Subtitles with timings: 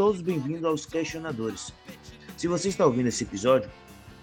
[0.00, 1.74] Todos bem-vindos aos Questionadores.
[2.34, 3.70] Se você está ouvindo esse episódio,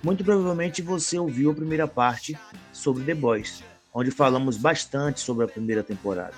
[0.01, 2.35] muito provavelmente você ouviu a primeira parte
[2.73, 6.33] sobre The Boys, onde falamos bastante sobre a primeira temporada.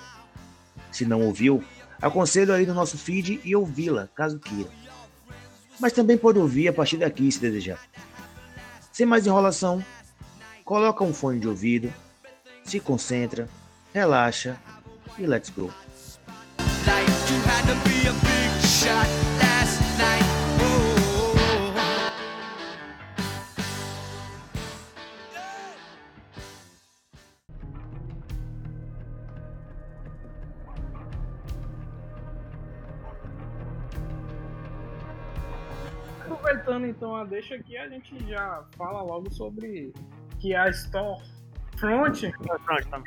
[0.92, 1.64] Se não ouviu,
[2.02, 4.68] aconselho aí no nosso feed e ouvi-la, caso queira.
[5.80, 7.80] Mas também pode ouvir a partir daqui se desejar.
[8.92, 9.82] Sem mais enrolação,
[10.66, 11.90] coloca um fone de ouvido,
[12.62, 13.48] se concentra,
[13.94, 14.60] relaxa
[15.18, 15.72] e let's go.
[36.80, 39.92] Aproveitando então a deixa aqui, a gente já fala logo sobre
[40.38, 41.22] que a Store
[41.76, 42.24] Front,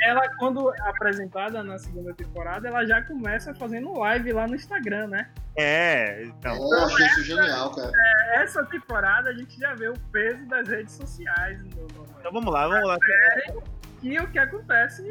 [0.02, 5.30] ela quando apresentada na segunda temporada, ela já começa fazendo live lá no Instagram, né?
[5.58, 6.56] É, então.
[6.56, 7.92] Eu achei isso genial, cara.
[7.96, 11.60] É, essa temporada a gente já vê o peso das redes sociais.
[11.76, 11.88] No,
[12.20, 12.98] então vamos lá, vamos lá.
[13.06, 13.60] Série,
[14.02, 15.04] e o que acontece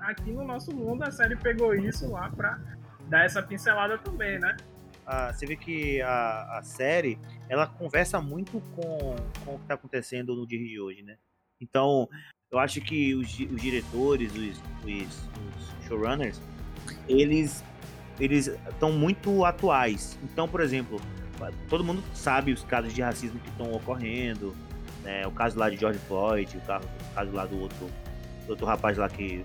[0.00, 2.58] aqui no nosso mundo, a série pegou isso lá pra
[3.08, 4.56] dar essa pincelada também, né?
[5.12, 9.74] Ah, você vê que a, a série ela conversa muito com, com o que está
[9.74, 11.16] acontecendo no dia de hoje, né?
[11.60, 12.08] Então,
[12.48, 16.40] eu acho que os, os diretores, os, os, os, showrunners,
[17.08, 17.64] eles
[18.20, 20.16] eles estão muito atuais.
[20.22, 21.00] Então, por exemplo,
[21.68, 24.54] todo mundo sabe os casos de racismo que estão ocorrendo,
[25.02, 25.26] né?
[25.26, 27.90] O caso lá de George Floyd, o caso, o caso lá do outro,
[28.46, 29.42] do outro rapaz lá que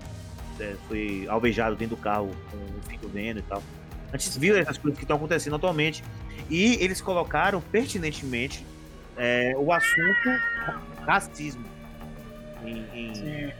[0.60, 3.60] é, foi alvejado dentro do carro com o filho vendo e tal.
[4.12, 6.02] A gente viu essas coisas que estão acontecendo atualmente.
[6.48, 8.64] E eles colocaram pertinentemente
[9.16, 10.30] é, o assunto
[11.06, 11.64] racismo
[12.64, 13.52] em, em,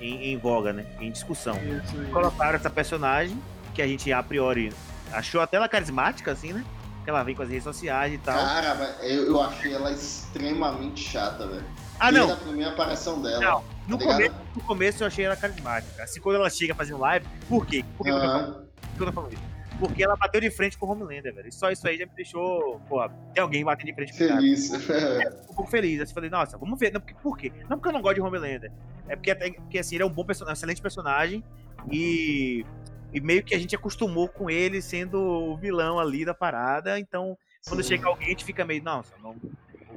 [0.00, 0.86] em, em, voga, né?
[1.00, 1.56] Em discussão.
[1.56, 2.12] Isso, isso.
[2.12, 3.40] Colocaram essa personagem,
[3.74, 4.72] que a gente a priori
[5.12, 6.64] achou até ela carismática, assim, né?
[7.04, 8.38] Que ela vem com as redes sociais e tal.
[8.38, 11.64] Cara, eu, eu achei ela extremamente chata, velho.
[11.98, 12.34] Ah, Desde não.
[12.34, 13.40] a primeira aparição dela.
[13.40, 16.02] Não, no, tá começo, no começo eu achei ela carismática.
[16.02, 17.84] Assim, quando ela chega fazendo live, por quê?
[17.96, 18.18] Por que, uhum.
[18.18, 18.54] eu, tô falando?
[18.54, 19.42] Por que eu tô falando isso?
[19.78, 21.48] Porque ela bateu de frente com o Homelander, velho.
[21.48, 24.90] E só isso aí já me deixou, porra, tem alguém batendo de frente com Feliz.
[24.90, 26.00] É, um pouco feliz.
[26.00, 26.92] Eu falei, nossa, vamos ver.
[26.92, 27.52] Não, porque, por quê?
[27.68, 28.72] Não porque eu não gosto de Homelander.
[29.08, 31.44] É porque, porque assim, ele é um bom personagem, um excelente personagem.
[31.90, 32.66] E,
[33.12, 36.98] e meio que a gente acostumou com ele sendo o vilão ali da parada.
[36.98, 37.90] Então, quando Sim.
[37.90, 39.36] chega alguém, a gente fica meio, nossa, não,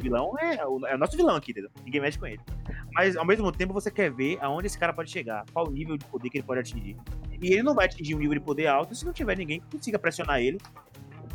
[0.01, 1.71] vilão é o, é o nosso vilão aqui, entendeu?
[1.83, 2.41] Ninguém mexe com ele.
[2.93, 5.97] Mas ao mesmo tempo você quer ver aonde esse cara pode chegar, qual o nível
[5.97, 6.97] de poder que ele pode atingir.
[7.41, 9.67] E ele não vai atingir um nível de poder alto se não tiver ninguém que
[9.77, 10.59] consiga pressionar ele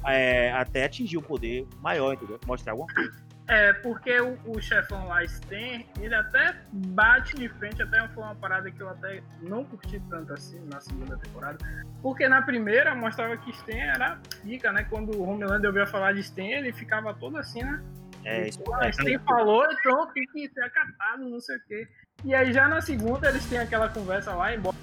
[0.06, 2.38] é, até atingir um poder maior, entendeu?
[2.46, 3.26] Mostrar alguma coisa.
[3.48, 8.34] É, porque o, o chefão lá, Sten, ele até bate de frente, até foi uma
[8.34, 11.58] parada que eu até não curti tanto assim na segunda temporada.
[12.02, 14.84] Porque na primeira mostrava que Sten era pica, né?
[14.90, 17.80] Quando o Homelander ouvia falar de Sten, ele ficava todo assim, né?
[18.26, 21.88] É, isso ah, Sten falou, então tem que ser acatado, não sei o quê.
[22.24, 24.76] E aí já na segunda eles têm aquela conversa lá, embora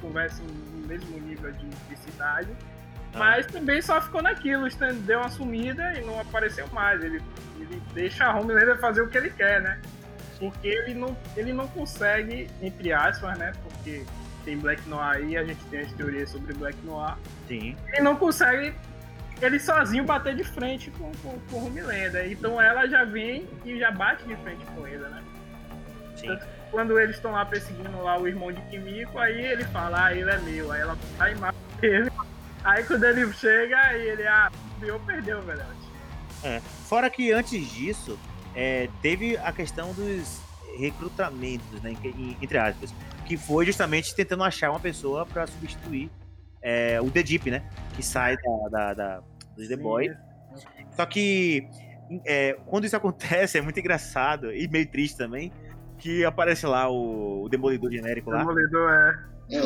[0.00, 2.48] conversa no mesmo nível de, de cidade.
[3.12, 3.18] Ah.
[3.18, 7.02] Mas também só ficou naquilo, o Stan deu uma sumida e não apareceu mais.
[7.02, 7.20] Ele,
[7.58, 9.80] ele deixa a Homelander fazer o que ele quer, né?
[10.38, 13.52] Porque ele não, ele não consegue, entre aspas, né?
[13.64, 14.04] Porque
[14.44, 17.16] tem Black Noir aí, a gente tem as teorias sobre Black Noir.
[17.48, 17.76] Sim.
[17.88, 18.72] Ele não consegue
[19.40, 22.30] ele sozinho bater de frente com, com, com o Homelander.
[22.30, 25.22] Então ela já vem e já bate de frente com ele, né?
[26.16, 26.28] Sim.
[26.28, 30.14] Tanto quando eles estão lá perseguindo lá o irmão de Kimiko, aí ele fala, ah,
[30.14, 30.72] ele é meu.
[30.72, 32.10] Aí ela vai e mata ele.
[32.64, 34.50] Aí quando ele chega, aí ele, ah,
[34.82, 35.64] eu perdeu, velho.
[36.42, 36.60] É.
[36.60, 38.18] Fora que antes disso,
[38.54, 40.40] é, teve a questão dos
[40.78, 41.96] recrutamentos, né,
[42.42, 42.92] entre aspas,
[43.24, 46.10] que foi justamente tentando achar uma pessoa para substituir
[46.66, 47.62] é, o The Deep, né,
[47.94, 49.22] que sai da, da, da
[49.56, 50.16] dos The Boys.
[50.96, 51.68] Só que
[52.24, 55.52] é, quando isso acontece é muito engraçado e meio triste também,
[55.96, 58.38] que aparece lá o, o Demolidor genérico lá.
[58.38, 59.36] Demolidor, é.
[59.48, 59.60] É,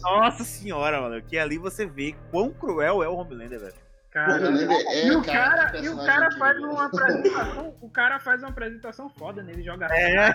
[0.00, 3.74] Nossa senhora, mano, que ali você vê quão cruel é o Homelander, velho.
[4.12, 8.50] Cara, é, e o cara, e o cara faz uma apresentação, o cara faz uma
[8.50, 9.52] apresentação foda, né?
[9.52, 10.34] Ele joga é.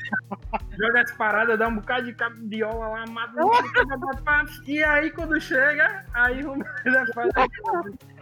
[0.80, 3.34] joga as paradas, dá um bocado de cabiola lá, mata
[4.66, 7.32] e aí quando chega, aí o Homelander faz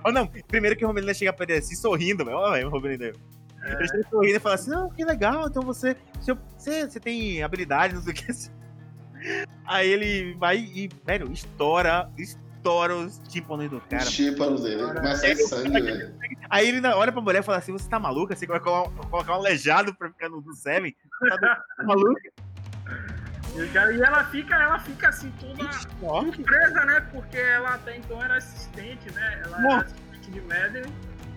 [0.03, 2.37] Oh, não, primeiro que o Homelander chega pra ele assim, sorrindo, velho.
[2.37, 3.15] Olha, o Homelander.
[3.63, 3.73] É.
[3.75, 7.95] Ele chega sorrindo e fala assim, não, que legal, então você, você, você tem habilidade,
[7.95, 8.27] não sei o que.
[9.65, 14.03] Aí ele vai e, velho, estoura, estoura os tímpanos do cara.
[14.03, 16.15] Os tímpanos dele, começa a sair sangue, velho.
[16.49, 18.35] Aí ele olha pra mulher e fala assim: Você tá maluca?
[18.35, 20.95] Você vai colocar um aleijado pra ficar no, no Seven?
[21.39, 22.21] Tá, maluca?
[23.55, 26.99] E ela fica, ela fica assim, toda surpresa, né?
[27.11, 29.41] Porque ela até então era assistente, né?
[29.45, 30.93] Ela era assistente de Madeline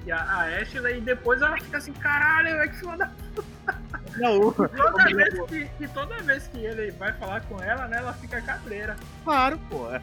[0.09, 3.11] e a, a Ashley, e depois ela fica assim, caralho, é que filha da
[4.21, 7.99] Não, o- Toda vez que, e toda vez que ele vai falar com ela, né,
[7.99, 8.97] ela fica cabreira.
[9.25, 9.89] Claro, pô.
[9.93, 10.01] É,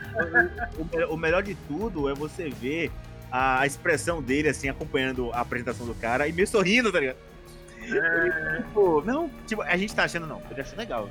[0.78, 2.92] O, o- o- melhor de tudo é você ver
[3.32, 7.18] a expressão dele, assim, acompanhando a apresentação do cara e meio sorrindo, tá ligado?
[7.82, 11.10] É, Pô, não, tipo, a gente tá achando, não, ele achou legal.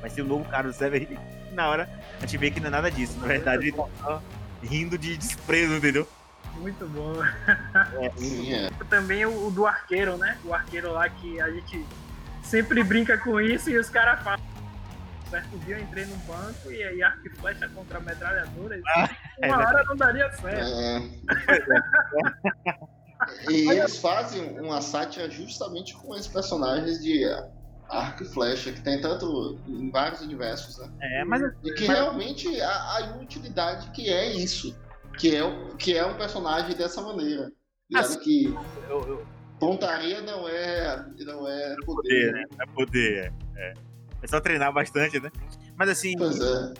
[0.00, 1.08] Vai ser o novo cara do Seven
[1.52, 1.88] na hora
[2.18, 3.18] a gente vê que não é nada disso.
[3.20, 4.20] Na verdade, ele tá
[4.62, 6.08] rindo de desprezo, entendeu?
[6.58, 7.12] muito bom.
[8.16, 8.70] Sim, é.
[8.88, 10.38] Também o, o do arqueiro, né?
[10.44, 11.84] O arqueiro lá que a gente
[12.46, 14.44] sempre brinca com isso e os caras falam.
[15.30, 18.80] Certo dia eu entrei no banco e aí arco e flecha contra metralhadora.
[19.42, 20.66] é Uma hora não daria certo.
[20.66, 21.02] É.
[23.50, 27.24] E eles fazem uma sátira justamente com esses personagens de
[27.88, 30.90] arco e flecha, que tem tanto em vários universos, né?
[31.00, 34.78] É, mas E que realmente a, a inutilidade que é isso.
[35.18, 37.50] Que é, o- que é um personagem dessa maneira.
[37.94, 38.54] Assim, que
[38.86, 39.26] eu, eu,
[39.58, 42.32] pontaria não é, não é poder, poder.
[42.32, 42.44] né?
[42.60, 43.74] É poder, é.
[44.22, 45.30] É só treinar bastante, né?
[45.76, 46.74] Mas assim, Pois é.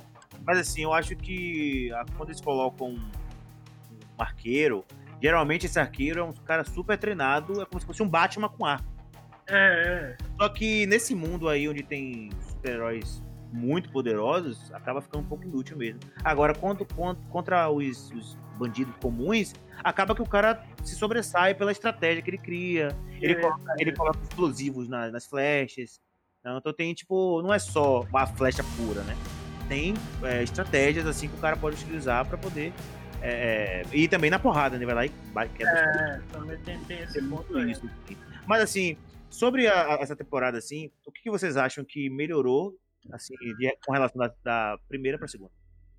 [0.45, 2.95] mas assim, eu acho que ah, quando eles colocam um,
[4.19, 4.85] um arqueiro,
[5.23, 8.65] geralmente esse arqueiro é um cara super treinado, é como se fosse um Batman com
[8.65, 8.87] arco.
[9.49, 10.25] É, é.
[10.41, 13.23] Só que nesse mundo aí onde tem super-heróis
[13.53, 16.01] muito poderosos, acaba ficando um pouco inútil mesmo.
[16.25, 19.53] Agora, quando, quando- contra os, os bandidos comuns,
[19.85, 22.89] acaba que o cara se sobressai pela estratégia que ele cria.
[23.21, 26.01] Ele, É, coloca, ele coloca explosivos na- nas flechas.
[26.41, 29.17] Então, então tem, tipo, não é só uma flecha pura, né?
[29.69, 32.73] Tem é, estratégias assim que o cara pode utilizar pra poder.
[33.23, 34.85] é, é, e também na porrada, né?
[34.87, 37.73] Vai lá e ba- quebra É, também tem, tem esse ponto muito aí.
[37.73, 37.91] isso.
[38.47, 38.97] Mas assim,
[39.31, 42.77] sobre a- essa temporada, assim, o que, que vocês acham que melhorou,
[43.11, 43.35] assim,
[43.85, 45.51] com relação da, da primeira pra segunda?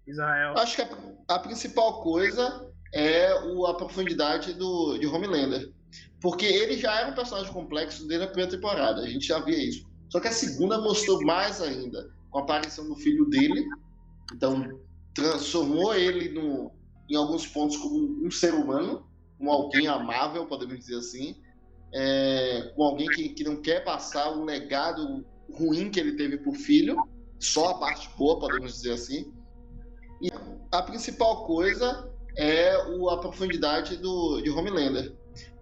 [0.07, 0.53] Israel.
[0.57, 5.71] Acho que a, a principal coisa é o, a profundidade do, de Homelander.
[6.21, 9.57] Porque ele já era um personagem complexo desde a primeira temporada, a gente já via
[9.57, 9.85] isso.
[10.09, 13.65] Só que a segunda mostrou mais ainda, com a aparição do filho dele.
[14.33, 14.81] Então,
[15.13, 16.71] transformou ele no,
[17.09, 19.05] em alguns pontos como um ser humano,
[19.37, 21.35] como alguém amável, podemos dizer assim.
[21.93, 26.51] É, com alguém que, que não quer passar o legado ruim que ele teve pro
[26.53, 26.97] filho,
[27.39, 29.31] só a parte boa, podemos dizer assim.
[30.21, 30.29] E
[30.71, 35.13] a principal coisa é o, a profundidade do, de Homelander.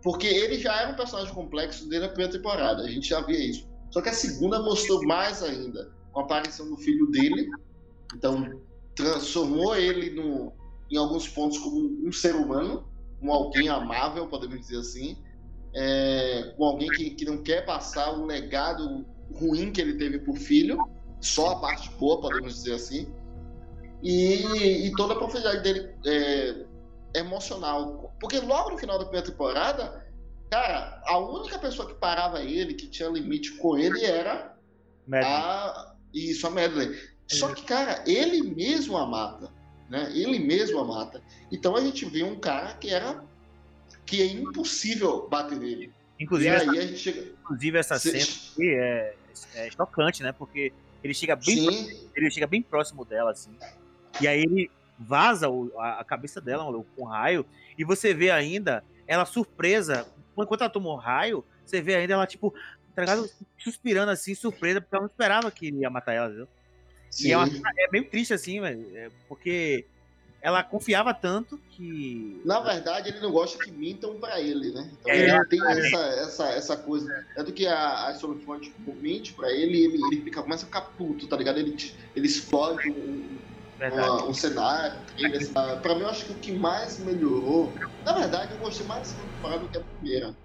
[0.03, 3.39] Porque ele já era um personagem complexo desde a primeira temporada, a gente já via
[3.39, 3.67] isso.
[3.91, 7.49] Só que a segunda mostrou mais ainda, com a aparição do filho dele.
[8.13, 8.61] Então,
[8.93, 10.53] transformou ele no,
[10.91, 12.87] em alguns pontos como um ser humano,
[13.19, 15.17] como alguém amável, podemos dizer assim.
[15.73, 20.33] É, com alguém que, que não quer passar o legado ruim que ele teve pro
[20.33, 20.77] filho,
[21.19, 23.07] só a parte boa, podemos dizer assim.
[24.05, 26.65] E, e toda a profundidade dele é,
[27.19, 28.15] emocional.
[28.19, 30.05] Porque logo no final da primeira temporada,
[30.51, 34.55] cara, a única pessoa que parava ele, que tinha limite com ele, era
[35.07, 35.27] Médio.
[35.27, 35.95] a.
[36.13, 36.95] Isso, a Medley.
[37.27, 39.51] Só que, cara, ele mesmo a mata.
[39.89, 40.11] Né?
[40.13, 41.21] Ele mesmo a mata.
[41.51, 43.23] Então a gente vê um cara que era.
[44.05, 45.91] que é impossível bater nele.
[46.19, 47.21] E Inclusive, aí essa, a gente chega.
[47.41, 49.15] inclusive essa cena aqui é,
[49.55, 50.31] é chocante, né?
[50.31, 50.71] Porque
[51.03, 53.51] ele chega bem, Sim, ele chega bem próximo dela, assim.
[54.21, 56.63] E aí ele vaza o- a, a cabeça dela
[56.95, 57.45] com um raio.
[57.77, 60.07] E você vê ainda ela surpresa.
[60.37, 62.53] Enquanto ela tomou raio, você vê ainda ela, tipo,
[62.93, 63.29] tá ligado?
[63.57, 66.47] suspirando assim, surpresa, porque ela não esperava que ele ia matar ela, entendeu?
[67.09, 67.29] sim.
[67.29, 69.85] E é, uma, é meio triste, assim, velho, é, porque
[70.41, 72.39] ela confiava tanto que.
[72.45, 74.91] Na verdade, ele não gosta que mintam pra ele, né?
[74.99, 77.25] Então É, ele tem essa, essa, essa coisa.
[77.35, 80.81] É do que a, a Solufonte mente pra ele, ele, ele fica, começa a ficar
[80.81, 81.57] puto, tá ligado?
[81.57, 81.75] Ele,
[82.15, 83.37] ele explode um.
[83.79, 84.99] Uma- um cenário.
[85.35, 87.73] Assim, pra mim, eu acho que o que mais melhorou.
[88.03, 90.35] Na verdade, eu gostei mais segunda temporada do que a primeira.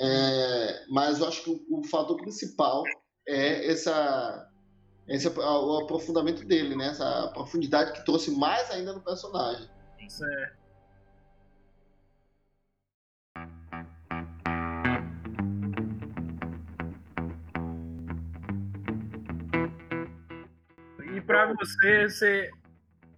[0.00, 2.84] É, mas eu acho que o, o fator principal
[3.28, 4.48] é essa.
[5.06, 6.88] Esse é o aprofundamento dele, né?
[6.88, 9.68] Essa profundidade que trouxe mais ainda no personagem.
[10.08, 10.60] Certo.
[21.12, 22.50] E pra você, você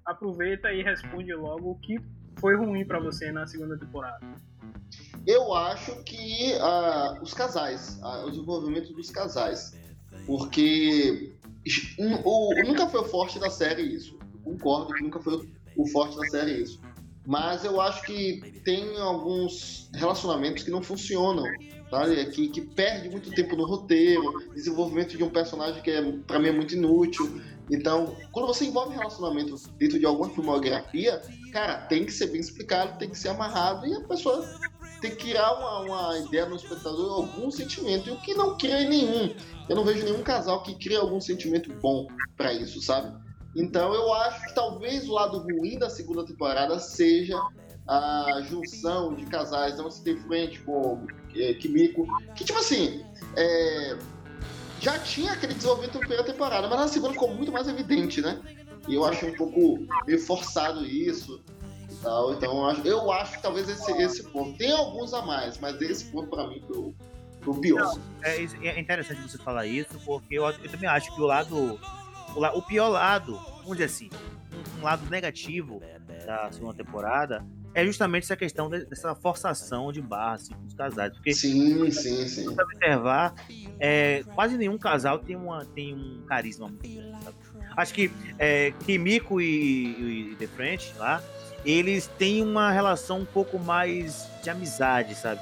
[0.05, 2.01] aproveita e responde logo o que
[2.37, 4.21] foi ruim pra você na segunda temporada.
[5.27, 9.77] Eu acho que ah, os casais, ah, o desenvolvimento dos casais.
[10.27, 11.33] Porque
[11.99, 14.19] um, o- nunca foi o forte da série isso.
[14.45, 16.81] Concordo que nunca foi o forte da série isso.
[17.27, 21.45] Mas eu acho que tem alguns relacionamentos que não funcionam,
[21.89, 22.25] sabe?
[22.27, 26.49] Que, que perde muito tempo no roteiro, desenvolvimento de um personagem que é, pra mim
[26.49, 27.41] é muito inútil.
[27.71, 32.99] Então, quando você envolve relacionamento dentro de alguma filmografia, cara, tem que ser bem explicado,
[32.99, 34.45] tem que ser amarrado e a pessoa
[35.01, 38.09] tem que criar uma, uma ideia no espectador, algum sentimento.
[38.09, 39.35] E o que não cria nenhum.
[39.69, 43.13] Eu não vejo nenhum casal que cria algum sentimento bom para isso, sabe?
[43.55, 47.39] Então eu acho que talvez o lado ruim da segunda temporada seja
[47.87, 51.05] a junção de casais, não se tem frente com
[51.35, 53.05] é, Kimiko, que tipo assim,
[53.37, 53.99] é,
[54.83, 58.41] já tinha aquele desenvolvimento primeira temporada, mas na segunda ficou muito mais evidente, né?
[58.89, 61.41] E eu acho um pouco meio forçado isso.
[62.03, 64.59] Tal, então eu acho, eu acho que talvez esse, esse ponto.
[64.59, 66.95] Tem alguns a mais, mas esse ponto para mim foi o,
[67.41, 67.99] foi o pior.
[68.23, 71.79] É, é, interessante você falar isso, porque eu, eu também acho que o lado.
[72.35, 74.11] O, o pior lado, vamos dizer assim,
[74.81, 75.81] um lado negativo
[76.27, 81.13] da segunda temporada é justamente essa questão dessa forçação de barra assim, com os casais.
[81.13, 82.43] Porque sim, sim, sim.
[82.43, 83.35] Se observar,
[83.79, 87.25] é, quase nenhum casal tem, uma, tem um carisma muito grande.
[87.25, 87.37] Sabe?
[87.77, 91.23] Acho que é, Kimiko e, e The French lá,
[91.65, 95.41] eles têm uma relação um pouco mais de amizade, sabe?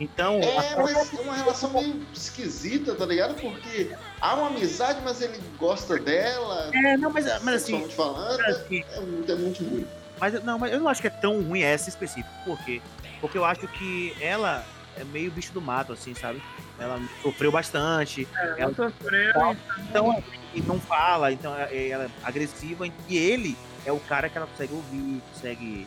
[0.00, 0.40] Então.
[0.40, 3.34] É, mas é uma relação meio esquisita, tá ligado?
[3.34, 6.70] Porque há uma amizade, mas ele gosta dela.
[6.74, 7.88] É, não, mas, mas assim.
[7.90, 9.86] Falando, assim, é, muito, é muito ruim.
[10.20, 12.30] Mas, não, mas eu não acho que é tão ruim essa específica.
[12.44, 12.80] Por quê?
[13.20, 14.64] Porque eu acho que ela
[14.96, 16.42] é meio bicho do mato, assim, sabe?
[16.78, 18.26] Ela sofreu bastante.
[18.36, 19.56] É, ela sofreu, então,
[19.88, 22.86] então, e não fala, então é, ela é agressiva.
[23.08, 25.86] E ele é o cara que ela consegue ouvir, consegue.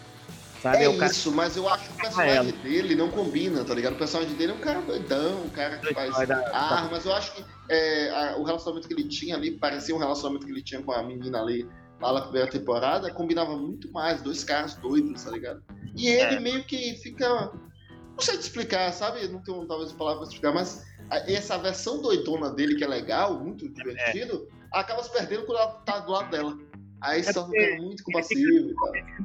[0.61, 0.77] Sabe?
[0.77, 1.11] É, é cara...
[1.11, 3.93] isso, mas eu acho que o personagem dele não combina, tá ligado?
[3.93, 7.05] O personagem dele é um cara doidão, um cara que faz armas.
[7.05, 10.51] Eu acho que é, a, o relacionamento que ele tinha ali parecia um relacionamento que
[10.51, 11.67] ele tinha com a menina ali
[11.99, 15.63] lá na primeira temporada, combinava muito mais, dois caras doidos, tá ligado?
[15.95, 16.39] E ele é.
[16.39, 17.27] meio que fica.
[17.27, 19.27] Não sei te explicar, sabe?
[19.27, 20.85] Não tenho talvez palavras pra explicar, mas
[21.27, 24.79] essa versão doidona dele, que é legal, muito divertido, é.
[24.79, 26.57] acaba se perdendo quando ela tá do lado dela.
[27.01, 28.73] Aí é só fica muito compassivo.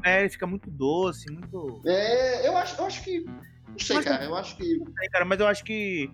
[0.04, 1.80] É, ele fica muito doce, muito.
[1.86, 3.20] É, eu acho, eu acho que.
[3.20, 4.76] Não sei, mas, cara, eu acho que.
[4.78, 6.10] Não sei, cara, mas eu acho que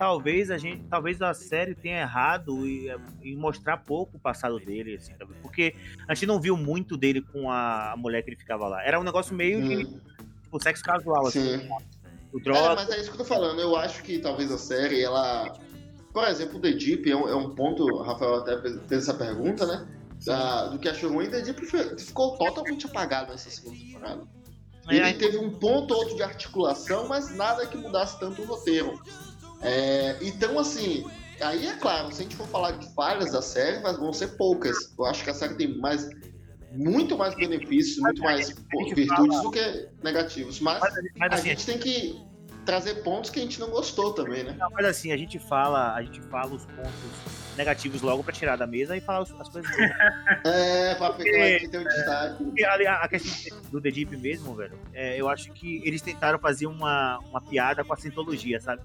[0.00, 2.88] talvez a gente, talvez a série tenha errado e,
[3.22, 5.74] e mostrar pouco o passado dele, assim, porque
[6.08, 8.82] a gente não viu muito dele com a, mulher que ele ficava lá.
[8.82, 9.68] Era um negócio meio hum.
[9.68, 9.84] de
[10.42, 11.58] tipo, sexo casual, assim.
[11.58, 11.68] Sim.
[12.32, 12.60] O droga...
[12.60, 13.60] É, mas é isso que eu tô falando.
[13.60, 15.52] Eu acho que talvez a série, ela.
[16.12, 19.14] Por exemplo, o The Deep é um, é um ponto, o Rafael até fez essa
[19.14, 19.86] pergunta, né?
[20.24, 21.66] Da, do que achou ruim, The Deep
[21.98, 24.22] ficou totalmente apagado nessa segunda temporada.
[24.88, 28.44] É, ele teve um ponto ou outro de articulação, mas nada que mudasse tanto o
[28.44, 29.00] roteiro.
[29.62, 31.04] É, então, assim,
[31.40, 34.28] aí é claro, se a gente for falar de falhas da série, mas vão ser
[34.36, 34.76] poucas.
[34.98, 36.08] Eu acho que a série tem mais
[36.72, 38.48] muito mais benefícios, muito mais
[38.94, 40.60] virtudes do que negativos.
[40.60, 40.80] Mas,
[41.16, 42.30] mas assim, a gente tem que
[42.64, 44.54] trazer pontos que a gente não gostou também, né?
[44.58, 48.56] Não, mas assim, a gente fala, a gente fala os pontos negativos logo para tirar
[48.56, 49.90] da mesa e falar as coisas boas.
[50.44, 52.64] é, pra pegar aqui tem um destaque.
[52.64, 56.66] A, a questão do The Deep mesmo, velho, é, eu acho que eles tentaram fazer
[56.66, 58.82] uma, uma piada com a cientologia, sabe?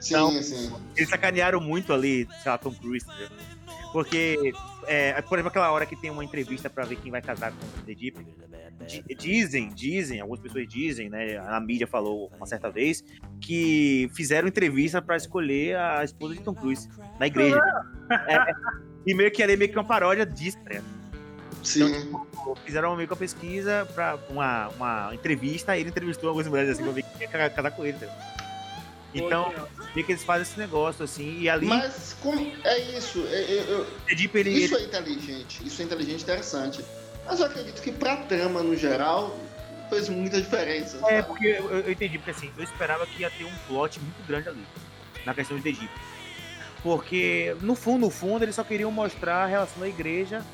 [0.00, 0.72] Sim, então, sim.
[0.96, 3.28] Eles sacanearam muito ali, sei lá, Tom Cruise, entendeu?
[3.92, 4.52] Porque,
[4.86, 7.80] é, por exemplo, aquela hora que tem uma entrevista para ver quem vai casar com
[7.80, 8.26] o The Deep,
[9.18, 11.36] dizem, dizem, algumas pessoas dizem, né?
[11.38, 13.04] A mídia falou uma certa vez
[13.40, 17.60] que fizeram entrevista para escolher a esposa de Tom Cruise na igreja.
[18.28, 18.52] é,
[19.06, 20.82] e meio que ali meio que uma paródia disso, né?
[21.62, 21.84] Sim.
[21.84, 26.46] Então, tipo, fizeram meio que uma pesquisa para uma, uma entrevista, e ele entrevistou algumas
[26.46, 28.14] mulheres assim pra ver quem ia casar com ele, entendeu?
[29.14, 29.52] Então,
[29.94, 31.66] vê que eles fazem esse negócio, assim, e ali.
[31.66, 33.26] Mas como é isso?
[33.30, 36.84] É, é, eu, eu, ele, isso é inteligente, isso é inteligente interessante.
[37.26, 39.38] Mas eu acredito que pra trama no geral
[39.88, 40.98] fez muita diferença.
[40.98, 41.22] É, sabe?
[41.22, 44.48] porque eu, eu, entendi, porque assim, eu esperava que ia ter um plot muito grande
[44.48, 44.66] ali,
[45.24, 45.88] na questão do Egito.
[46.82, 50.44] Porque, no fundo, no fundo, eles só queriam mostrar a relação da igreja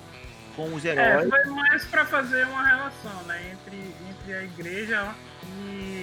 [0.56, 1.26] com os é, heróis.
[1.26, 3.76] É, foi mais pra fazer uma relação, né, entre,
[4.08, 5.93] entre a igreja e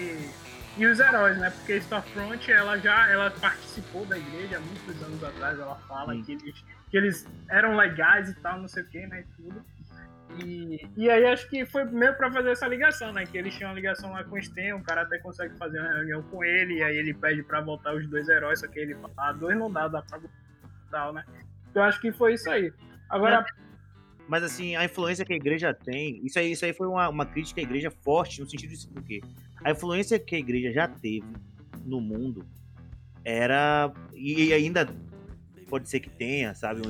[0.77, 1.49] e os heróis, né?
[1.49, 6.31] Porque Stormfront, ela já ela participou da igreja há muitos anos atrás, ela fala que
[6.31, 9.21] eles, que eles eram legais e tal, não sei o que, né?
[9.21, 9.65] E tudo.
[10.45, 13.25] E, e aí acho que foi meio pra fazer essa ligação, né?
[13.25, 15.93] Que eles tinham uma ligação lá com o Sten, o cara até consegue fazer uma
[15.93, 18.95] reunião com ele, e aí ele pede pra voltar os dois heróis, só que ele
[18.95, 20.19] fala, ah, dois não dá, dá pra
[20.89, 21.25] tal, né?
[21.69, 22.71] Então acho que foi isso aí.
[23.09, 23.45] Agora.
[24.27, 27.25] Mas assim, a influência que a igreja tem, isso aí, isso aí foi uma, uma
[27.25, 29.21] crítica à igreja forte, no sentido de porque
[29.63, 31.27] a influência que a igreja já teve
[31.85, 32.45] no mundo
[33.23, 34.89] era e ainda
[35.67, 36.81] pode ser que tenha, sabe,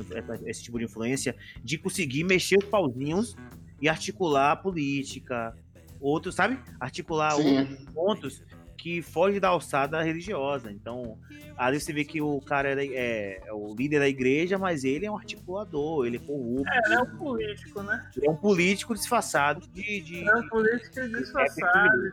[0.44, 3.36] esse tipo de influência de conseguir mexer os pauzinhos
[3.80, 5.54] e articular a política,
[6.00, 7.58] outros, sabe, articular Sim.
[7.58, 8.42] outros pontos
[8.82, 10.72] que foge da alçada religiosa.
[10.72, 11.16] Então,
[11.56, 15.10] ali você vê que o cara é, é, o líder da igreja, mas ele é
[15.10, 16.68] um articulador, ele é corrupto.
[16.68, 18.10] É, ele é um político, né?
[18.16, 20.00] Ele é um político disfarçado de.
[20.00, 22.12] de é um político disfarçado.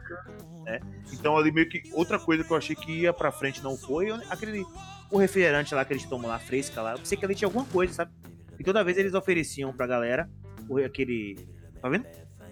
[0.68, 0.80] É.
[1.12, 1.82] Então, ali meio que.
[1.92, 4.64] Outra coisa que eu achei que ia pra frente não foi aquele.
[5.10, 6.92] O refrigerante lá que eles tomam lá, fresca lá.
[6.92, 8.12] Eu pensei que ali tinha alguma coisa, sabe?
[8.60, 10.30] E toda vez eles ofereciam pra galera
[10.86, 11.36] aquele.
[11.82, 12.06] Tá vendo?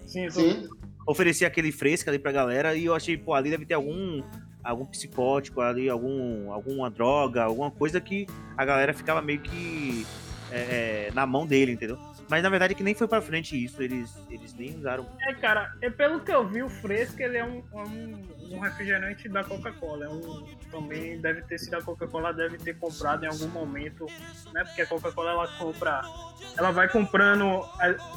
[0.04, 0.68] Sim, sim
[1.08, 4.22] oferecia aquele fresco ali pra galera e eu achei, pô, ali deve ter algum
[4.62, 10.06] algum psicótico ali, algum, alguma droga, alguma coisa que a galera ficava meio que
[10.50, 11.98] é, é na mão dele, entendeu?
[12.28, 15.06] Mas na verdade que nem foi pra frente isso, eles, eles nem usaram.
[15.22, 19.28] É, cara, é pelo que eu vi, o fresco ele é um, um, um refrigerante
[19.28, 20.06] da Coca-Cola.
[20.06, 24.06] É um, também deve ter sido a Coca-Cola, deve ter comprado em algum momento,
[24.52, 24.64] né?
[24.64, 26.02] Porque a Coca-Cola ela compra,
[26.56, 27.64] ela vai comprando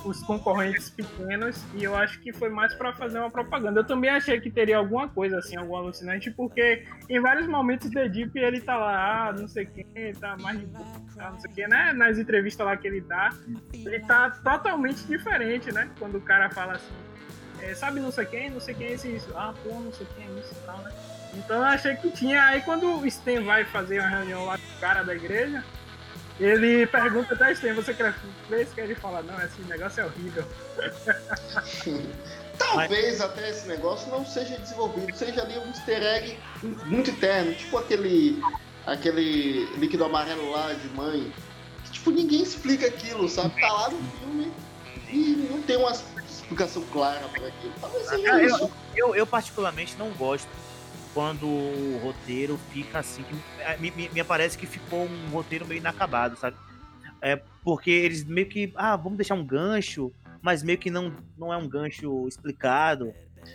[0.05, 3.79] os concorrentes pequenos e eu acho que foi mais para fazer uma propaganda.
[3.79, 8.09] Eu também achei que teria alguma coisa assim, algum alucinante, porque em vários momentos do
[8.09, 10.85] Deep ele tá lá, ah, não sei quem, tá mais de boa,
[11.15, 11.93] tá, não sei quem, né?
[11.93, 13.29] Nas entrevistas lá que ele tá,
[13.73, 15.89] ele tá totalmente diferente, né?
[16.00, 17.10] Quando o cara fala assim,
[17.61, 19.29] é, sabe não sei quem, não sei quem é esse isso.
[19.35, 20.91] Ah, pô, não sei quem é isso e tal, né?
[21.33, 22.43] Então eu achei que tinha.
[22.45, 25.63] Aí quando o Sten vai fazer uma reunião lá com o cara da igreja,
[26.39, 28.13] ele pergunta até Sten, você quer
[28.59, 28.73] isso?
[28.73, 30.45] Que ele fala, não, esse negócio é horrível.
[32.57, 33.21] Talvez Mas...
[33.21, 36.37] até esse negócio não seja desenvolvido, seja ali um easter egg
[36.85, 38.39] muito interno, tipo aquele
[38.85, 41.31] aquele líquido amarelo lá de mãe,
[41.91, 43.59] tipo, ninguém explica aquilo, sabe?
[43.59, 44.51] Tá lá no filme
[45.09, 45.93] e não tem uma
[46.51, 47.74] explicação clara para aquilo.
[47.79, 48.72] Talvez seja ah, isso.
[48.96, 50.50] Eu, eu, eu, particularmente não gosto
[51.13, 53.24] quando o roteiro fica assim.
[53.79, 56.57] Me, me, me parece que ficou um roteiro meio inacabado, sabe?
[57.22, 58.72] É porque eles meio que.
[58.75, 60.11] Ah, vamos deixar um gancho,
[60.42, 63.14] mas meio que não, não é um gancho explicado.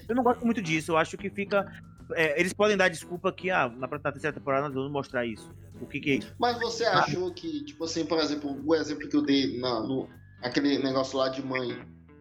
[0.09, 0.93] Eu não gosto muito disso.
[0.93, 1.71] Eu acho que fica.
[2.13, 5.51] É, eles podem dar desculpa que ah, na, na terceira temporada nós vamos mostrar isso.
[5.81, 6.35] O que, que é isso?
[6.39, 10.09] Mas você achou que, tipo assim, por exemplo, o exemplo que eu dei na, no
[10.41, 11.77] aquele negócio lá de mãe,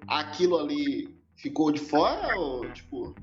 [0.08, 3.15] aquilo ali ficou de fora ou tipo.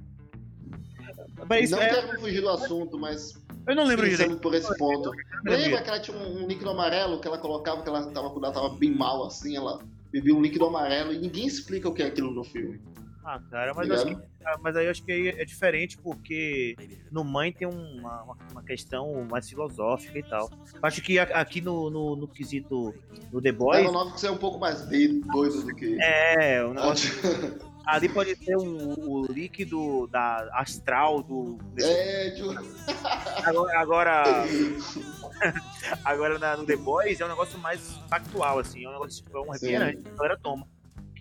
[1.49, 1.89] Mas não é...
[1.89, 3.41] quero fugir do assunto, mas.
[3.67, 4.39] Eu não lembro direito.
[4.39, 5.11] por esse ponto.
[5.45, 8.53] Lembra que ela tinha um, um, líquido amarelo que ela colocava, que ela tava, ela
[8.53, 12.07] tava bem mal assim, ela bebia um líquido amarelo e ninguém explica o que é
[12.07, 12.81] aquilo no filme.
[13.25, 16.75] Ah, cara, mas, acho que, ah, mas aí eu acho que é diferente porque
[17.11, 20.51] no Mãe tem uma, uma questão mais filosófica e tal.
[20.83, 22.93] Acho que aqui no, no, no quesito
[23.33, 23.87] no The Boys.
[23.87, 25.97] É, o que você é um pouco mais doido do que.
[26.03, 27.13] É, o negócio.
[27.87, 31.59] Ali pode ser o, o, líquido da astral do.
[31.81, 32.43] É, de...
[33.45, 34.25] agora, agora,
[36.05, 39.41] agora no The Boys é um negócio mais factual, assim, é um negócio tipo, é
[39.41, 40.67] um refrigerante, a galera toma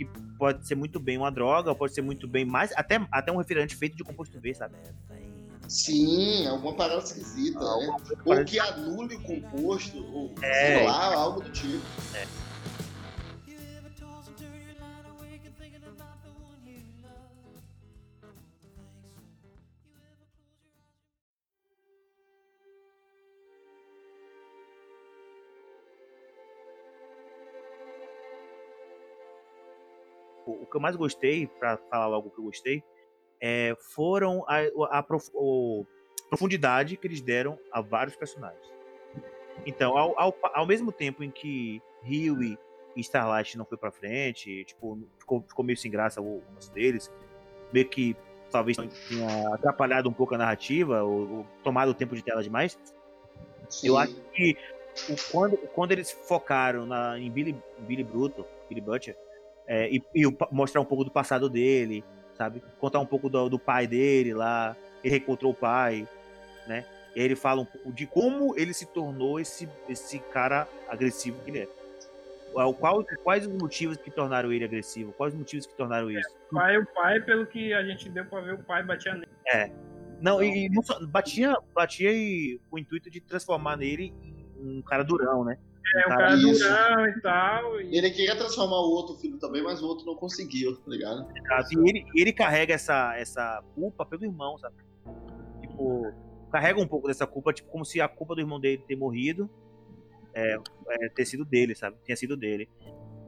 [0.05, 3.37] que pode ser muito bem uma droga, pode ser muito bem mais, até, até um
[3.37, 4.75] refrigerante feito de composto V, sabe?
[5.67, 7.95] Sim, alguma parada esquisita, né?
[8.25, 10.77] Ou que anule o composto, ou é.
[10.77, 11.81] sei lá, algo do tipo.
[12.13, 12.50] É.
[30.71, 32.83] que eu mais gostei, para falar logo o que eu gostei,
[33.39, 35.03] é, foram a, a, a,
[36.29, 38.71] profundidade que eles deram a vários personagens.
[39.65, 42.57] Então, ao, ao, ao mesmo tempo em que Huey
[42.95, 47.11] e Starlight não foi para frente, tipo, ficou, ficou, meio sem graça o lance deles,
[47.73, 48.15] meio que
[48.51, 52.77] talvez tenha atrapalhado um pouco a narrativa, ou, ou tomado o tempo de tela demais.
[53.69, 53.87] Sim.
[53.87, 54.57] Eu acho que
[55.09, 59.17] o, quando, quando eles focaram na, em Billy, Billy Bruto, Billy Butcher,
[59.71, 62.03] é, e, e, mostrar um pouco do passado dele,
[62.33, 62.61] sabe?
[62.77, 66.05] Contar um pouco do, do pai dele lá, ele reencontrou o pai,
[66.67, 66.83] né?
[67.15, 71.41] E aí ele fala um pouco de como ele se tornou esse, esse cara agressivo
[71.45, 71.69] que ele é.
[72.51, 75.13] Qual, quais os motivos que tornaram ele agressivo?
[75.13, 76.29] Quais os motivos que tornaram isso?
[76.29, 79.13] É, o pai, o pai, pelo que a gente deu pra ver, o pai batia
[79.13, 79.31] nele.
[79.47, 79.71] É.
[80.19, 84.13] Não, e não só, batia, batia e, com o intuito de transformar nele
[84.59, 85.57] um cara durão, né?
[85.95, 86.63] É, o cara isso.
[86.63, 87.81] durão e tal.
[87.81, 87.97] E...
[87.97, 91.27] Ele queria transformar o outro filho também, mas o outro não conseguiu, tá ligado?
[91.71, 94.75] E ele, ele carrega essa, essa culpa pelo irmão, sabe?
[95.61, 96.13] Tipo,
[96.51, 99.49] carrega um pouco dessa culpa, tipo, como se a culpa do irmão dele ter morrido
[100.33, 100.57] é,
[100.89, 101.97] é, ter sido dele, sabe?
[102.05, 102.69] Tinha sido dele.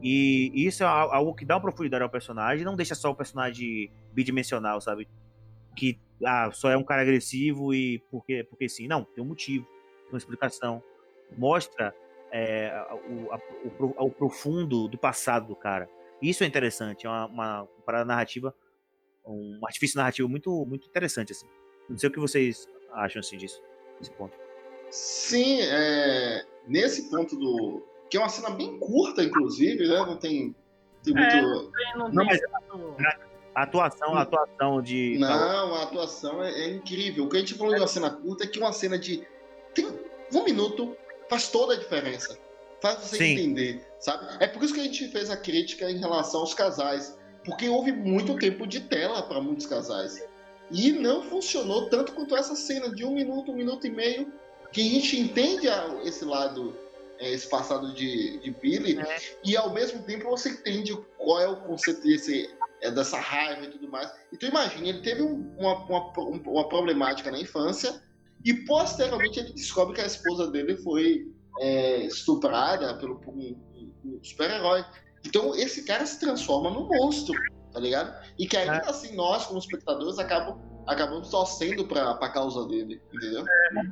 [0.02, 3.90] E isso é algo que dá uma profundidade ao personagem, não deixa só o personagem
[4.12, 5.08] bidimensional, sabe?
[5.74, 8.86] Que ah, só é um cara agressivo e porque, porque sim.
[8.86, 10.82] Não, tem um motivo, tem uma explicação.
[11.36, 11.94] Mostra
[12.36, 12.68] é,
[13.08, 13.38] o, a,
[13.78, 15.88] o, o, profundo do passado do cara.
[16.20, 18.52] Isso é interessante, é uma, uma parada narrativa,
[19.24, 21.46] um artifício narrativo muito, muito interessante, assim.
[21.88, 23.62] Não sei o que vocês acham assim disso,
[24.00, 24.36] nesse ponto.
[24.90, 27.86] Sim, é, nesse ponto do.
[28.10, 29.96] Que é uma cena bem curta, inclusive, né?
[29.98, 30.54] Não tem,
[31.04, 31.72] tem É, muito.
[32.12, 32.40] Não, mas-
[33.54, 35.16] A atuação, a atuação de.
[35.18, 37.26] Não, a atuação é, é incrível.
[37.26, 39.24] O que a gente falou de uma cena curta é que uma cena de.
[39.72, 39.86] Tem
[40.32, 40.96] um minuto
[41.34, 42.38] faz toda a diferença.
[42.80, 43.32] Faz você Sim.
[43.32, 44.26] entender, sabe?
[44.40, 47.16] É por isso que a gente fez a crítica em relação aos casais.
[47.44, 50.22] Porque houve muito tempo de tela para muitos casais.
[50.70, 54.32] E não funcionou tanto quanto essa cena de um minuto, um minuto e meio,
[54.72, 55.66] que a gente entende
[56.04, 56.74] esse lado,
[57.18, 59.18] é, esse passado de, de Billy, É.
[59.44, 63.70] e ao mesmo tempo você entende qual é o conceito desse, é, dessa raiva e
[63.70, 64.10] tudo mais.
[64.32, 68.02] Então imagine, ele teve um- uma, uma, um- uma problemática na infância
[68.44, 71.26] e posteriormente ele descobre que a esposa dele foi
[71.60, 73.56] é, estuprada pelo, um,
[74.04, 74.84] um- super-herói.
[75.24, 77.34] Então esse cara se transforma num monstro,
[77.72, 78.14] tá ligado?
[78.38, 83.44] E que ainda assim nós, como espectadores, acabam, acabamos torcendo pra, pra causa dele, entendeu?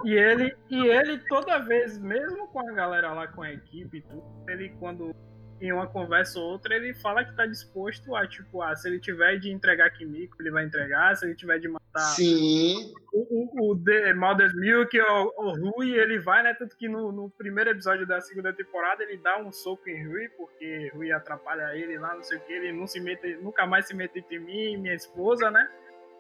[0.05, 4.03] E ele, e ele toda vez, mesmo com a galera lá, com a equipe e
[4.03, 5.15] tudo, ele quando
[5.63, 8.99] em uma conversa ou outra, ele fala que tá disposto a, tipo, ah, se ele
[8.99, 13.71] tiver de entregar Kimiko, ele vai entregar, se ele tiver de matar Sim, o, o,
[13.71, 16.53] o The Mother's Milk ou o Rui, ele vai, né?
[16.55, 20.29] Tanto que no, no primeiro episódio da segunda temporada ele dá um soco em Rui,
[20.31, 23.87] porque Rui atrapalha ele lá, não sei o que, ele não se mete, nunca mais
[23.87, 25.71] se mete entre mim e minha esposa, né?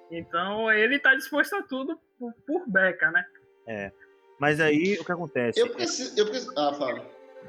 [0.09, 3.92] Então ele tá disposto a tudo por, por Becca, né?
[4.38, 5.59] Mas aí o que acontece?
[5.59, 6.16] eu preciso.
[6.16, 7.05] Eu preciso ah, fala.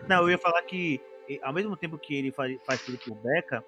[0.07, 0.99] Não, eu ia falar que
[1.41, 3.63] ao mesmo tempo que ele faz, faz tudo por Becca,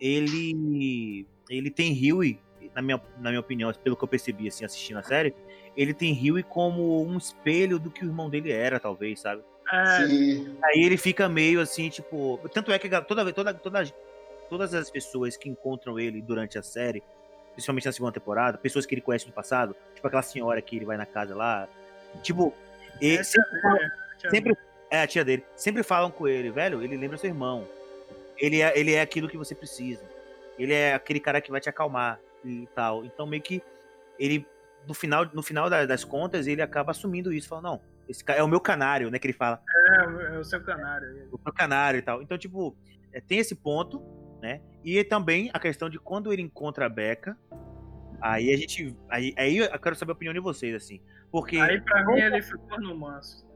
[0.00, 2.38] ele ele tem Huey,
[2.74, 5.34] na minha, na minha opinião, pelo que eu percebi assim assistindo a série,
[5.76, 9.42] ele tem Huey como um espelho do que o irmão dele era, talvez, sabe?
[9.72, 10.56] É, Sim.
[10.62, 13.84] Aí ele fica meio assim, tipo, tanto é que toda vez toda, toda
[14.48, 17.02] todas as pessoas que encontram ele durante a série,
[17.52, 20.84] principalmente na segunda temporada, pessoas que ele conhece no passado, tipo aquela senhora que ele
[20.84, 21.68] vai na casa lá,
[22.22, 22.52] tipo,
[23.00, 23.40] e essa-
[24.24, 24.56] é, sempre
[24.90, 25.44] é a tia dele.
[25.56, 26.82] Sempre falam com ele, velho.
[26.82, 27.66] Ele lembra seu irmão.
[28.38, 30.02] Ele é, ele é aquilo que você precisa.
[30.58, 33.04] Ele é aquele cara que vai te acalmar e tal.
[33.04, 33.62] Então meio que
[34.18, 34.46] ele
[34.86, 38.38] no final, no final da- das contas ele acaba assumindo isso, falando não, esse cara
[38.38, 39.18] é o meu canário, né?
[39.18, 41.28] Que ele fala, é, o- é o seu canário.
[41.32, 42.22] o meu canário e tal.
[42.22, 42.74] Então tipo
[43.12, 44.02] é, tem esse ponto,
[44.40, 44.60] né?
[44.84, 47.36] E também a questão de quando ele encontra a Becca.
[48.22, 51.00] Aí a gente, aí, aí eu quero saber a opinião de vocês assim,
[51.30, 53.46] porque Aí pra mim ele ficou no manso.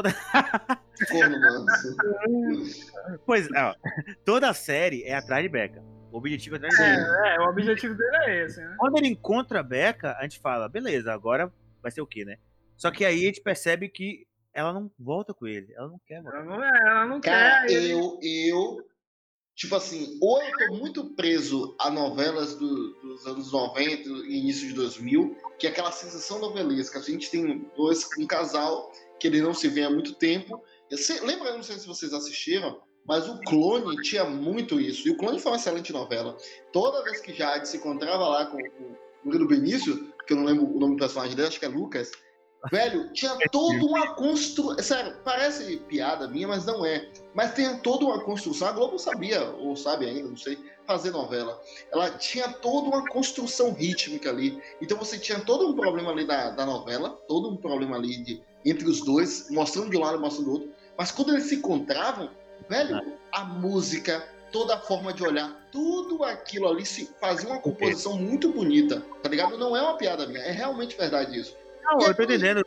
[1.10, 1.96] Corno manso.
[3.26, 3.74] Pois, ó,
[4.24, 5.82] toda a série é atrás de Becca.
[6.10, 7.26] O objetivo é atrás de Becca.
[7.28, 8.74] É, o objetivo dele é esse, né?
[8.78, 11.52] Quando ele encontra a Becca, a gente fala, beleza, agora
[11.82, 12.38] vai ser o quê, né?
[12.76, 15.72] Só que aí a gente percebe que ela não volta com ele.
[15.74, 16.38] Ela não quer voltar.
[16.38, 17.72] Ela não, é, ela não Cara, quer.
[17.72, 18.76] ele- eu, eu,
[19.54, 24.68] tipo assim, ou eu tô muito preso a novelas do- dos anos 90 e início
[24.68, 26.98] de 2000, que é aquela sensação novelesca.
[26.98, 28.90] A gente tem dois, um casal
[29.22, 30.60] que ele não se vê há muito tempo.
[30.90, 35.06] Sei- lembra, não sei se vocês assistiram, mas o Clone tinha muito isso.
[35.06, 36.36] E o Clone foi uma excelente novela.
[36.72, 40.44] Toda vez que Jade se encontrava lá com, com o Murilo Benício, que eu não
[40.44, 42.10] lembro o nome do personagem dele, acho que é Lucas,
[42.70, 44.80] Velho, tinha toda uma construção.
[44.80, 47.10] Sério, parece piada minha, mas não é.
[47.34, 48.68] Mas tem toda uma construção.
[48.68, 51.60] A Globo sabia, ou sabe ainda, não sei, fazer novela.
[51.92, 54.60] Ela tinha toda uma construção rítmica ali.
[54.80, 58.42] Então você tinha todo um problema ali da, da novela, todo um problema ali de,
[58.64, 60.72] entre os dois, mostrando de um lado e mostrando do outro.
[60.96, 62.30] Mas quando eles se encontravam,
[62.68, 68.16] velho, a música, toda a forma de olhar, tudo aquilo ali se fazia uma composição
[68.16, 69.56] muito bonita, tá ligado?
[69.56, 71.56] Não é uma piada minha, é realmente verdade isso.
[71.82, 72.64] Não, eu tô entendendo.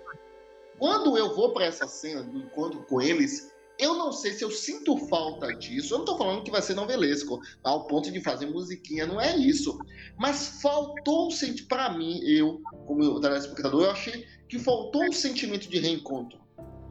[0.78, 4.52] Quando eu vou pra essa cena do encontro com eles, eu não sei se eu
[4.52, 5.94] sinto falta disso.
[5.94, 9.36] Eu não tô falando que vai ser novelesco, ao ponto de fazer musiquinha, não é
[9.36, 9.78] isso.
[10.18, 15.68] Mas faltou um sentimento, pra mim, eu, como telespectador, eu achei que faltou um sentimento
[15.70, 16.40] de reencontro.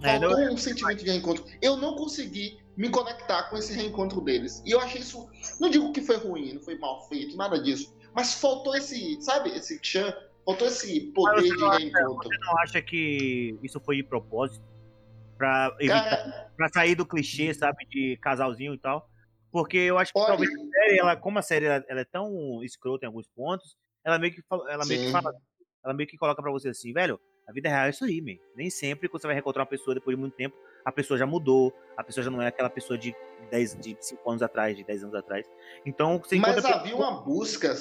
[0.02, 1.44] É, Faltou não- um sentimento de reencontro.
[1.62, 4.62] Eu não consegui me conectar com esse reencontro deles.
[4.66, 5.26] E eu achei isso.
[5.60, 7.94] Não digo que foi ruim, não foi mal feito, nada disso.
[8.14, 10.12] Mas faltou esse, sabe, esse chan,
[10.44, 12.28] faltou esse poder de acha- reencontro.
[12.28, 14.62] Você não acha que isso foi de propósito?
[15.36, 19.08] Pra, evitar, pra sair do clichê, sabe, de casalzinho e tal?
[19.50, 22.04] Porque eu acho que olha, talvez a série, ela, como a série ela, ela é
[22.04, 25.32] tão escrota em alguns pontos, ela meio que, ela meio que fala,
[25.84, 28.40] ela meio que coloca pra você assim, velho, a vida real é isso aí, man.
[28.56, 31.26] Nem sempre quando você vai reencontrar uma pessoa depois de muito tempo, a pessoa já
[31.26, 33.14] mudou, a pessoa já não é aquela pessoa de
[33.50, 35.46] 10, de 5 anos atrás, de 10 anos atrás.
[35.84, 37.74] Então, você Mas havia uma busca.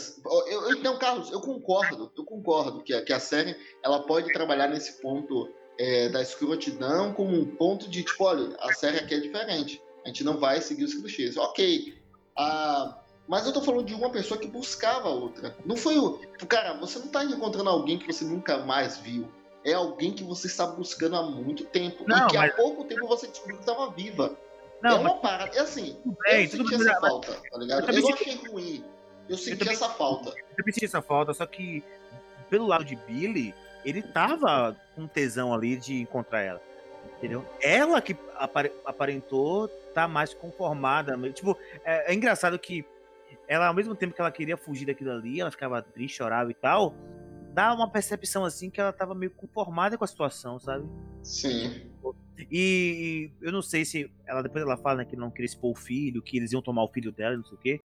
[0.48, 4.32] Eu, eu, não, Carlos, eu concordo, eu concordo que a, que a série ela pode
[4.32, 9.16] trabalhar nesse ponto é, da escrotidão como um ponto de tipo, olha, a série aqui
[9.16, 9.82] é diferente.
[10.04, 11.38] A gente não vai seguir os clichês.
[11.38, 11.98] Ok.
[12.36, 15.56] A, Mas eu tô falando de uma pessoa que buscava outra.
[15.66, 16.20] Não foi o.
[16.48, 19.30] Cara, você não tá encontrando alguém que você nunca mais viu.
[19.66, 22.04] É alguém que você está buscando há muito tempo.
[22.06, 24.38] Não, e que mas- há pouco tempo você descobriu que estava viva.
[24.84, 25.56] é Não, uma mas parada.
[25.56, 27.84] É assim, bem, eu senti essa mas- falta, tá ligado?
[27.84, 28.84] eu Eu não senti- achei ruim.
[29.30, 30.34] Eu senti também- essa falta.
[30.58, 31.82] eu senti essa falta, só que
[32.50, 33.56] pelo lado de Billy,
[33.86, 36.62] ele tava com tesão ali de encontrar ela.
[37.18, 37.46] Entendeu?
[37.62, 41.18] Ela que apare- aparentou tá mais conformada.
[41.32, 42.86] Tipo, é, é engraçado que
[43.48, 46.54] ela, ao mesmo tempo que ela queria fugir daquilo ali, ela ficava triste, chorava e
[46.54, 46.94] tal,
[47.54, 50.86] dá uma percepção assim que ela tava meio conformada com a situação, sabe?
[51.22, 51.90] Sim.
[52.52, 55.72] E, e eu não sei se ela depois ela fala né, que não queria expor
[55.72, 57.80] o filho, que eles iam tomar o filho dela, não sei o quê.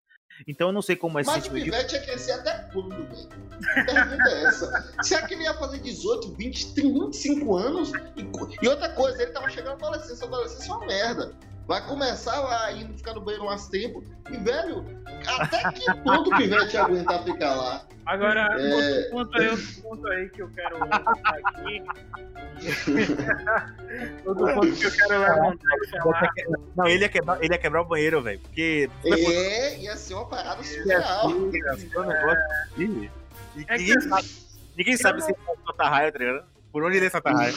[0.46, 3.28] Então eu não sei como é esse Mas o Pivete ia crescer até quando, velho?
[3.76, 4.94] A pergunta é essa.
[5.02, 7.92] Será que ele ia fazer 18, 20, 30, 25 anos?
[8.16, 10.24] E, e outra coisa, ele tava chegando na adolescência.
[10.24, 11.32] A adolescência é uma merda.
[11.68, 14.02] Vai começar a ir ficar no banheiro mais tempo.
[14.30, 14.86] E, velho,
[15.26, 17.86] até que ponto o Pivete ia aguentar ficar lá?
[18.06, 19.10] Agora, É.
[19.12, 21.12] outro ponto aí, outro ponto aí que eu quero levantar
[21.44, 21.84] aqui.
[24.24, 25.58] outro ponto que eu quero levantar
[26.00, 26.28] falar.
[26.74, 28.40] Não, ele ia quebrar, ele ia quebrar o banheiro, velho.
[28.40, 28.88] Porque.
[29.04, 31.28] É, ia ser uma parada surreal.
[31.28, 31.90] Um negócio
[32.78, 33.10] e
[33.68, 34.28] É que ninguém sabe,
[34.74, 36.46] ninguém sabe se ele soltar raio, tá ligado?
[36.72, 37.54] Por onde ele ia soltar raio.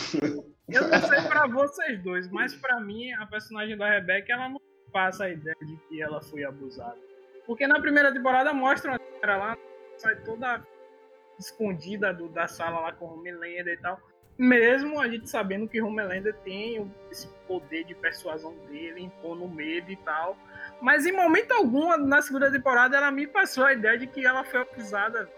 [0.73, 4.61] Eu não sei pra vocês dois, mas pra mim, a personagem da Rebecca, ela não
[4.91, 6.97] passa a ideia de que ela foi abusada.
[7.45, 9.57] Porque na primeira temporada mostra ela lá,
[9.97, 10.65] sai toda
[11.39, 13.99] escondida do- da sala lá com o Homelander e tal.
[14.37, 19.47] Mesmo a gente sabendo que o Homelander tem esse poder de persuasão dele, impor no
[19.47, 20.37] medo e tal.
[20.81, 24.43] Mas em momento algum, na segunda temporada, ela me passou a ideia de que ela
[24.43, 25.29] foi abusada.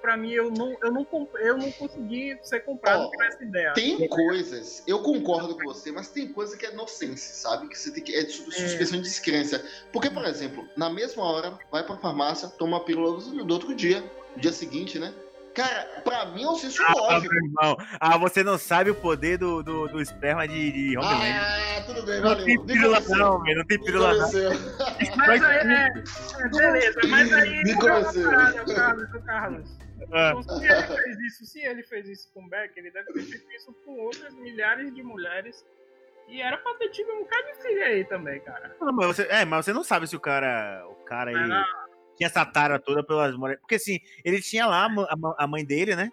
[0.00, 1.06] Pra mim, eu não, eu não,
[1.40, 3.72] eu não consegui ser comprado Ó, por essa ideia.
[3.74, 7.68] Tem coisas, eu concordo com você, mas tem coisa que é inocência, sabe?
[7.68, 8.14] Que você tem que.
[8.14, 9.64] É de su- suspensão de descrença.
[9.92, 14.00] Porque, por exemplo, na mesma hora, vai pra farmácia, toma uma pílula do outro dia,
[14.34, 15.12] no dia seguinte, né?
[15.54, 17.34] Cara, pra mim é um senso Ah, lógico.
[17.34, 17.76] irmão.
[18.00, 21.42] Ah, você não sabe o poder do, do, do esperma de, de Homelander.
[21.78, 22.44] Ah, tudo bem, não valeu.
[22.44, 23.58] tem Me pílula não, velho.
[23.58, 24.30] Não tem pílula não.
[25.16, 28.30] Mas aí, é, é, beleza, mas aí Me uma convenceu.
[28.30, 29.70] parada, o Carlos, o Carlos.
[30.12, 33.12] Ah, Então, se ele fez isso, se ele fez isso com o Beck, ele deve
[33.12, 35.64] ter feito isso com outras milhares de mulheres.
[36.28, 38.74] E era pra ter tido um bocado de filha aí também, cara.
[38.80, 40.84] não, mas você, é, mas você não sabe se o cara.
[40.88, 41.64] O cara aí não,
[42.16, 43.60] tinha essa tara toda pelas mulheres.
[43.60, 46.10] Porque assim, ele tinha lá a a, mãe dele, né?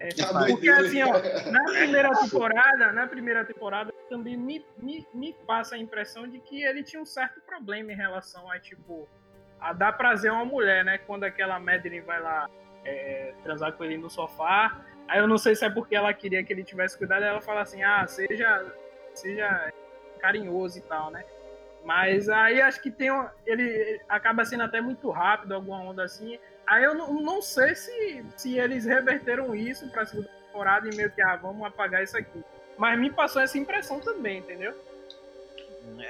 [0.00, 0.86] é, A mãe porque dele.
[0.86, 6.26] assim, ó, na primeira temporada, na primeira temporada, também me, me, me passa a impressão
[6.26, 9.08] de que ele tinha um certo problema em relação a, tipo,
[9.60, 10.98] a dar prazer a uma mulher, né?
[10.98, 12.48] Quando aquela Madeline vai lá
[12.84, 14.84] é, transar com ele no sofá.
[15.08, 17.60] Aí eu não sei se é porque ela queria que ele tivesse cuidado, ela fala
[17.62, 18.74] assim, ah, seja,
[19.12, 19.72] seja
[20.18, 21.24] carinhoso e tal, né?
[21.84, 26.38] Mas aí acho que tem um, ele acaba sendo até muito rápido, alguma onda assim.
[26.66, 31.10] Aí eu não, não sei se, se eles reverteram isso pra segunda temporada e meio
[31.10, 32.42] que, ah, vamos apagar isso aqui.
[32.78, 34.74] Mas me passou essa impressão também, entendeu?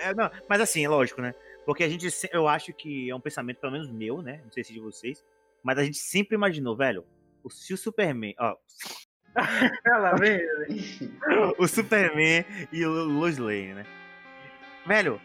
[0.00, 1.34] É, não, mas assim, é lógico, né?
[1.66, 4.40] Porque a gente, eu acho que é um pensamento, pelo menos meu, né?
[4.44, 5.24] Não sei se de vocês,
[5.62, 7.04] mas a gente sempre imaginou, velho,
[7.42, 8.56] o- se o Superman, ó,
[9.84, 10.40] Ela vem,
[11.58, 13.86] o Superman e o Lois Lane, né?
[14.86, 15.20] Velho,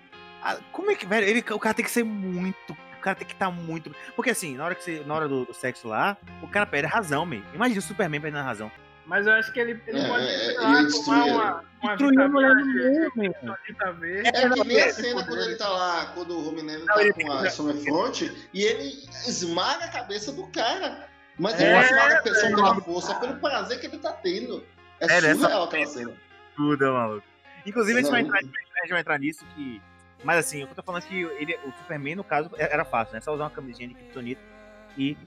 [0.72, 3.34] como é que, velho, ele, o cara tem que ser muito, o cara tem que
[3.34, 6.48] estar muito, porque assim, na hora que você, na hora do, do sexo lá, o
[6.48, 7.44] cara perde a razão, meio.
[7.54, 8.72] Imagina o Superman perdendo a razão.
[9.06, 11.36] mas eu acho que ele, ele É, pode é, lá, destruir tomar ele.
[11.36, 13.34] uma, uma vitamina mundo, meu.
[13.68, 14.22] Vitamina V.
[14.28, 17.14] É que nem a É, cena quando ele tá lá, quando o Não, tá ele
[17.14, 18.86] com a Summerfront e ele
[19.28, 21.08] esmaga a cabeça do cara.
[21.38, 24.64] Mas É, ele não esmaga a pessoa pela força, pelo prazer que ele tá tendo.
[25.00, 26.14] É, É, surreal aquela cena.
[26.56, 27.26] Tudo, maluco.
[27.66, 29.82] Inclusive, a gente, vai entrar, a gente vai entrar nisso que.
[30.24, 32.72] Mas assim, o que eu tô falando é que ele, o Superman, no caso, é-
[32.74, 33.22] era fácil, né?
[33.22, 34.42] Só usar uma camisinha de kryptonita
[34.98, 35.18] e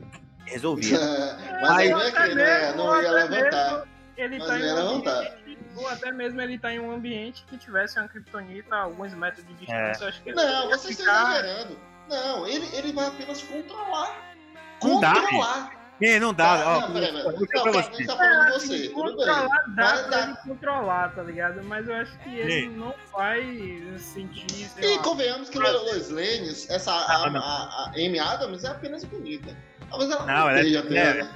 [0.45, 0.99] resolvia.
[1.63, 2.61] Mas não é até que né?
[2.61, 3.71] mesmo- não ia levantar.
[3.73, 5.19] mesmo Ele Mas tá ia um levantar.
[5.19, 9.47] ambiente, ou até mesmo ele tá em um ambiente que tivesse uma kryptonita alguns metros
[9.47, 10.05] de distância.
[10.05, 11.79] Eu Acho que ele Não, você está ficar- exagerando.
[12.11, 14.35] Não, ele, ele vai apenas controlar.
[14.81, 15.73] Controlar.
[16.05, 16.81] E não dá, Ah, ó.
[16.81, 17.25] não, peraí, peraí.
[17.25, 17.79] Não, pra você.
[17.79, 19.15] a gente tá falando de você, tudo bem.
[19.17, 20.23] Controlar dá Mas pra dá.
[20.25, 21.63] ele controlar, tá ligado?
[21.65, 25.03] Mas eu acho que ele não vai sentir, E lá.
[25.03, 27.41] convenhamos que Lois Lane, essa a, Ah, não.
[27.41, 29.57] a, a Amy Adams é apenas bonita.
[29.89, 31.29] Talvez ela Não, ela é- esteja é- até.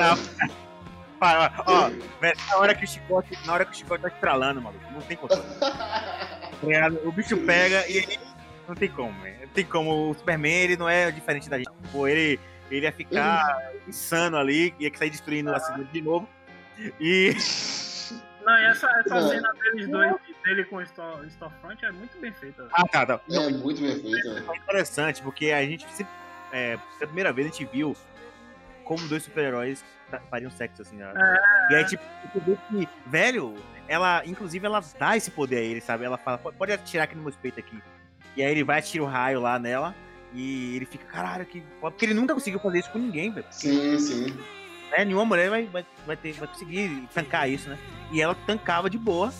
[0.00, 0.16] Ah,
[1.20, 4.08] ah, Ó, ó, velho, na hora que o chicote, na hora que o chicote tá
[4.08, 5.42] estralando, maluco, não tem controle.
[6.60, 6.88] Tá?
[7.04, 8.18] O bicho pega e ele
[8.68, 9.34] não tem como, né?
[9.40, 10.10] Não tem como.
[10.10, 11.70] O Superman, ele não é diferente da gente.
[11.90, 12.38] Pô, ele,
[12.70, 16.28] ele ia ficar insano ali, ia sair destruindo a cidade de novo.
[17.00, 17.34] E.
[18.44, 19.28] Não, e essa, essa Não.
[19.28, 22.66] cena deles dois, dele com o Store- Storefront é muito bem feita.
[22.72, 23.20] Ah, tá, tá.
[23.30, 24.32] É muito bem feito.
[24.34, 24.44] né?
[24.50, 26.12] É interessante, porque a gente sempre
[26.50, 27.94] é, pela primeira vez a gente viu
[28.82, 31.12] como dois super-heróis fa- fariam sexo, assim, né?
[31.14, 31.72] É.
[31.72, 32.02] E aí, tipo,
[32.32, 33.54] você vê que, velho,
[33.86, 36.04] ela, inclusive, ela dá esse poder a ele, sabe?
[36.04, 37.80] Ela fala, "Pode- pode atirar aqui no meu peito aqui.
[38.36, 39.94] E aí ele vai atirar o raio lá nela.
[40.32, 41.62] E ele fica, caralho, que.
[41.80, 43.46] foda", Porque ele nunca conseguiu fazer isso com ninguém, velho.
[43.50, 44.26] Sim, sim.
[44.92, 45.04] Né?
[45.04, 47.78] Nenhuma mulher vai, vai, vai, ter, vai conseguir tancar isso, né?
[48.12, 49.32] E ela tancava de boa.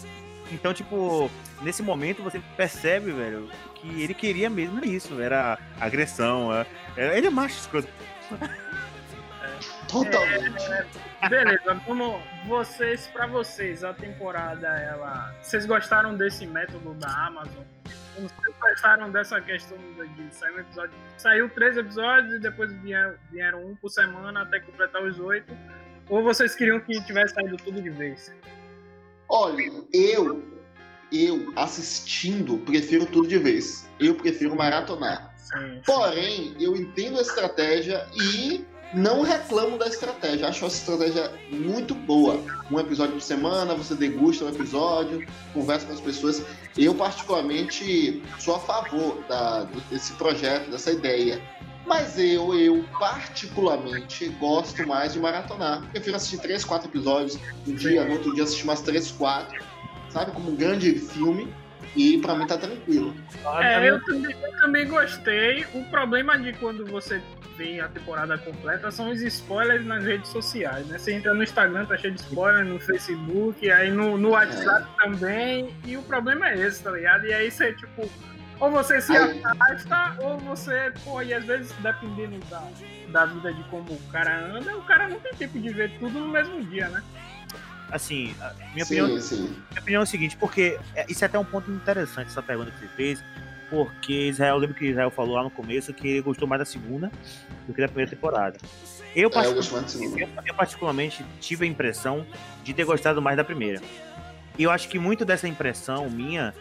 [0.52, 1.30] Então, tipo,
[1.62, 5.20] nesse momento você percebe, velho, que ele queria mesmo isso.
[5.20, 6.52] Era agressão.
[6.52, 7.88] é- é- ele é macho escroto.
[9.88, 10.66] Totalmente.
[11.28, 12.20] Beleza, vamos.
[12.46, 15.34] Vocês, pra vocês, a temporada, ela.
[15.42, 17.64] Vocês gostaram desse método da Amazon?
[18.14, 19.78] Vocês gostaram dessa questão
[20.16, 20.94] de sair um episódio?
[21.16, 25.56] Saiu três episódios e depois vieram, vieram um por semana até completar os oito?
[26.08, 28.34] Ou vocês queriam que tivesse saído tudo de vez?
[29.28, 30.42] Olha, eu,
[31.12, 33.88] eu assistindo, prefiro tudo de vez.
[34.00, 35.32] Eu prefiro maratonar.
[35.36, 35.80] Sim.
[35.86, 40.48] Porém, eu entendo a estratégia e não reclamo da estratégia.
[40.48, 42.40] Acho essa estratégia muito boa.
[42.70, 46.42] Um episódio por semana, você degusta um episódio, conversa com as pessoas.
[46.76, 51.40] Eu, particularmente, sou a favor da- desse projeto, dessa ideia.
[51.86, 55.82] Mas eu, eu particularmente gosto mais de maratonar.
[55.90, 59.62] Prefiro assistir três, quatro episódios um dia, no outro dia assistir mais três, quatro.
[60.10, 60.30] Sabe?
[60.32, 61.52] Como um grande filme.
[61.96, 63.12] E pra mim tá tranquilo.
[63.60, 65.66] É, eu também, eu também gostei.
[65.74, 67.20] O problema de quando você
[67.60, 70.96] vê a temporada completa são os spoilers nas redes sociais, né?
[70.96, 75.74] Você entra no Instagram, tá cheio de spoiler, no Facebook, aí no, no WhatsApp também.
[75.84, 77.26] E o problema é esse, tá ligado?
[77.26, 78.10] E aí você, tipo,
[78.58, 82.62] ou você se Aí- afasta, ou você, pô, e às vezes, dependendo da,
[83.12, 86.18] da vida de como o cara anda, o cara não tem tempo de ver tudo
[86.18, 87.02] no mesmo dia, né?
[87.90, 89.42] Assim, a minha opinião sim, sim.
[89.70, 92.70] Minha opinião é o seguinte, porque é- isso é até um ponto interessante, essa pergunta
[92.70, 93.24] que você fez,
[93.70, 96.64] porque Israel, eu lembro que Israel falou lá no começo que ele gostou mais da
[96.64, 97.10] segunda
[97.66, 98.58] do que da primeira temporada.
[99.14, 102.26] Eu, É, particularmente, eu, eu particularmente tive a impressão
[102.62, 103.80] de ter gostado mais da primeira.
[104.58, 106.52] E eu acho que muito dessa impressão minha,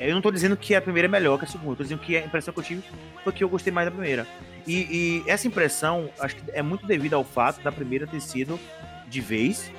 [0.00, 2.00] eu não tô dizendo que a primeira é melhor que a segunda, eu tô dizendo
[2.00, 2.82] que a impressão que eu tive
[3.22, 4.26] foi que eu gostei mais da primeira.
[4.66, 8.58] E, e essa impressão, acho que é muito devido ao fato da primeira ter sido
[9.06, 9.70] de vez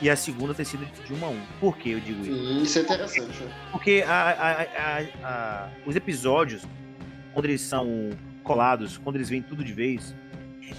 [0.00, 1.40] e a segunda ter sido de uma a um.
[1.60, 2.32] Por que eu digo isso?
[2.32, 3.42] Sim, isso é interessante.
[3.42, 3.52] né?
[3.72, 6.62] Porque a- a- a- a- os episódios,
[7.34, 8.10] quando eles são
[8.42, 10.14] colados, quando eles vêm tudo de vez,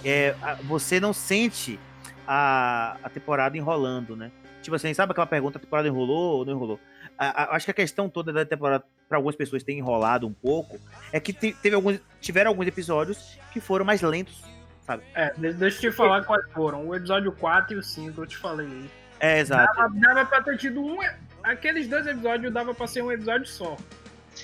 [0.04, 1.80] é, a- você não sente
[2.28, 4.32] a, a temporada enrolando, né?
[4.62, 6.80] Tipo assim, sabe aquela pergunta, a temporada enrolou ou não enrolou?
[7.18, 10.34] A- a- acho que a questão toda da temporada, para algumas pessoas ter enrolado um
[10.34, 10.80] pouco,
[11.12, 14.42] é que te- teve alguns, tiveram alguns episódios que foram mais lentos,
[14.86, 15.04] sabe?
[15.14, 16.88] É, de- deixa eu te falar quais foram.
[16.88, 18.90] O episódio 4 e o 5, eu te falei aí.
[19.22, 19.74] É, exato.
[19.78, 20.98] Dava, dava pra ter tido um.
[21.44, 23.78] Aqueles dois episódios dava pra ser um episódio só.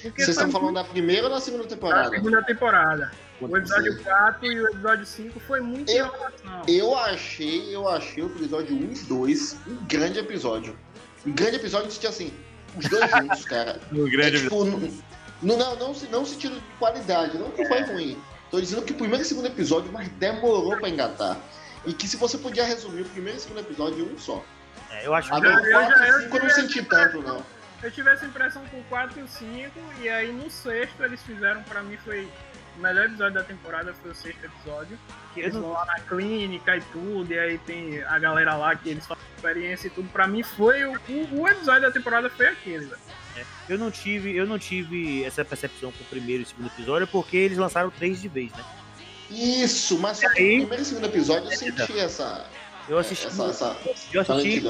[0.01, 2.09] Porque Vocês estão falando da primeira ou da segunda da temporada?
[2.09, 3.11] segunda temporada.
[3.41, 4.03] O episódio Sim.
[4.03, 6.11] 4 e o episódio 5 foi muito Eu-.
[6.67, 10.77] Eu achei, eu achei o episódio 1 e 2 um grande episódio.
[11.25, 12.31] Um grande episódio de assim,
[12.75, 13.79] os dois juntos, cara.
[13.91, 14.65] O É, tipo,
[15.41, 18.17] não, não, não, se- não sentido de qualidade, não que foi ruim.
[18.49, 21.37] Tô dizendo que o primeiro e segundo episódio, mas demorou pra engatar.
[21.85, 24.43] E que se você podia resumir o primeiro e segundo episódio em um só.
[24.91, 26.83] É, eu acho que Agora, Eu- o eu 4 já- eu 5 eu não senti
[26.83, 27.45] tanto, não.
[27.83, 31.21] Eu tive essa impressão com o 4 e o 5, e aí no sexto eles
[31.23, 32.27] fizeram, pra mim foi.
[32.75, 34.99] O melhor episódio da temporada foi o sexto episódio.
[35.33, 38.75] Que eles não- vão lá na clínica e tudo, e aí tem a galera lá
[38.75, 40.07] que eles fazem experiência e tudo.
[40.09, 40.85] Pra mim foi.
[40.85, 43.01] O, o- o episódio da temporada foi aquele, velho.
[43.69, 47.07] Eu não tive, eu não tive essa percepção com o primeiro e o segundo episódio,
[47.07, 48.63] porque eles lançaram três de vez, né?
[49.29, 52.45] Isso, mas só que aí- no primeiro e segundo episódio eu senti essa,
[52.87, 53.77] Eu assisti, essa, essa,
[54.13, 54.63] eu assisti,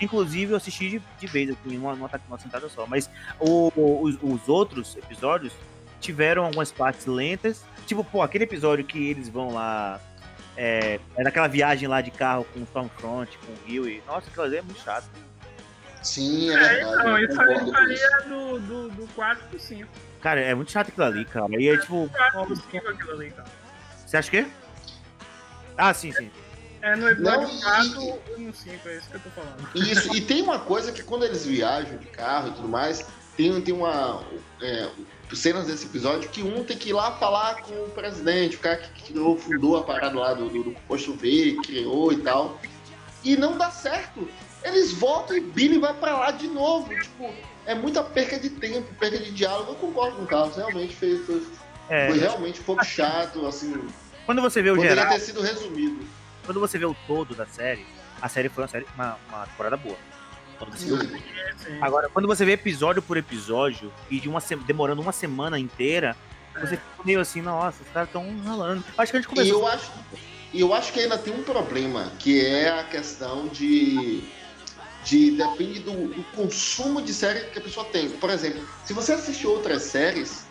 [0.00, 2.86] inclusive eu assisti de, de vez, assim, numa, numa, numa sentada só.
[2.86, 3.08] Mas
[3.40, 5.52] o- o- os, os outros episódios
[6.00, 7.64] tiveram algumas partes lentas.
[7.86, 10.00] Tipo, pô, aquele episódio que eles vão lá.
[10.56, 14.02] É, é naquela viagem lá de carro com o Stormfront, com o Rio e.
[14.06, 15.06] Nossa, aquilo ali é muito chato.
[16.02, 17.00] Sim, é É, verdade.
[17.00, 19.88] então, eu isso aí é do, do, do 4 pro 5.
[20.20, 21.46] Cara, é muito chato aquilo ali, cara.
[21.58, 22.08] E é tipo.
[22.12, 23.48] 4 pro 5 aquilo ali, cara.
[24.06, 24.36] Você acha que?
[24.38, 24.46] é?
[25.78, 26.30] Ah, sim, sim.
[26.82, 29.68] É no episódio Não, e- 4 e no 5, é isso que eu tô falando.
[29.74, 33.06] Isso, e tem uma coisa que quando eles viajam de carro e tudo mais,
[33.36, 34.22] tem, tem uma.
[34.60, 34.88] é,
[35.32, 38.76] cenas desse episódio que um tem que ir lá falar com o presidente, o cara
[38.76, 42.60] que criou, fundou a parada lá do, do, do posto V, criou e tal.
[43.24, 44.28] E não dá certo.
[44.64, 46.88] Eles voltam e Billy vai pra lá de novo.
[47.00, 47.32] Tipo,
[47.64, 49.70] é muita perca de tempo, perca de diálogo.
[49.72, 51.46] Eu concordo com o Carlos, realmente foi, foi,
[51.88, 53.88] É, foi realmente um pouco chato, assim.
[54.26, 55.12] quando você vê o Poderia geral.
[55.14, 56.04] ter sido resumido.
[56.44, 57.84] Quando você vê o todo da série,
[58.20, 59.96] a série foi uma, série, uma, uma temporada boa.
[60.58, 61.22] Quando você vê o- Sim.
[61.58, 61.78] Sim.
[61.80, 66.16] Agora, quando você vê episódio por episódio e de uma se- demorando uma semana inteira,
[66.54, 68.84] você fica meio assim, nossa, os caras estão ralando.
[68.98, 69.60] Acho que a gente E começou.
[69.60, 69.90] eu acho,
[70.52, 74.22] e eu acho que ainda tem um problema, que é a questão de.
[75.04, 78.08] de depende do, do consumo de série que a pessoa tem.
[78.10, 80.46] Por exemplo, se você assistir outras séries,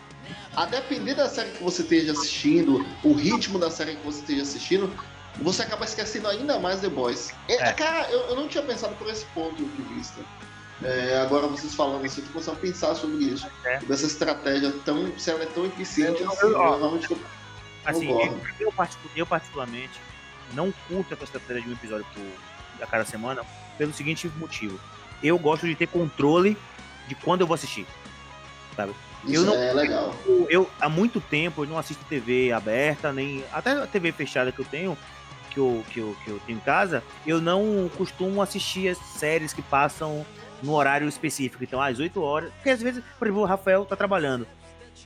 [0.54, 4.42] a depender da série que você esteja assistindo, o ritmo da série que você esteja
[4.42, 4.92] assistindo,
[5.40, 7.32] você acaba esquecendo ainda mais The Boys.
[7.48, 7.72] É, É.
[7.72, 10.20] Cara, eu, eu não tinha pensado por esse ponto de vista.
[10.84, 13.46] É, agora vocês falando assim, eu tô começando a pensar sobre isso.
[13.64, 13.78] É.
[13.78, 15.16] Dessa estratégia tão.
[15.18, 16.46] se ela é tão eficiente Eu- assim.
[16.46, 17.18] eu- ó, eu
[17.84, 20.00] Assim, eu, eu, particu- eu particularmente
[20.54, 23.42] não curto essa estratégia de um episódio por, a cada semana
[23.76, 24.78] pelo seguinte motivo.
[25.22, 26.56] Eu gosto de ter controle
[27.08, 27.86] de quando eu vou assistir.
[29.24, 30.14] Isso eu não- é legal.
[30.26, 33.44] Eu, eu, há muito tempo eu não assisto TV aberta, nem.
[33.52, 34.98] Até a TV fechada que eu tenho,
[35.52, 39.52] que eu, que eu, que eu tenho em casa, eu não costumo assistir as séries
[39.52, 40.24] que passam
[40.62, 41.62] no horário específico.
[41.62, 42.52] Então, às 8 horas.
[42.54, 44.46] Porque às vezes, por exemplo, o Rafael tá trabalhando.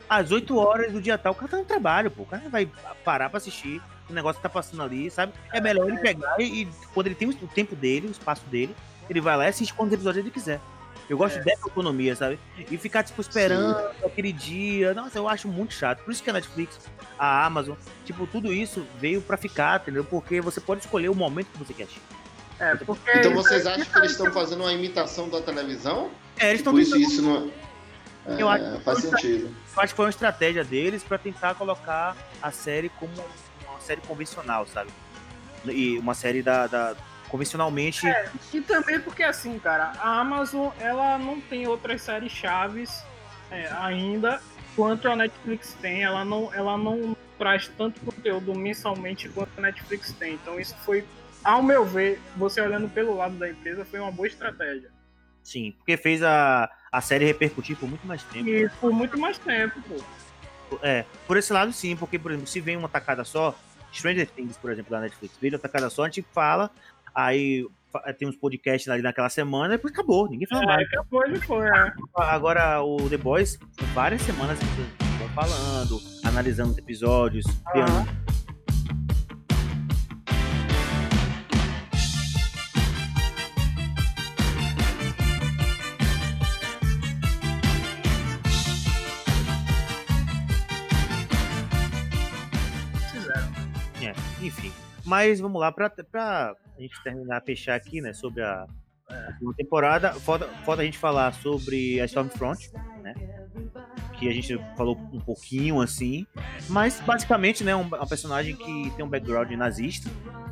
[0.09, 2.23] Às 8 horas do dia tal, o cara tá no trabalho, pô.
[2.23, 2.69] O cara vai
[3.05, 5.33] parar pra assistir o negócio tá passando ali, sabe?
[5.53, 8.75] É melhor ele pegar e quando ele tem o tempo dele, o espaço dele,
[9.09, 10.61] ele vai lá e assiste quantos episódios ele quiser.
[11.09, 12.39] Eu gosto dessa autonomia, sabe?
[12.71, 14.93] E ficar, tipo, esperando aquele dia.
[14.93, 16.03] Nossa, eu acho muito chato.
[16.03, 16.81] Por isso que a Netflix,
[17.19, 20.05] a Amazon, tipo, tudo isso veio pra ficar, entendeu?
[20.05, 22.03] Porque você pode escolher o momento que você quer assistir.
[22.59, 26.11] É, porque Então vocês aí- acham que eles estão fazendo uma imitação da televisão?
[26.39, 27.51] É, eles estão Por isso isso não.
[28.27, 29.47] É, Eu acho- faz sentido.
[29.77, 33.13] Eu acho que foi uma estratégia deles pra tentar colocar a série como
[33.69, 34.91] uma série convencional, sabe?
[35.67, 36.67] E uma série da.
[36.67, 36.97] da-
[37.29, 38.07] convencionalmente.
[38.53, 43.03] E também porque assim, cara, a Amazon ela não tem outras séries chaves
[43.51, 44.41] é, ainda
[44.75, 46.03] quanto a Netflix tem.
[46.03, 50.35] Ela não, ela não traz tanto conteúdo mensalmente quanto a Netflix tem.
[50.35, 51.05] Então isso foi,
[51.43, 54.91] ao meu ver, você olhando pelo lado da empresa, foi uma boa estratégia.
[55.43, 58.49] Sim, porque fez a, a série repercutir por muito mais tempo.
[58.49, 59.97] E por muito mais tempo, pô.
[60.83, 63.57] É, por esse lado sim, porque, por exemplo, se vem uma tacada só,
[63.93, 66.69] Stranger Things, por exemplo, da Netflix, veio uma tacada só, a gente fala,
[67.17, 70.89] aí fa- tem uns podcasts ali naquela semana, e depois acabou, ninguém fala É, mais.
[70.89, 71.93] acabou de foi, é.
[72.17, 73.59] Agora, o The Boys,
[73.95, 74.59] várias semanas
[75.35, 78.09] falando, analisando os episódios, criando.
[95.07, 98.67] Mas vamos lá, pra, pra a gente terminar, fechar aqui, né, sobre a,
[99.09, 102.71] a temporada, falta, falta a gente falar sobre a Stormfront,
[103.03, 103.15] né,
[104.19, 106.27] que a gente falou um pouquinho, assim,
[106.69, 110.11] mas basicamente, né, um, um personagem que tem um background nazista,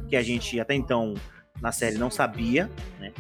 [0.09, 1.15] que a gente até então,
[1.61, 3.13] na série, não sabia, né,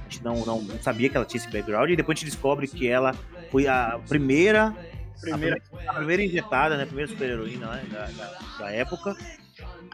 [0.00, 2.30] a gente não, não, não sabia que ela tinha esse background, e depois a gente
[2.30, 3.14] descobre que ela
[3.50, 4.74] foi a primeira
[5.20, 6.84] Primeira, a primeira injetada, né?
[6.84, 9.14] A primeira super-heroína né, da, da, da época.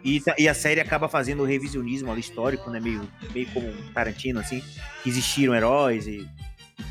[0.05, 2.79] E, tá- e a série acaba fazendo o revisionismo ali histórico, né?
[2.81, 4.63] Meio, meio como Tarantino, assim,
[5.03, 6.29] que existiram heróis e.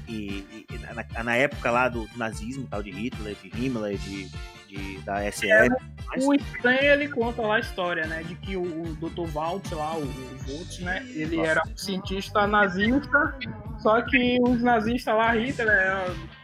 [0.08, 0.78] E, e-
[1.14, 4.28] na, na época lá do nazismo, tal, de Hitler, de Himmler, de,
[4.68, 5.70] de- da SS.
[6.18, 8.24] O Stan, ele conta lá a história, né?
[8.24, 9.28] De que o, o Dr.
[9.34, 11.06] Walt lá, o, o Walt, né?
[11.10, 13.36] Ele era um cientista nazista,
[13.80, 15.78] só que os nazistas lá, Hitler,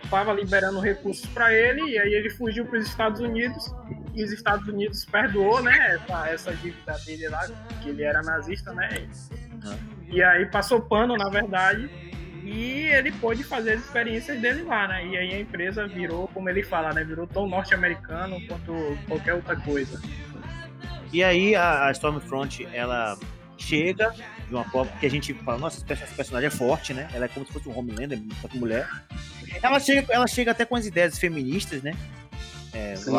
[0.10, 3.72] tava liberando recursos para ele, e aí ele fugiu para os Estados Unidos,
[4.14, 5.96] e os Estados Unidos perdoou, né?
[5.96, 7.48] Essa, essa dívida dele lá,
[7.82, 9.08] que ele era nazista, né?
[10.08, 11.90] E aí passou pano, na verdade.
[12.44, 15.06] E ele pôde fazer as experiências dele lá, né?
[15.06, 17.04] E aí a empresa virou, como ele fala, né?
[17.04, 20.02] Virou tão norte-americano quanto qualquer outra coisa.
[21.14, 23.18] E aí a, a Stormfront, ela
[23.58, 24.14] chega
[24.48, 27.08] de uma forma que a gente fala, nossa, esse personagem é forte, né?
[27.14, 28.90] Ela é como se fosse um Homelander, só que mulher.
[29.62, 31.94] Ela chega, ela chega até com as ideias feministas, né?
[32.74, 33.12] É, Sim.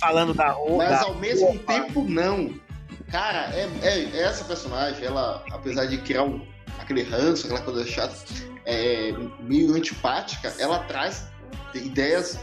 [0.00, 0.76] falando da roupa.
[0.76, 2.54] Mas ao mesmo tempo, não.
[3.10, 6.46] Cara, é, é- essa personagem, ela, apesar de criar um,
[6.78, 8.14] aquele ranço, aquela coisa chata,
[8.64, 11.26] é, meio antipática, ela traz
[11.74, 12.38] ideias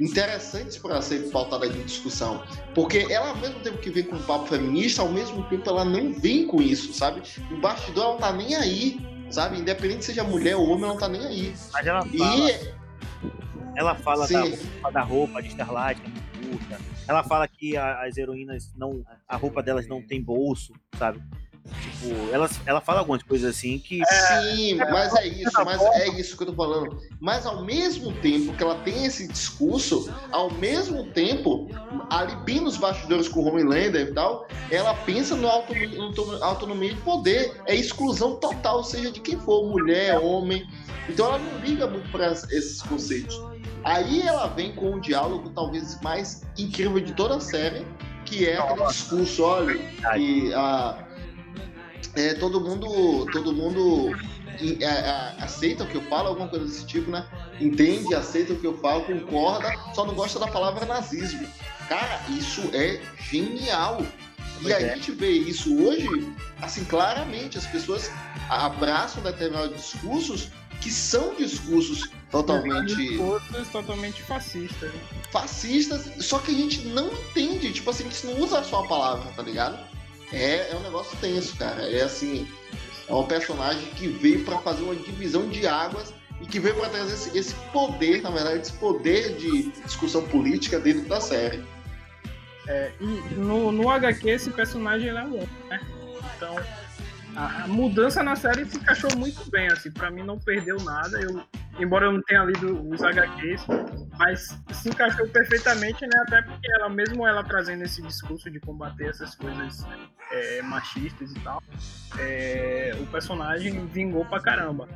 [0.00, 2.42] interessantes para ser pautada em discussão.
[2.74, 5.84] Porque ela, ao mesmo tempo que vem com um papo feminista, ao mesmo tempo ela
[5.84, 7.22] não vem com isso, sabe?
[7.50, 8.98] O bastidor, ela tá nem aí,
[9.30, 9.58] sabe?
[9.58, 11.54] Independente seja mulher ou homem, ela não tá nem aí.
[11.72, 12.72] Mas ela fala, E
[13.76, 14.58] ela fala da Sim.
[14.92, 16.78] da roupa de Starlight, que é muito curta.
[17.08, 19.04] Ela fala que a- as heroínas não.
[19.28, 21.20] A roupa delas não tem bolso, sabe?
[21.82, 24.00] Tipo, ela, ela fala algumas coisas assim que.
[24.04, 26.98] Sim, mas é isso, mas é isso que eu tô falando.
[27.20, 31.68] Mas ao mesmo tempo que ela tem esse discurso, ao mesmo tempo,
[32.10, 36.38] ali bem nos bastidores com o Homelander e tal, ela pensa no autonomia, no auto-
[36.44, 37.60] autonomia de poder.
[37.66, 40.66] É exclusão total, seja de quem for, mulher, homem.
[41.08, 43.36] Então ela não liga muito para esses conceitos.
[43.84, 47.86] Aí ela vem com um diálogo talvez mais incrível de toda a série,
[48.24, 49.78] que é aquele discurso, olha,
[50.14, 51.06] que a,
[52.14, 54.14] é, todo mundo, todo mundo
[54.60, 57.26] é, é, aceita o que eu falo, alguma coisa desse tipo, né?
[57.60, 61.46] Entende, aceita o que eu falo, concorda, só não gosta da palavra nazismo.
[61.88, 63.00] Cara, isso é
[63.30, 64.02] genial.
[64.60, 64.92] E aí é.
[64.92, 66.06] a gente vê isso hoje,
[66.60, 68.10] assim, claramente, as pessoas
[68.50, 70.50] abraçam determinados discursos
[70.80, 72.94] que são discursos totalmente.
[72.94, 74.92] Discursos totalmente fascistas.
[74.92, 75.00] Né?
[75.30, 78.88] Fascistas, só que a gente não entende, tipo assim, a gente não usa só a
[78.88, 79.78] palavra, tá ligado?
[80.32, 81.82] É, é um negócio tenso, cara.
[81.82, 82.48] É assim,
[83.08, 86.88] é um personagem que veio para fazer uma divisão de águas e que veio para
[86.88, 91.62] trazer esse, esse, poder, na verdade, esse poder de discussão política dentro da série.
[92.68, 95.80] É, e no, no HQ esse personagem é um homem, né?
[96.36, 96.54] Então
[97.36, 101.20] a, a, mudança na série se encaixou muito bem, assim, para mim não perdeu nada.
[101.20, 101.42] Eu,
[101.78, 103.66] embora eu não tenha lido os HQs,
[104.18, 106.18] mas se encaixou perfeitamente, né?
[106.26, 109.86] Até porque ela, mesmo ela trazendo esse discurso de combater essas coisas
[110.30, 111.62] é, machistas e tal,
[112.18, 114.88] é, o personagem vingou pra caramba.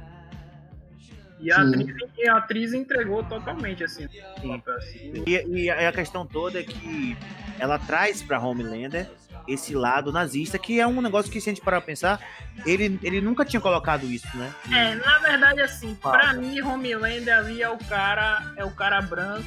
[1.40, 1.94] E a atriz,
[2.28, 4.04] a atriz, entregou totalmente, assim.
[4.04, 5.12] assim.
[5.26, 7.16] E, e, a questão toda é que
[7.58, 9.10] ela traz pra Homelander
[9.46, 12.20] esse lado nazista, que é um negócio que, se a gente parar pra pensar,
[12.64, 14.52] ele, ele nunca tinha colocado isso, né?
[14.72, 16.10] É, na verdade, assim, ah.
[16.10, 19.44] pra mim, Homelander ali é o cara, é o cara branco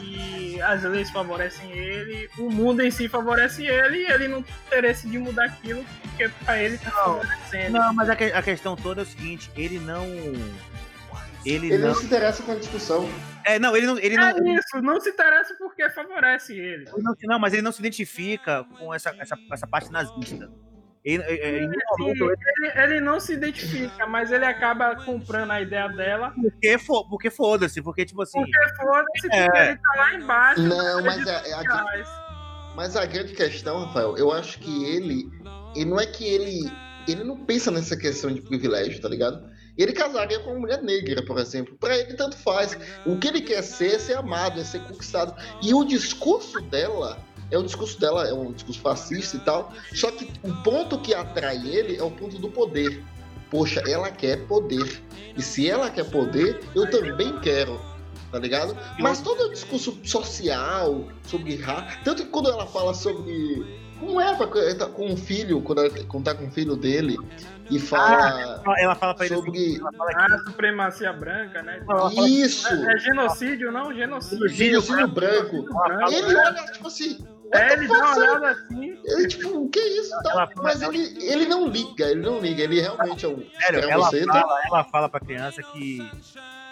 [0.00, 4.54] e as leis favorecem ele, o mundo em si favorece ele e ele não tem
[4.66, 7.72] interesse de mudar aquilo, porque pra ele tá favorecendo.
[7.72, 10.06] Não, mas a, a questão toda é o seguinte, ele não
[11.46, 11.88] ele, ele não...
[11.88, 11.94] não...
[11.94, 13.08] se interessa com a discussão.
[13.44, 13.98] É, não, ele não.
[13.98, 14.54] Ele é não...
[14.54, 16.84] isso, não se interessa porque favorece ele.
[16.88, 20.50] ele não, não, mas ele não se identifica com essa, essa, essa parte nazista.
[21.04, 21.72] Ele, ele,
[22.74, 26.34] ele, não se identifica, mas ele acaba comprando a ideia dela.
[26.34, 28.40] Porque, fo porque foda-se, porque tipo assim.
[28.40, 29.44] Porque foda-se, é.
[29.44, 30.62] porque ele tá lá embaixo.
[30.62, 32.26] Não, mas é, é a,
[32.74, 35.30] mas a grande questão, Rafael, eu acho que ele.
[35.76, 36.70] E não é que ele.
[37.06, 39.48] Ele não pensa nessa questão de privilégio, tá ligado?
[39.76, 41.76] Ele casaria com uma mulher negra, por exemplo.
[41.78, 42.76] Para ele, tanto faz.
[43.04, 45.34] O que ele quer ser é ser amado, é ser conquistado.
[45.62, 47.18] E o discurso dela
[47.50, 49.72] é o discurso dela, é um discurso fascista e tal.
[49.94, 53.02] Só que o ponto que atrai ele é o ponto do poder.
[53.50, 55.02] Poxa, ela quer poder.
[55.36, 57.80] E se ela quer poder, eu também quero.
[58.32, 58.76] Tá ligado?
[58.98, 61.98] Mas todo o discurso social sobre raça.
[62.04, 63.64] Tanto que quando ela fala sobre
[64.00, 64.36] como é
[64.88, 67.16] com um filho, quando, ela, quando tá com o filho dele,
[67.70, 68.62] e fala.
[68.66, 69.50] Ah, ela fala pra ele sobre.
[69.50, 70.32] Assim, ela fala que...
[70.32, 71.80] Ah, supremacia branca, né?
[72.26, 72.68] Isso!
[72.68, 73.92] É, é, genocídio, não?
[73.94, 74.48] Genocídio.
[74.48, 75.62] Genocídio branco.
[75.62, 76.12] branco.
[76.12, 77.26] Ele olha, tipo assim.
[77.54, 78.98] É, ele dá uma olhada assim.
[79.04, 80.10] Ele, tipo, o que é isso?
[80.22, 80.50] Tá?
[80.56, 83.42] Mas ele, ele não liga, ele não liga, ele realmente é um.
[83.60, 86.00] Sério, ela, fala, ela fala pra criança que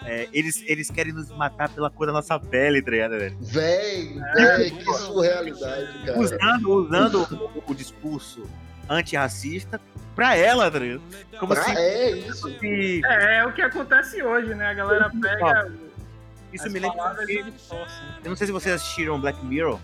[0.05, 3.37] é, eles, eles querem nos matar pela cor da nossa pele, tá ligado, velho?
[3.39, 6.19] Véi, véi, que surrealidade, cara.
[6.19, 8.43] Usando, usando o, o discurso
[8.89, 9.79] antirracista
[10.15, 11.01] pra ela, tá ligado?
[11.39, 12.59] Como pra, assim, é isso.
[12.59, 13.01] Se...
[13.05, 14.67] É, é o que acontece hoje, né?
[14.67, 15.71] A galera pega.
[16.53, 17.15] Isso me lembra.
[17.25, 17.39] Que...
[18.23, 19.79] Eu não sei se vocês assistiram Black Mirror,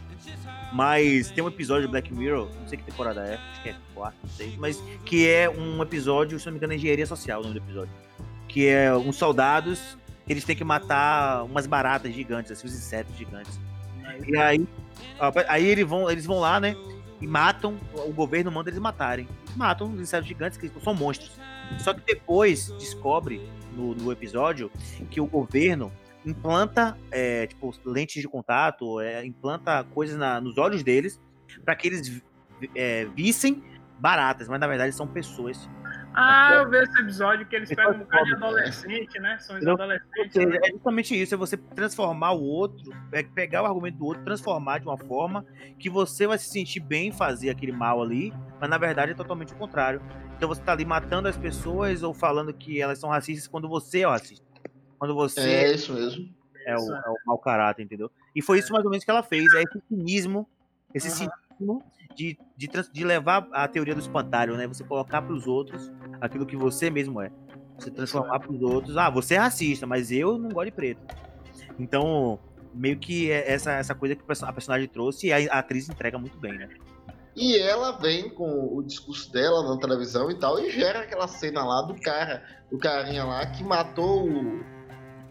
[0.72, 3.76] mas tem um episódio do Black Mirror, não sei que temporada é, acho que é
[3.94, 7.42] 4, não sei, mas que é um episódio, se não me engano, é engenharia social
[7.42, 7.94] o nome do episódio.
[8.48, 9.98] Que é uns soldados
[10.28, 13.60] eles têm que matar umas baratas gigantes, assim, os insetos gigantes.
[14.28, 14.68] E aí,
[15.48, 16.76] aí eles vão, eles vão lá, né?
[17.22, 19.28] E matam, o governo manda eles matarem.
[19.56, 21.32] Matam os insetos gigantes, que são monstros.
[21.80, 23.42] Só que depois descobre
[23.74, 24.72] no, no episódio
[25.10, 25.92] que o governo
[26.26, 31.20] implanta é, tipo lentes de contato, é, implanta coisas na, nos olhos deles
[31.66, 32.22] para que eles
[32.76, 33.64] é, vissem
[34.00, 35.70] baratas, mas na verdade são pessoas
[36.14, 39.38] ah, eu vi esse episódio que eles pegam um bocado de adolescente, né?
[39.40, 40.36] São os adolescentes.
[40.36, 40.58] Né?
[40.62, 44.80] É justamente isso, é você transformar o outro, é pegar o argumento do outro, transformar
[44.80, 45.46] de uma forma
[45.80, 49.16] que você vai se sentir bem em fazer aquele mal ali, mas na verdade é
[49.16, 50.02] totalmente o contrário.
[50.36, 54.02] Então você tá ali matando as pessoas ou falando que elas são racistas quando você
[54.02, 54.46] é o racista.
[55.00, 55.40] Quando você.
[55.40, 56.30] É isso mesmo.
[56.66, 58.12] É o, é o mau caráter, entendeu?
[58.36, 59.52] E foi isso mais ou menos que ela fez.
[59.54, 60.48] É esse cinismo,
[60.94, 61.30] esse uhum.
[61.60, 61.84] cinismo
[62.16, 64.68] de, de, de levar a teoria do espantalho, né?
[64.68, 67.32] Você colocar para os outros aquilo que você mesmo é.
[67.78, 71.02] Você transformar para os outros, ah, você é racista, mas eu não gosto de preto.
[71.80, 72.40] Então,
[72.74, 76.38] meio que é essa, essa coisa que a personagem trouxe e a, atriz entrega muito
[76.38, 76.70] bem, né?
[77.36, 81.64] E ela vem com o discurso dela na televisão e tal, e gera aquela cena
[81.64, 84.64] lá do cara, do carinha lá que matou o,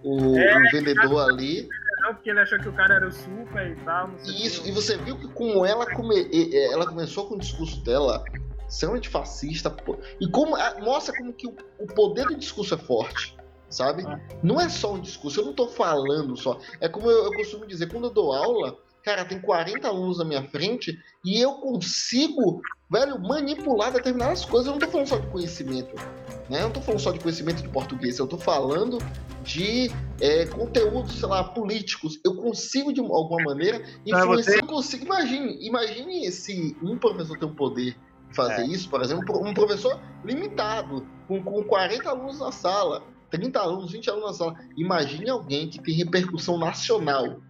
[0.02, 1.68] o, é, o vendedor ali
[2.14, 4.10] porque ele achou que o cara era o super e tal.
[4.24, 6.28] Isso, e você viu que como ela, come,
[6.70, 8.24] ela começou com o discurso dela
[8.68, 9.74] extremamente fascista,
[10.20, 13.36] e como mostra como que o, poder do discurso é forte.
[13.68, 14.04] sabe?
[14.06, 14.20] Ah.
[14.42, 16.58] Não é só um discurso, eu não tô falando só.
[16.80, 20.24] É como eu, eu costumo dizer, quando eu dou aula, cara, tem 40 alunos na
[20.24, 24.66] minha frente e eu consigo, velho, manipular determinadas coisas.
[24.66, 25.94] Eu não tô falando só de conhecimento,
[26.48, 26.58] né?
[26.58, 28.98] Eu não tô falando só de conhecimento de português, eu tô falando
[29.42, 29.90] de
[30.20, 32.20] é, conteúdos, sei lá, políticos.
[32.24, 34.56] Eu consigo, de alguma maneira, influenciar.
[34.56, 37.96] Eu consigo, imagine, imagine se um professor tem o poder
[38.28, 38.66] de fazer É.
[38.66, 44.10] isso, por exemplo, um professor limitado, com, com 40 alunos na sala, 30 alunos, 20
[44.10, 44.56] alunos na sala.
[44.76, 47.40] Imagine alguém que tem repercussão nacional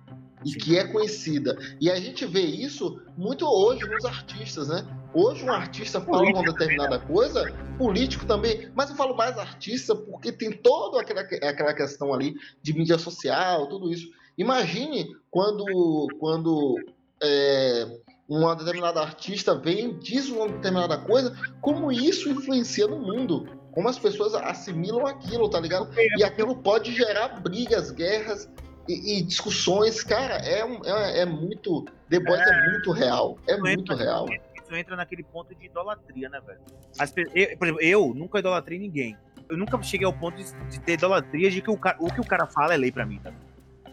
[0.45, 1.57] e que é conhecida.
[1.81, 4.87] E a gente vê isso muito hoje nos artistas, né?
[5.13, 10.31] Hoje um artista fala uma determinada coisa, político também, mas eu falo mais artista porque
[10.31, 14.09] tem toda aquela, aquela questão ali de mídia social, tudo isso.
[14.39, 16.77] Imagine quando, quando
[17.23, 17.87] é,
[18.29, 23.59] uma determinada artista vem, diz uma determinada coisa, como isso influencia no mundo.
[23.73, 25.89] Como as pessoas assimilam aquilo, tá ligado?
[26.17, 28.49] E aquilo pode gerar brigas, guerras
[28.93, 30.03] e, e discussões.
[30.03, 31.85] Cara, é, um- é, é muito.
[32.09, 33.39] The Boys é, muito real.
[33.47, 34.27] É muito real.
[34.63, 36.61] Isso entra naquele ponto de idolatria, né, velho?
[36.99, 39.17] As eu, por exemplo, eu nunca idolatrei ninguém.
[39.49, 42.21] Eu nunca cheguei ao ponto de, de ter idolatria de que o, ca- o que
[42.21, 43.33] o cara fala é lei pra mim, tá?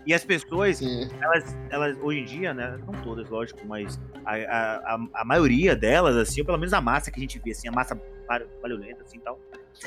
[0.08, 1.10] E as pessoas, Sim.
[1.22, 2.80] elas, elas hoje em dia, né?
[2.88, 6.80] Não todas, lógico, mas a, a, a, a maioria delas, assim, ou pelo menos a
[6.80, 7.94] massa que a gente vê, assim, a massa
[8.26, 9.38] va- violenta, assim e tal.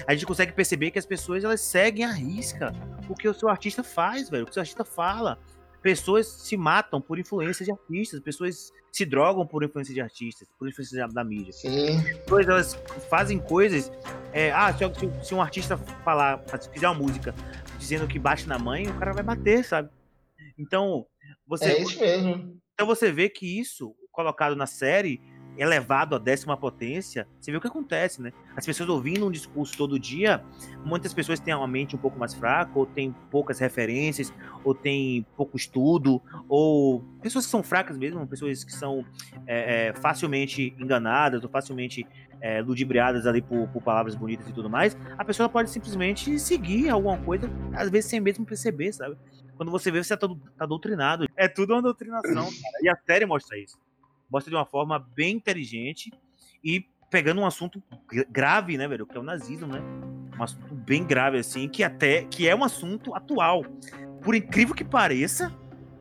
[0.06, 2.72] A gente consegue perceber que as pessoas elas seguem à risca
[3.08, 5.38] o que o seu artista faz, velho, o que o seu artista fala.
[5.82, 10.68] Pessoas se matam por influência de artistas, pessoas se drogam por influência de artistas, por
[10.68, 11.52] influência da, mídia.
[11.54, 12.02] Sim.
[12.24, 12.74] Pessoas elas
[13.08, 13.90] fazem coisas.
[14.34, 17.34] é, ah, se, se- se um artista falar, se fizer uma música
[17.78, 19.88] dizendo que bate na mãe, o cara vai bater, sabe?
[20.61, 21.06] Então,
[21.46, 22.61] você, É isso mesmo.
[22.74, 25.20] então você vê que isso, colocado na série,
[25.57, 28.32] elevado à décima potência, você vê o que acontece, né?
[28.57, 30.42] As pessoas ouvindo um discurso todo dia,
[30.84, 34.32] muitas pessoas têm uma mente um pouco mais fraca, ou têm poucas referências,
[34.64, 39.05] ou têm pouco estudo, ou pessoas que são fracas mesmo, pessoas que são
[39.46, 42.07] é, é, facilmente enganadas, ou facilmente
[42.40, 46.88] é, ludibriadas ali por, por palavras bonitas e tudo mais, a pessoa pode simplesmente seguir
[46.88, 49.16] alguma coisa, às vezes sem mesmo perceber, sabe?
[49.57, 50.26] Quando você vê, você tá,
[50.57, 51.26] tá doutrinado.
[51.36, 52.78] É tudo uma doutrinação, cara.
[52.82, 53.78] E a série mostra isso.
[54.30, 56.12] Mostra de uma forma bem inteligente
[56.62, 59.06] e pegando um assunto gra- grave, né, velho?
[59.06, 59.80] Que é o nazismo, né?
[60.38, 63.64] Um assunto bem grave, assim, que até que é um assunto atual.
[64.22, 65.52] Por incrível que pareça,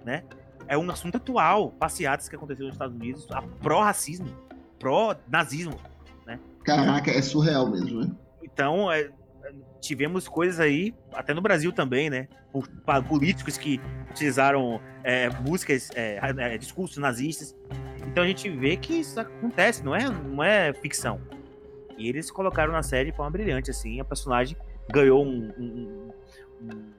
[0.06, 0.24] né?
[0.68, 1.72] É um assunto atual.
[1.72, 4.28] Passeatas que aconteceram nos Estados Unidos, a pró-racismo,
[4.78, 5.80] pró-nazismo.
[6.64, 8.12] Caraca, é surreal mesmo, né?
[8.44, 9.10] Então, é,
[9.82, 12.28] tivemos coisas aí, até no Brasil também, né?
[13.08, 13.80] Políticos que
[14.12, 17.56] utilizaram é, músicas, é, é, discursos nazistas.
[18.08, 21.22] Então a gente vê que isso acontece, não é, não é ficção.
[21.98, 24.00] E eles colocaram na série de forma brilhante, assim.
[24.00, 24.56] A personagem
[24.90, 26.12] ganhou um- um-
[26.62, 26.94] um-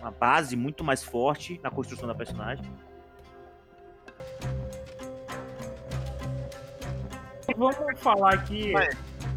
[0.00, 2.64] uma base muito mais forte na construção da personagem.
[7.56, 8.72] Vamos falar aqui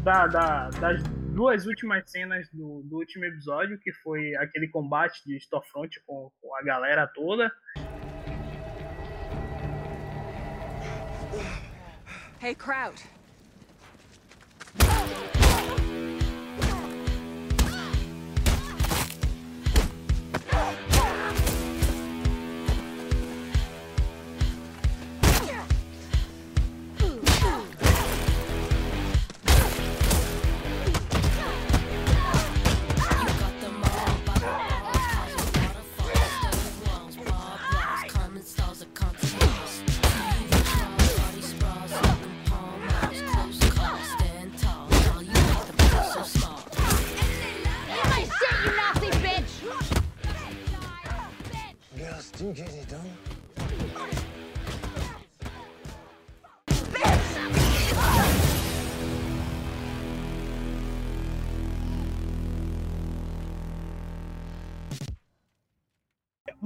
[0.02, 1.02] da, da- das
[1.32, 6.56] duas últimas cenas do, do último episódio, que foi aquele combate de Stormfront com, com
[6.56, 7.50] a galera toda.
[12.40, 13.04] Hey, Kraut.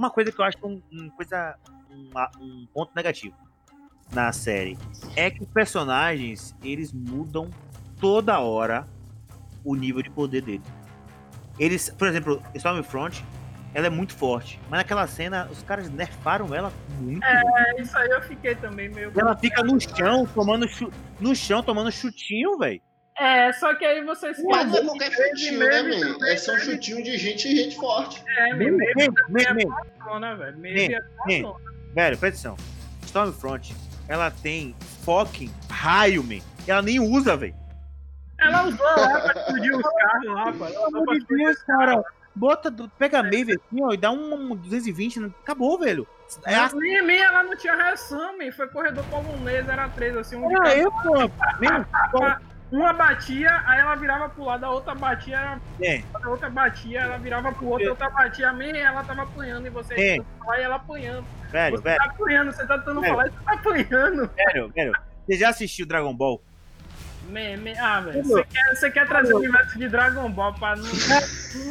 [0.05, 1.55] Uma coisa que eu acho um, um coisa,
[1.89, 3.35] uma- um ponto negativo
[4.13, 4.77] na série
[5.15, 7.49] é que os personagens eles mudam
[7.99, 8.85] toda hora
[9.63, 10.67] o nível de poder deles.
[11.57, 13.25] Eles, por exemplo, Stormfront,
[13.73, 17.23] ela é muito forte, mas naquela cena os caras nerfaram ela muito.
[17.25, 19.11] É, isso aí eu fiquei também meio.
[19.19, 20.67] Ela fica no chão tomando
[21.19, 22.79] no chão tomando chutinho, velho.
[23.17, 26.13] É, só que aí vocês Mas não é que qualquer Maeve- chutinho, né, man?
[26.13, 28.21] também É só um teve- chutinho de gente e gente forte.
[28.37, 30.57] É, Men, Maeve men, também é men, patrona, velho.
[30.57, 31.43] É men.
[31.43, 31.59] patrona.
[31.93, 32.57] Velho, presta atenção.
[33.05, 33.73] Stormfront,
[34.09, 36.41] ela tem fucking raio, man.
[36.67, 37.55] E ela nem usa, velho.
[38.37, 40.65] Ela usou lá pra explodir os carros lá, pô.
[40.87, 42.03] Usou pra explodir os cara.
[42.37, 45.31] Bota, pega a Maeve assim, ó, e dá um, um 220, né?
[45.41, 46.05] acabou, velho.
[46.45, 48.51] É A assim, minha, minha, ela não tinha reação, man.
[48.51, 51.13] Foi corredor polonês, era três, assim, um de era eu, pô.
[51.61, 51.85] Mesmo,
[52.75, 57.17] Uma batia, aí ela virava pro lado, a outra batia, é, a outra batia, ela
[57.17, 59.97] virava pro outro, a outra batia, man, ela tava apanhando, e você É.
[60.17, 61.25] tentando falar e ela apanhando.
[61.51, 63.07] velho, Você velho, tá apanhando, você tá tentando É.
[63.07, 64.29] falar e você tá apanhando.
[64.35, 64.93] velho, velho.
[65.25, 66.43] Você já assistiu Dragon Ball?
[67.29, 70.75] Man, man, ah, velho, você quer, você quer trazer o universo de Dragon Ball pra
[70.75, 70.83] não...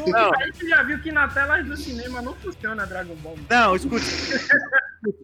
[0.08, 0.34] não.
[0.34, 3.36] A gente já viu que na tela do cinema não funciona Dragon Ball.
[3.36, 3.46] mano.
[3.50, 4.04] Não, escute.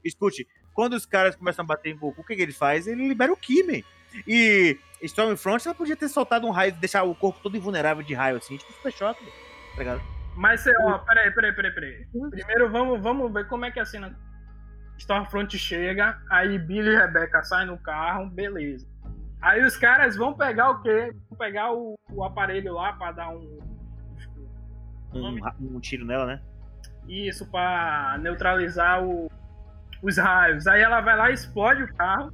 [0.05, 0.47] escute.
[0.75, 2.87] Quando os caras começam a bater em Goku, o que, que ele faz?
[2.87, 3.85] Ele libera o Ki.
[4.27, 8.37] E Stormfront, ela podia ter soltado um raio, deixar o corpo todo invulnerável de raio,
[8.37, 10.01] assim, tipo Super Choque, tá ligado?
[10.37, 12.07] Mas ó, peraí, peraí, peraí, peraí.
[12.31, 14.17] Primeiro vamos, vamos ver como é que é a cena.
[14.99, 18.87] Stormfront chega, aí Billy e Rebecca saem no carro, beleza.
[19.41, 21.15] Aí os caras vão pegar o quê?
[21.31, 23.59] Vão pegar o, o aparelho lá pra dar um.
[25.13, 25.41] Um,
[25.77, 26.41] um tiro nela, né?
[27.09, 29.31] Isso, pra neutralizar o-
[30.03, 30.67] os raios.
[30.67, 32.31] Aí ela vai lá e explode o carro.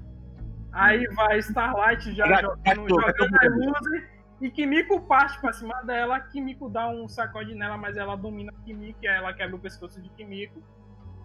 [0.77, 4.05] Aí vai Starlight já jogando, jogando as luzes.
[4.41, 6.21] E Kimiko parte pra cima dela.
[6.21, 8.99] Kimiko dá um sacode nela, mas ela domina Kimiko.
[9.03, 10.63] E aí ela quebra o pescoço de Kimiko.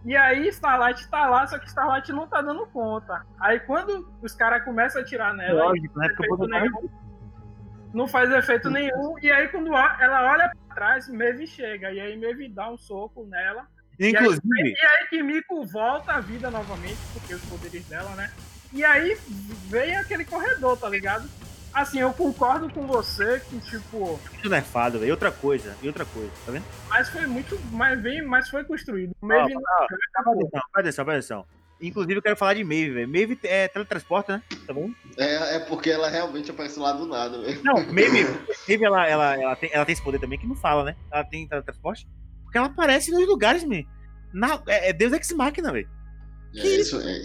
[0.06, 3.24] E aí Starlight tá lá, só que Starlight não tá dando conta.
[3.40, 6.08] Aí quando os caras começam a atirar nela, Lógico, né?
[6.08, 6.90] Porque o efeito Bolsonaro- nenhum,
[7.94, 9.16] não faz efeito nenhum.
[9.22, 11.92] E aí quando ela olha pra trás, Maeve chega.
[11.92, 13.68] E aí Maeve dá um soco nela.
[14.00, 14.42] Inclusive,
[14.72, 18.32] E aí Kimiko volta à vida novamente, porque os poderes dela, né?
[18.74, 19.18] E aí
[19.68, 21.30] vem aquele corredor, tá ligado?
[21.74, 25.10] Assim, eu concordo com você que, tipo, muito nerfado, velho.
[25.10, 26.66] E outra coisa, e outra coisa, tá vendo?
[26.90, 27.58] mas foi muito.
[27.72, 29.12] Mas, vem, mas foi construído.
[29.22, 31.46] O Maeve não- Presta atenção, presta atenção, presta atenção.
[31.82, 33.08] Inclusive, eu quero falar de Maeve, velho.
[33.10, 34.44] Maeve é teletransporta, né?
[34.68, 34.92] Tá bom?
[35.18, 37.60] É, é porque ela realmente apareceu lá do nada, velho.
[37.64, 38.24] Não, Maeve,
[38.68, 40.96] Maeve ela, ela, ela, tem, ela tem esse poder também que não fala, né?
[41.10, 42.06] Ela tem teletransporte.
[42.44, 43.84] Porque ela aparece nos lugares, man.
[44.34, 45.90] Na, é, é Deus Ex Machina, velho.
[46.54, 47.22] É, isso, é,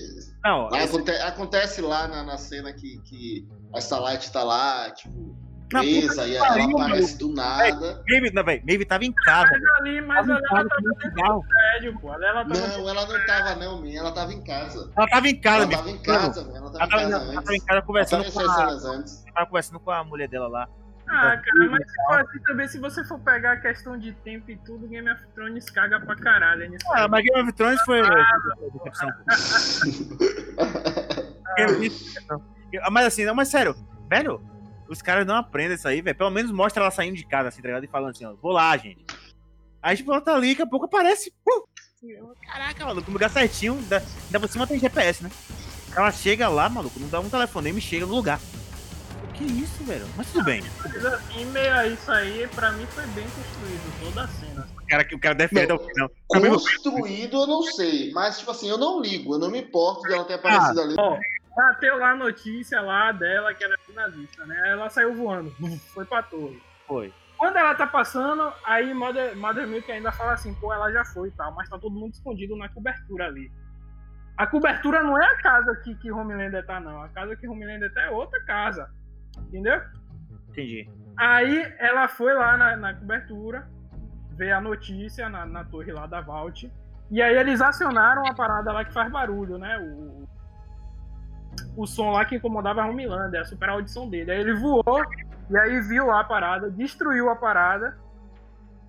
[0.47, 4.91] Não, lá esse- aconte- acontece lá na, na cena que, que a Starlight tá lá,
[4.91, 5.37] tipo,
[5.73, 8.03] Na presa, e que ela aparece do nada.
[8.09, 8.63] Maeve, não, velho.
[8.65, 9.49] Maeve tava em casa.
[9.51, 12.13] Mas ali, mas ela tava dentro do prédio, pô.
[12.15, 13.91] Ela tava Não, ela não tava, não, man.
[13.93, 14.93] Ela tava em casa.
[14.97, 16.57] Ela tava em casa, Ela tava em casa, man.
[16.57, 17.65] Ela tava Ela em casa ela tava em antes.
[17.67, 19.25] casa conversando com a, antes.
[19.35, 20.69] tava conversando com a mulher dela lá.
[21.09, 24.57] Ah, cara, mas tipo, assim, também se você for pegar a questão de tempo e
[24.59, 26.85] tudo, Game of Thrones caga pra caralho nisso.
[26.93, 28.03] Ah, mas Game of Thrones foi.
[28.03, 28.27] Thrones-
[32.91, 33.75] Mas assim, não, mas sério,
[34.11, 34.41] velho,
[34.89, 36.17] os caras não aprendem isso aí, velho.
[36.17, 37.85] Pelo menos mostra ela saindo de casa, assim, tá ligado?
[37.85, 39.05] E falando assim, ó, vou lá, gente.
[39.83, 41.33] Aí, tipo, ela tá ali, daqui a pouco aparece.
[41.45, 41.63] pum!
[42.47, 43.75] Caraca, maluco, no lugar certinho.
[43.75, 45.31] Ainda, por cima tem GPS, né?
[45.97, 48.39] Ela chega lá, maluco, não dá um telefonema e chega no lugar.
[49.37, 50.07] Que isso, velho?
[50.17, 50.61] Mas tudo bem.
[50.61, 54.69] Assim, meio a isso aí, pra mim foi bem construído, toda a cena.
[54.83, 56.11] O cara, o cara defende ao final.
[56.27, 60.15] Construído eu não sei, mas tipo assim, eu não ligo, eu não me importo de
[60.15, 60.95] ela ter aparecido ali.
[60.99, 61.19] Ó,
[61.55, 64.57] bateu lá a notícia lá dela que era nazista, né?
[64.71, 65.55] Ela saiu voando,
[65.93, 66.63] foi pra torre.
[66.87, 67.13] Foi.
[67.37, 71.29] Quando ela tá passando, aí Mother, Mother Milk ainda fala assim, pô, ela já foi
[71.29, 73.53] e tal, mas tá todo mundo escondido na cobertura ali.
[74.39, 77.03] A cobertura não é a casa que, que Homelander tá, não.
[77.03, 78.89] A casa que Homelander tá é outra casa.
[79.57, 79.81] Entendeu?
[80.51, 80.89] Entendi.
[81.17, 83.67] Aí ela foi lá na, na cobertura,
[84.33, 86.71] ver a notícia na, na torre lá da Vault.
[87.11, 89.79] E aí eles acionaram a parada lá que faz barulho, né?
[89.79, 90.29] O,
[91.77, 94.31] o som lá que incomodava a Homelander, a super audição dele.
[94.31, 95.03] Aí ele voou,
[95.49, 97.97] e aí viu lá a parada, destruiu a parada.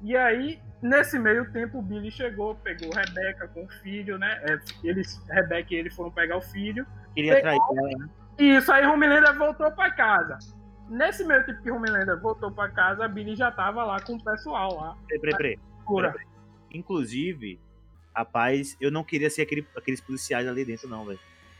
[0.02, 4.42] E aí, nesse meio tempo, o Billy chegou, pegou Rebeca com o filho, né?
[4.44, 6.86] É, eles, Rebeca e ele foram pegar o filho.
[7.16, 8.10] Queria atrair ela, né?
[8.38, 10.38] E isso aí Homelander voltou pra casa.
[10.90, 14.24] Nesse meio tempo que Homelander voltou pra casa, a Billy já tava lá com o
[14.24, 14.98] pessoal lá.
[15.08, 15.60] Peraí, peraí, peraí.
[15.86, 16.16] Cura.
[16.72, 17.60] Inclusive,
[18.16, 21.20] rapaz, eu não queria ser aquele, aqueles policiais ali dentro, não, velho.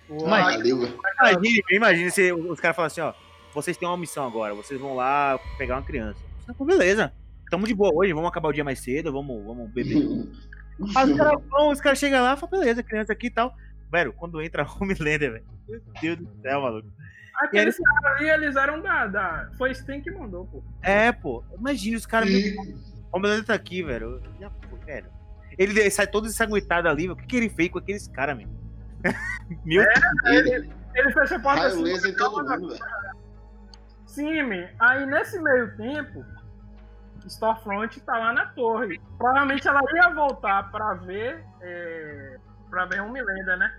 [0.10, 1.00] Valeu, velho.
[1.20, 3.14] Imagine, imagine se os caras falam assim, ó,
[3.54, 6.20] vocês têm uma missão agora, vocês vão lá pegar uma criança.
[6.48, 7.14] Eu falo, beleza,
[7.50, 9.98] tamo de boa hoje, vamos acabar o dia mais cedo, vamos, vamos beber.
[10.96, 13.54] Aí os caras vão, os caras chegam lá e falam, beleza, criança aqui e tal.
[13.92, 16.88] Velho, quando entra Homelander, velho, meu Deus do céu, maluco.
[17.38, 19.50] Aqueles caras ali, eles eram da, da.
[19.58, 20.64] Foi Stan que mandou, pô.
[20.82, 22.30] É, pô, imagine os caras,
[23.12, 24.22] Homelander tá aqui, velho.
[24.40, 25.08] Já, pô, velho.
[25.58, 27.14] Ele sai todo ensanguentado ali, velho.
[27.14, 28.48] o que, que ele fez com aqueles caras, meu?
[29.66, 29.84] meu
[30.26, 32.10] Ele, Ele fecha a porta assim.
[32.10, 32.84] em todo mundo, velho.
[34.06, 34.68] Sim, man.
[34.80, 36.26] Aí nesse meio tempo,
[37.28, 39.00] Stormfront tá lá na torre.
[39.18, 41.44] Provavelmente ela ia voltar pra ver.
[41.62, 42.38] É,
[42.70, 43.74] pra ver Homelander, né?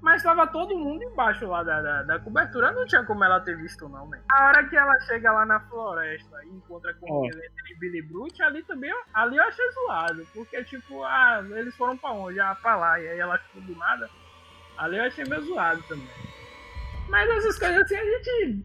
[0.00, 3.56] Mas tava todo mundo embaixo lá da, da, da cobertura, não tinha como ela ter
[3.56, 4.18] visto, não, man.
[4.30, 8.42] A hora que ela chega lá na floresta e encontra com o e Billy Brute,
[8.42, 10.26] ali também, ali eu achei zoado.
[10.32, 12.40] Porque, tipo, ah, eles foram pra onde?
[12.40, 12.98] Ah, pra lá.
[12.98, 14.08] E aí ela ficou do nada.
[14.78, 16.08] Ali eu achei meio zoado também.
[17.10, 18.64] Mas essas coisas assim a gente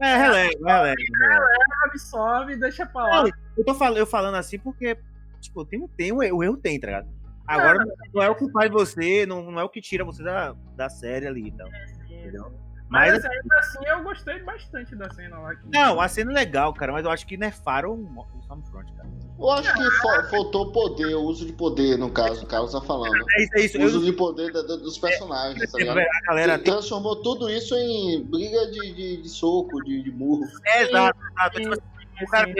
[0.00, 0.94] É, releva, releva.
[1.20, 1.46] releva.
[1.84, 3.22] absorve deixa pra lá.
[3.22, 4.98] Não, eu tô falando, eu falando assim porque,
[5.40, 7.21] tipo, tem, tem o o erro tem, tá ligado?
[7.46, 7.84] Agora
[8.14, 10.88] não é o que faz você, não, não é o que tira você da, da
[10.88, 11.68] série ali e tal.
[12.08, 12.52] Entendeu?
[12.88, 15.54] Mas, Mas, assim, ainda assim eu gostei bastante da cena lá.
[15.56, 15.66] Que...
[15.72, 19.08] não, a cena é legal, cara, mas eu acho que nerfaram o Stormfront, cara.
[19.38, 22.82] Eu acho que fa- faltou poder, o uso de poder, no caso, o Carlos tá
[22.82, 23.16] falando.
[23.30, 23.78] É isso, é isso.
[23.78, 25.98] O Eu, uso de poder da- da- dos personagens, tá ligado?
[25.98, 30.44] a galera Ele transformou tudo isso em briga de, de, de soco, de, de murro.
[30.66, 31.60] É, exato, exato.
[31.60, 31.82] Tipo assim,
[32.18, 32.54] Sim, o cara,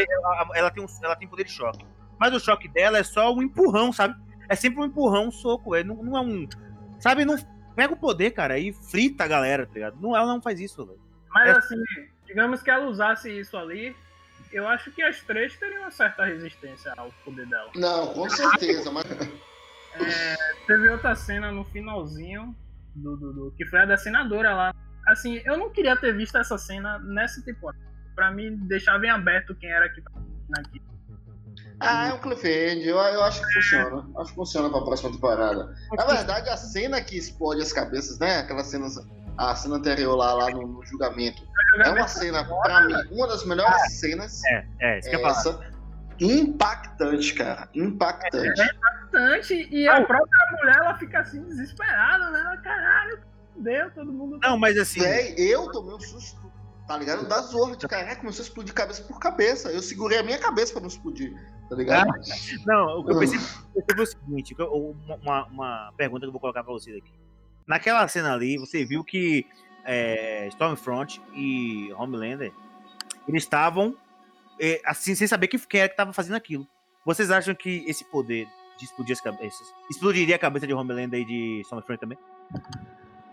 [0.55, 1.85] ela tem um, ela tem poder de choque.
[2.18, 4.14] Mas o choque dela é só um empurrão, sabe?
[4.49, 5.74] É sempre um empurrão, um soco.
[5.74, 6.49] É, não, não é um.
[7.01, 7.24] Sabe?
[7.24, 7.36] Não
[7.74, 10.01] pega o poder, cara, e frita a galera, tá ligado?
[10.01, 11.01] Não, ela não faz isso, velho.
[11.30, 11.59] Mas É.
[11.59, 11.76] assim,
[12.26, 13.97] digamos que ela usasse isso ali,
[14.53, 17.70] eu acho que as três teriam uma certa resistência ao poder dela.
[17.74, 19.07] Não, com certeza, mas
[20.66, 22.55] Teve outra cena no finalzinho
[22.95, 24.74] do, do, do- que foi a da senadora lá.
[25.07, 27.82] Assim, eu não queria ter visto essa cena nessa temporada.
[28.14, 30.24] Pra mim, deixava em aberto quem era que tava
[30.59, 30.80] aqui.
[31.83, 32.87] Ah, é um cliffhanger.
[32.87, 34.07] Eu, eu acho que funciona.
[34.18, 35.74] Acho que funciona pra próxima temporada.
[35.97, 38.39] Na verdade, a cena que explode as cabeças, né?
[38.39, 38.87] Aquela cena.
[39.39, 41.43] A cena anterior lá, lá no, no julgamento.
[41.85, 44.41] É uma cena, pra mim, uma das melhores cenas.
[44.45, 45.39] É, é, isso que eu É falar.
[45.39, 45.72] essa.
[46.20, 47.68] Impactante, cara.
[47.74, 48.62] Impactante.
[48.80, 52.41] bastante e a própria mulher ela fica assim desesperada, né?
[52.41, 53.18] Ela, Caralho,
[53.57, 54.39] deu, todo mundo.
[54.43, 55.01] Não, mas assim.
[55.01, 56.41] Véi, eu tomei um susto,
[56.93, 57.26] tá ligado?
[57.28, 59.70] Da zorra de caraca, começou a explodir cabeça por cabeça.
[59.70, 61.32] Eu segurei a minha cabeça pra não explodir,
[61.68, 62.09] tá ligado?
[62.66, 63.38] Não, o que eu pensei,
[63.74, 64.57] eu pensei foi o seguinte:
[65.22, 67.12] uma, uma pergunta que eu vou colocar pra vocês aqui.
[67.66, 69.47] Naquela cena ali, você viu que
[69.84, 72.53] é, Stormfront e Homelander
[73.28, 73.97] eles estavam
[74.61, 76.66] é, assim, sem saber que- quem era que estava fazendo aquilo.
[77.05, 78.47] Vocês acham que esse poder
[78.78, 82.18] de explodir as cabeças explodiria a cabeça de Homelander e de Stormfront também?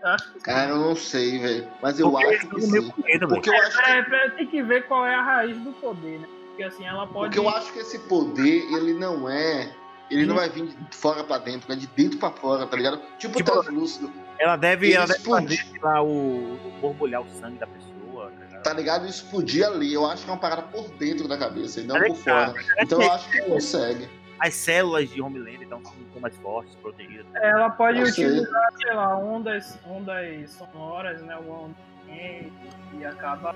[0.02, 1.68] Eu acho que Cara, eu não sei, velho.
[1.82, 2.92] Mas eu Porque acho que sim.
[3.04, 3.28] medo.
[3.28, 6.20] Porque eu acho que, É, é, tem que ver qual é a raiz do poder,
[6.20, 6.28] né?
[6.48, 7.34] Porque assim, ela pode.
[7.34, 9.74] porque eu acho que esse poder, ele não é.
[10.10, 13.00] Ele não vai vir de fora pra dentro, é de dentro pra fora, tá ligado?
[13.16, 15.56] Tipo, Tipo, translúcido, Ela deve, Ele ela deve explode.
[15.56, 18.30] fazer sei lá, o, borbulhar o sangue da pessoa.
[18.32, 18.62] tá ligado?
[18.64, 19.06] tá ligado?
[19.06, 19.94] Explodir ali.
[19.94, 22.24] Eu acho que é uma parada por dentro da cabeça e não é por que
[22.24, 22.48] tá.
[22.48, 22.64] fora.
[22.80, 24.08] Então eu acho que consegue.
[24.40, 27.26] As células de Homelander estão estão mais fortes, protegidas.
[27.34, 28.24] Ela pode Eu sei.
[28.26, 31.36] utilizar, sei lá, ondas, ondas sonoras, né?
[31.36, 31.74] Uma onda
[32.08, 33.54] e acaba.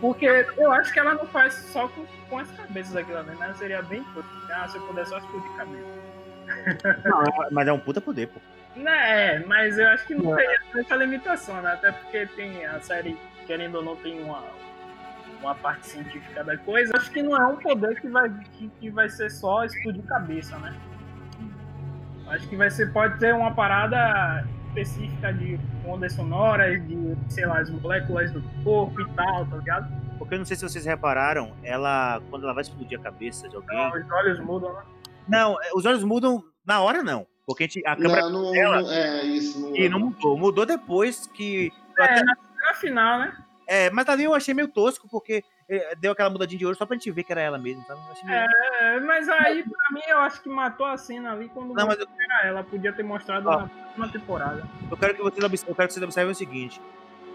[0.00, 3.52] Porque eu acho que ela não faz só com, com as cabeças aquilo ali, né?
[3.58, 4.04] Seria bem.
[4.50, 6.04] Ah, se eu puder só explodir cabeça.
[7.04, 8.38] Não, mas é um puta poder, pô.
[8.76, 10.36] Né, é, mas eu acho que não Não.
[10.36, 11.72] teria tanta limitação, né?
[11.72, 14.42] Até porque tem a série, querendo ou não, tem uma,
[15.44, 16.92] uma parte científica da coisa.
[16.96, 20.58] Acho que não é um poder que vai, que, que vai ser só explodir cabeça,
[20.58, 20.74] né?
[22.28, 27.60] Acho que vai ser, pode ter uma parada específica de ondas sonoras, de, sei lá,
[27.60, 30.04] as moléculas do corpo e tal, tá ligado?
[30.18, 33.56] Porque eu não sei se vocês repararam, ela, quando ela vai explodir a cabeça de
[33.56, 33.78] alguém.
[33.88, 34.82] Então, os olhos mudam, né?
[35.28, 37.26] Não, é, os olhos mudam na hora, não.
[37.46, 38.22] Porque a, gente, a câmera.
[38.22, 39.60] Não, não, dela- não- é isso.
[39.60, 40.36] Não, E não mudou.
[40.38, 41.70] Mudou depois que.
[41.98, 43.36] É, até- na final, né?
[43.66, 46.84] É, mas ali eu achei meio tosco, porque é, deu aquela mudadinha de olho só
[46.86, 47.84] pra gente ver que era ela mesmo.
[48.24, 51.86] Meio- É, mas aí, pra mim, eu acho que matou a cena ali quando Não,
[51.86, 52.64] mas eu, era ela.
[52.64, 53.60] Podia ter mostrado Ó.
[53.62, 54.64] na próxima temporada.
[54.90, 56.80] eu quero que vocês, obs- eu quero que vocês observem o seguinte: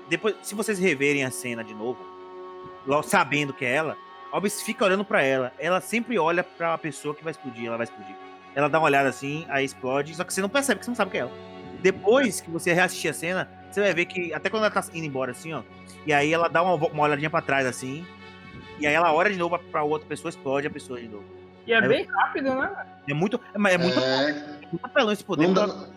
[0.10, 2.00] depois, se vocês reverem a cena de novo,
[2.86, 3.98] logo sabendo que é ela,
[4.32, 5.52] obs- fica olhando pra ela.
[5.58, 8.16] Ela sempre olha pra pessoa que vai explodir, ela vai explodir.
[8.56, 10.96] Ela dá uma olhada assim, aí explode, só que você não percebe, porque você não
[10.96, 11.32] sabe que é ela.
[11.82, 15.06] Depois que você reassistir a cena, você vai ver que, até quando ela tá indo
[15.06, 15.62] embora assim, ó,
[16.06, 18.06] e aí ela dá uma, uma olhadinha pra trás assim,
[18.80, 21.26] e aí ela olha de novo pra outra pessoa, explode a pessoa de novo.
[21.68, 22.72] E é bem rápido, né?
[23.08, 24.32] É muito, é, mas é muito, É,
[24.72, 25.52] muito apelão esse poder.
[25.54, 25.88] pra- dá-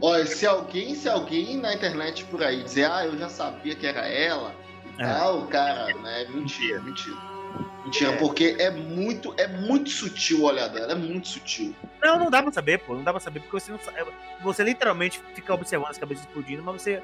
[0.00, 3.84] Olha, se alguém, se alguém na internet por aí dizer, ah, eu já sabia que
[3.84, 4.54] era ela,
[4.96, 5.04] É.
[5.04, 6.26] ah, o cara, né?
[6.30, 7.16] Mentira, mentira.
[7.84, 8.16] Mentira, É.
[8.16, 11.74] porque é muito, é muito sutil o olhar dela, é muito sutil.
[12.02, 12.94] Não, não dá pra saber, pô.
[12.94, 13.98] Não dá pra saber, porque você não sabe.
[14.42, 17.02] Você literalmente fica observando as cabeças explodindo, mas você.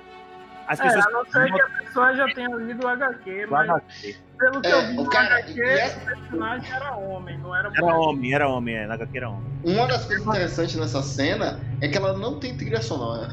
[0.66, 1.06] As É, pessoas.
[1.06, 4.16] a não ser que a pessoa já tenha lido o HQ, mas HQ.
[4.38, 7.68] pelo que É, eu vi o cara- HQ, é- o personagem era homem, não era
[7.74, 8.86] Era homem, era homem, é.
[8.86, 9.52] Na HQ era homem.
[9.62, 13.28] Uma das coisas interessantes nessa cena é que ela não tem trilha sonora.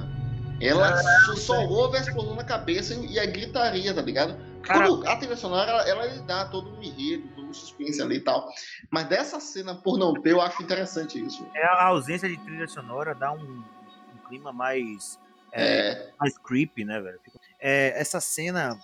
[0.62, 4.38] Ela É, só, ouve a explosão na cabeça e a gritaria, tá ligado?
[4.62, 8.18] Cara- Quando a trilha sonora, ela, ela dá todo um enredo, todo um suspense ali
[8.18, 8.48] e tal.
[8.92, 11.46] Mas dessa cena, por não ter, eu acho interessante isso.
[11.56, 15.20] É a ausência de trilha sonora dá um, um clima mais.
[15.52, 17.20] É, mais creepy, né, velho?
[17.60, 18.78] É, essa cena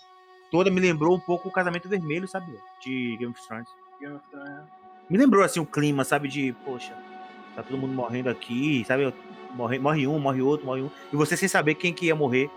[0.52, 2.52] toda me lembrou um pouco o Casamento Vermelho, sabe?
[2.82, 3.70] De Game of Thrones.
[4.02, 4.66] Game of Thrones.
[5.10, 6.28] Me lembrou, assim, o clima, sabe?
[6.28, 6.94] De, poxa,
[7.56, 9.14] tá todo mundo morrendo aqui, sabe?
[9.58, 10.92] Morre, morre um, morre outro, morre um.
[11.12, 12.48] E você sem saber quem que ia morrer,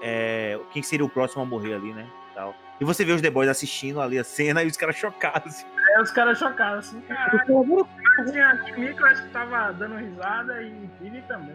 [0.00, 2.08] é, quem seria o próximo a morrer ali, né?
[2.34, 2.54] Tal.
[2.80, 5.54] E você vê os The Boys assistindo ali a cena e os caras chocados.
[5.54, 5.66] Assim.
[5.94, 7.86] É, os caras chocados, assim, caralho.
[8.30, 11.54] Tinha Kimiko, acho que tava dando risada e Billy também.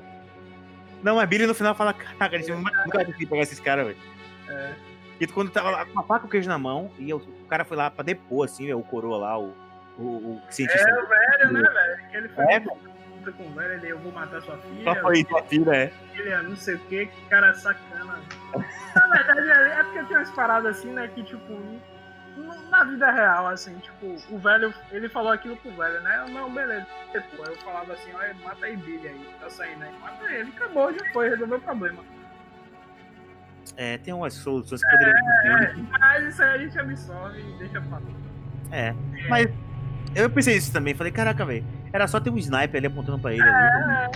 [1.01, 3.97] Não, mas Billy no final fala, caraca, gente nunca vai conseguir pegar esses caras, velho.
[4.49, 4.73] É.
[5.19, 7.45] E quando tava lá com a faca e o queijo na mão, e o, o
[7.47, 9.55] cara foi lá pra depor, assim, o coroa lá, o,
[9.97, 10.87] o, o cientista.
[10.87, 12.09] É, o velho, né, velho?
[12.09, 12.63] Que ele foi É,
[13.25, 14.83] puta com o velho, ele, eu vou matar sua filha.
[14.83, 15.87] Só foi sua filha, é.
[16.13, 18.21] filha, não sei o que, que cara sacana.
[18.95, 21.53] Na verdade, é é porque tem umas paradas assim, né, que tipo,
[22.69, 26.23] na vida real, assim, tipo, o velho, ele falou aquilo pro velho, né?
[26.25, 26.85] Eu, Não, beleza.
[27.35, 29.99] Pô, eu falava assim, olha, mata aí Billy aí, tá saindo aí.
[29.99, 32.03] Mata ele, acabou, já foi, resolveu o problema.
[33.77, 37.81] É, tem umas soluções que poderiam É, mas isso aí a gente absorve e deixa
[37.81, 38.01] pra lá.
[38.71, 38.93] É.
[39.27, 39.49] Mas
[40.13, 43.33] eu pensei isso também, falei, caraca, velho, era só ter um sniper ali apontando pra
[43.33, 43.41] ele.
[43.41, 44.11] ali.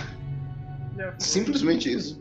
[0.96, 1.20] Já foi.
[1.20, 2.20] simplesmente isso.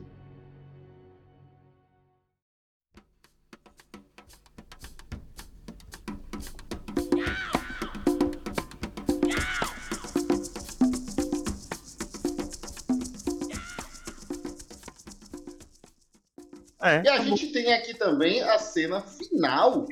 [16.81, 17.03] É.
[17.03, 19.85] E a gente tem aqui também a cena final.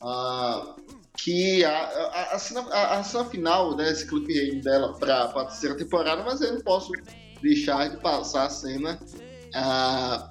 [0.00, 0.74] ah,
[1.22, 3.90] que a, a, a cena, a, a cena final, né?
[3.90, 6.92] Esse clipe dela pra, pra terceira temporada, mas eu não posso
[7.40, 8.98] deixar de passar a cena
[9.54, 10.28] ah,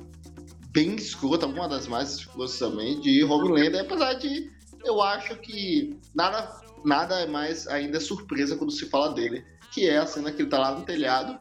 [0.72, 4.52] bem escrota, uma das mais escrotas também, de Homelander, apesar de
[4.84, 9.98] eu acho que nada, nada é mais ainda surpresa quando se fala dele, que é
[9.98, 11.39] a cena que ele tá lá no telhado.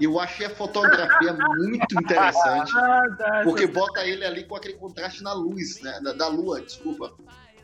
[0.00, 2.70] Eu achei a fotografia muito interessante.
[2.76, 6.00] Ah, Porque bota ele ali com aquele contraste na luz, né?
[6.00, 7.12] Da, da lua, desculpa.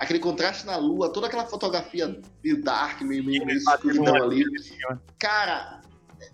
[0.01, 4.45] Aquele contraste na lua, toda aquela fotografia meio dark, meio, meio, meio escuridão ali.
[5.19, 5.83] Cara,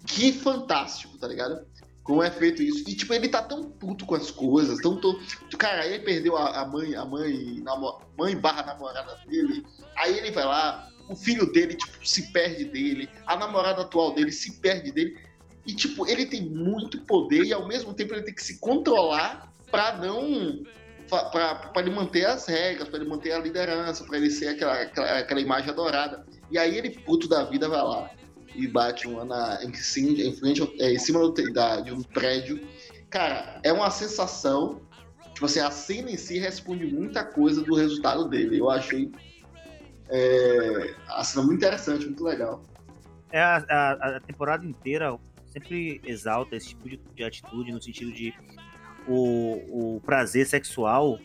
[0.06, 1.66] que fantástico, tá ligado?
[2.04, 2.88] Como é feito isso.
[2.88, 4.96] E, tipo, ele tá tão puto com as coisas, tão.
[5.00, 5.18] tão...
[5.58, 9.66] Cara, ele perdeu a, a mãe, a mãe, namo- mãe barra namorada dele.
[9.96, 13.08] Aí ele vai lá, o filho dele, tipo, se perde dele.
[13.26, 15.18] A namorada atual dele se perde dele.
[15.66, 19.52] E, tipo, ele tem muito poder e ao mesmo tempo ele tem que se controlar
[19.68, 20.62] pra não.
[21.08, 25.18] Pra ele manter as regras, pra ele manter a liderança, pra ele ser aquela, aquela,
[25.18, 26.24] aquela imagem adorada.
[26.50, 28.10] E aí ele, puto da vida, vai lá
[28.54, 32.66] e bate uma na, em, em, frente, é, em cima do, da, de um prédio.
[33.10, 34.80] Cara, é uma sensação.
[35.34, 38.58] Tipo assim, a cena em si responde muita coisa do resultado dele.
[38.58, 39.10] Eu achei
[40.08, 42.64] é, a cena muito interessante, muito legal.
[43.30, 45.16] É a, a- a temporada inteira
[45.48, 48.32] sempre exalta esse tipo de, de atitude no sentido de
[49.08, 51.18] o, o prazer sexual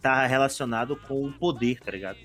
[0.00, 2.18] tá relacionado com o poder, tá ligado?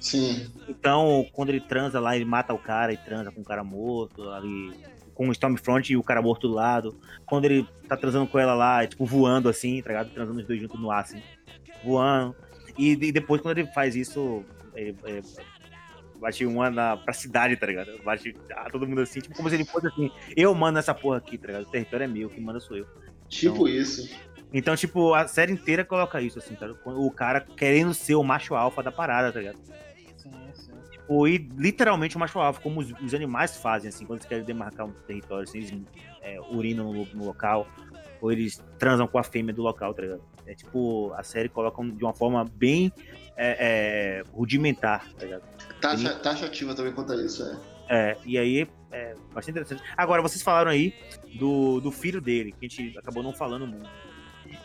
[0.00, 0.50] Sim.
[0.68, 4.28] Então, quando ele transa lá, ele mata o cara e transa com o cara morto,
[4.30, 4.72] ali,
[5.14, 6.98] com o Stormfront e o cara morto do lado.
[7.24, 10.10] Quando ele tá transando com ela lá, é, tipo, voando assim, tá ligado?
[10.10, 11.22] Transando os dois juntos no ar, assim,
[11.84, 12.34] voando.
[12.76, 15.20] E, e depois, quando ele faz isso, ele, é,
[16.18, 18.02] bate uma na, pra cidade, tá ligado?
[18.02, 21.18] Bate ah, todo mundo assim, tipo, como se ele fosse assim, eu mando essa porra
[21.18, 21.62] aqui, tá ligado?
[21.62, 22.86] O território é meu, quem manda sou eu.
[23.28, 24.10] Tipo Então- isso.
[24.52, 26.66] Então, tipo, a série inteira coloca isso, assim, tá?
[26.66, 26.80] ligado?
[26.84, 29.58] O cara querendo ser o macho alfa da parada, tá ligado?
[30.16, 30.72] Sim, sim.
[30.90, 34.44] Tipo, e literalmente o macho alfa, como os, os animais fazem, assim, quando eles querem
[34.44, 35.82] demarcar um território, assim, eles
[36.20, 37.66] é, urinam no, no local,
[38.20, 40.22] ou eles transam com a fêmea do local, tá ligado?
[40.46, 42.92] É tipo, a série coloca de uma forma bem
[43.36, 45.42] é, é, rudimentar, tá ligado?
[45.80, 47.72] Taxa, taxativa também quanto a isso, é.
[47.88, 49.82] É, e aí é bastante interessante.
[49.96, 50.94] Agora, vocês falaram aí
[51.34, 53.88] do, do filho dele, que a gente acabou não falando muito.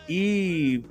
[0.10, 0.84] E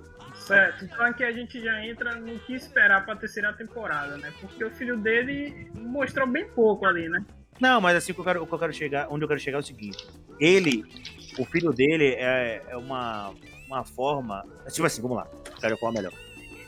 [0.47, 4.33] Certo, então aqui a gente já entra no que esperar pra terceira temporada, né?
[4.41, 7.25] Porque o filho dele mostrou bem pouco ali, né?
[7.59, 9.41] Não, mas assim, o que eu quero, o que eu quero chegar, onde eu quero
[9.41, 10.07] chegar é o seguinte.
[10.39, 10.85] Ele,
[11.39, 13.35] o filho dele é, é uma,
[13.67, 14.45] uma forma.
[14.71, 15.27] Tipo assim, vamos lá,
[15.61, 16.12] quero falar melhor.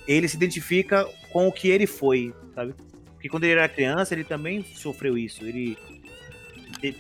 [0.09, 2.75] Ele se identifica com o que ele foi, sabe?
[3.13, 5.45] Porque quando ele era criança, ele também sofreu isso.
[5.45, 5.79] Ele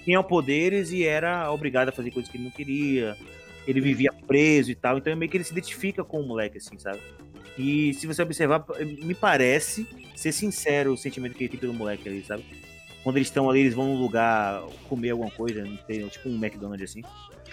[0.04, 3.16] tinha poderes e era obrigado a fazer coisas que ele não queria.
[3.68, 4.98] Ele vivia preso e tal.
[4.98, 6.98] Então meio que ele se identifica com o moleque, assim, sabe?
[7.56, 8.64] E se você observar,
[9.02, 12.44] me parece ser sincero o sentimento que ele tem pelo moleque ali, sabe?
[13.02, 16.90] quando eles estão ali, eles vão num lugar comer alguma coisa, sei, tipo um McDonald's
[16.90, 17.02] assim.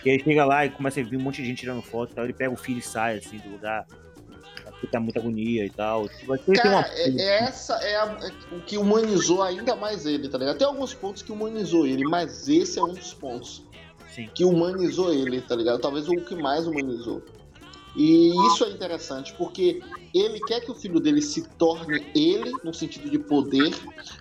[0.03, 2.15] E aí chega lá e começa a vir um monte de gente tirando foto e
[2.15, 2.25] tal.
[2.25, 3.85] Ele pega o filho e sai assim do lugar.
[4.65, 6.09] Porque tá muita agonia e tal.
[6.09, 6.83] Ter tem uma.
[6.83, 10.57] Cara, é, é essa é, a- é o que humanizou ainda mais ele, tá ligado?
[10.57, 13.63] Tem alguns pontos que humanizou ele, mas esse é um dos pontos.
[14.15, 14.29] Sim.
[14.33, 15.81] que humanizou ele, tá ligado?
[15.81, 17.21] Talvez o que mais humanizou.
[17.97, 19.81] E isso é interessante, porque
[20.13, 23.73] ele quer que o filho dele se torne ele, no sentido de poder,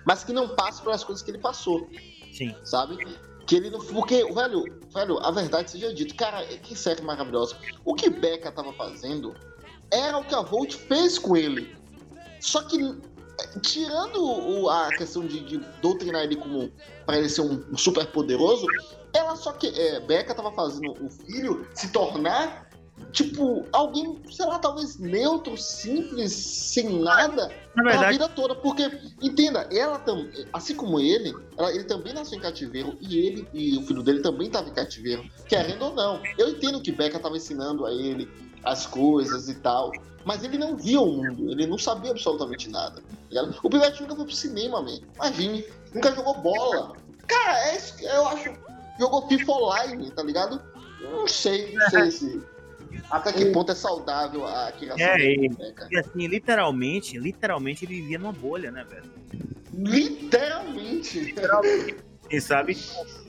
[0.05, 1.87] mas que não passe pelas coisas que ele passou,
[2.33, 2.53] Sim.
[2.63, 2.97] sabe?
[3.45, 3.79] Que ele não.
[3.79, 7.57] Porque, velho, velho, a verdade seja dito, cara, que série maravilhosa.
[7.85, 9.33] O que Becca tava fazendo
[9.91, 11.75] era o que a Volt fez com ele.
[12.41, 12.77] Só que,
[13.61, 16.71] tirando o- a questão de, de doutrinar ele como
[17.05, 18.65] para ele ser um, um super poderoso,
[19.13, 19.67] ela só que.
[19.67, 22.65] É, Becca tava fazendo o filho se tornar.
[23.11, 28.89] Tipo, alguém, sei lá, talvez neutro, simples, sem nada, Na a verdade, vida toda, porque,
[29.21, 33.77] entenda, ela também, assim como ele, ela- ele também nasceu em cativeiro e ele e
[33.77, 36.21] o filho dele também estava em cativeiro, querendo ou não.
[36.37, 38.29] Eu entendo que Becca estava ensinando a ele
[38.65, 39.91] as coisas e tal,
[40.25, 43.01] mas ele não via o mundo, ele não sabia absolutamente nada.
[43.31, 43.49] tá?
[43.63, 44.99] O Pivete nunca foi pro cinema, man.
[45.15, 45.63] Imagine,
[45.93, 46.93] nunca jogou bola.
[47.27, 48.53] Cara, é isso que eu acho.
[48.99, 50.61] Jogou FIFA Online, tá ligado?
[51.01, 52.41] Não sei, não sei se.
[53.11, 55.87] Até que ponto é saudável a criação É, dele, e- Becca.
[55.91, 59.11] e assim, literalmente, literalmente ele vivia numa bolha, né, velho?
[59.73, 61.35] Literalmente.
[62.29, 62.77] Quem sabe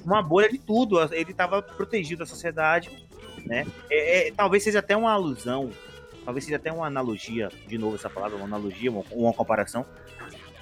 [0.05, 1.03] uma bolha de tudo.
[1.13, 3.06] Ele estava protegido da sociedade,
[3.47, 3.67] né?
[3.91, 5.71] É, é, talvez seja até uma alusão,
[6.25, 9.87] talvez seja até uma analogia, de novo essa palavra, uma analogia, uma, uma comparação,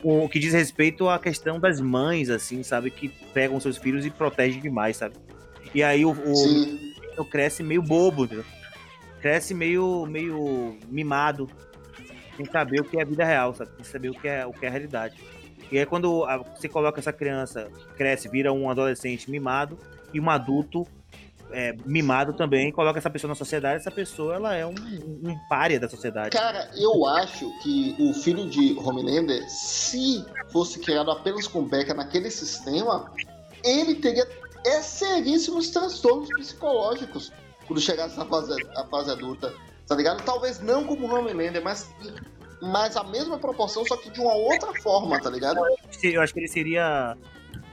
[0.03, 4.11] o que diz respeito à questão das mães, assim, sabe, que pegam seus filhos e
[4.11, 5.17] protegem demais, sabe?
[5.75, 6.15] E aí o,
[7.17, 8.45] o cresce meio bobo, entendeu?
[9.23, 11.49] Cresce meio, meio mimado,
[12.37, 13.71] sem saber o que é a vida real, sabe?
[13.77, 15.17] Sem saber o que é, o que é a realidade.
[15.73, 19.79] E aí quando você coloca essa criança, cresce, vira um adolescente mimado
[20.13, 20.87] e um adulto
[21.51, 25.79] é, mimado também, coloca essa pessoa na sociedade, essa pessoa ela é um, um pária
[25.79, 26.31] da sociedade.
[26.31, 32.31] Cara, eu acho que o filho de Homelander, se fosse criado apenas com Becca naquele
[32.31, 33.13] sistema,
[33.65, 34.27] ele teria
[34.67, 37.33] é, seríssimos transtornos psicológicos
[37.67, 39.55] quando chegasse na fase, na fase adulta,
[39.87, 40.23] tá ligado?
[40.25, 41.91] Talvez não como Homelander, mas,
[42.61, 45.61] mas a mesma proporção, só que de uma outra forma, tá ligado?
[46.03, 47.17] Eu acho que ele seria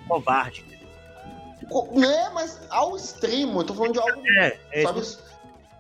[0.07, 0.70] covarde.
[1.93, 5.01] Né, mas ao extremo, eu tô falando de algo, É, é sabe,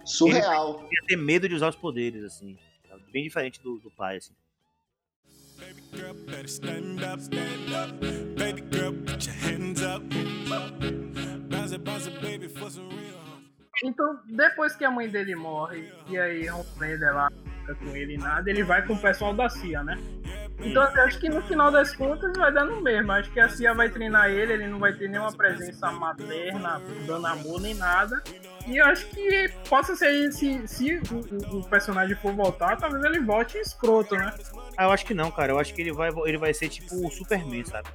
[0.05, 0.79] surreal.
[0.85, 2.57] ele ia ter medo de usar os poderes, assim.
[2.87, 3.03] sabe?
[3.11, 4.33] Bem diferente do, do pai, assim.
[5.93, 7.93] girl, better stand up, stand up.
[8.37, 10.03] Baby girl, put your hands up.
[11.49, 13.19] Bounce it, bounce it, baby, for some real.
[13.83, 17.29] Então, depois que a mãe dele morre, e aí Homelander lá
[17.61, 19.97] fica com ele e nada, ele vai com o pessoal da CIA, né?
[20.63, 23.11] Então acho que no final das contas vai dar no mesmo.
[23.11, 27.25] Acho que a CIA vai treinar ele, ele não vai ter nenhuma presença materna, dando
[27.27, 28.21] amor nem nada.
[28.67, 33.03] E eu acho que possa ser se, se o, o- o personagem for voltar, talvez
[33.03, 34.33] ele volte escroto, né?
[34.77, 35.51] Ah, eu acho que não, cara.
[35.51, 37.89] Eu acho que ele vai, ele vai ser tipo o Superman, sabe?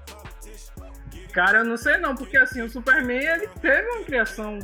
[1.32, 4.58] Cara, eu não sei não, porque assim, o Superman ele teve uma criação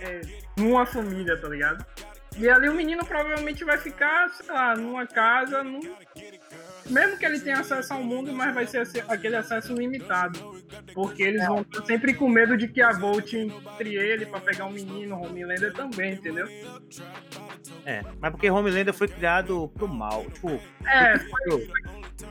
[0.00, 0.20] é,
[0.56, 1.84] numa família, tá ligado?
[2.36, 5.80] E ali o menino provavelmente vai ficar, sei lá, numa casa, num...
[6.88, 10.62] mesmo que ele tenha acesso ao mundo, mas vai ser aquele acesso limitado.
[10.94, 14.64] Porque eles vão estar sempre com medo de que a Volt entre ele pra pegar
[14.66, 16.46] um menino, Homelander também, entendeu?
[17.84, 20.24] É, mas porque Homelander foi criado pro mal.
[20.32, 21.70] Tipo, É, foi-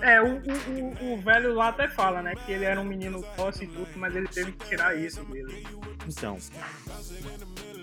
[0.01, 2.33] é o, o, o, o velho lá até fala, né?
[2.45, 5.65] Que ele era um menino tosse e tudo, mas ele teve que tirar isso dele.
[6.07, 6.37] então.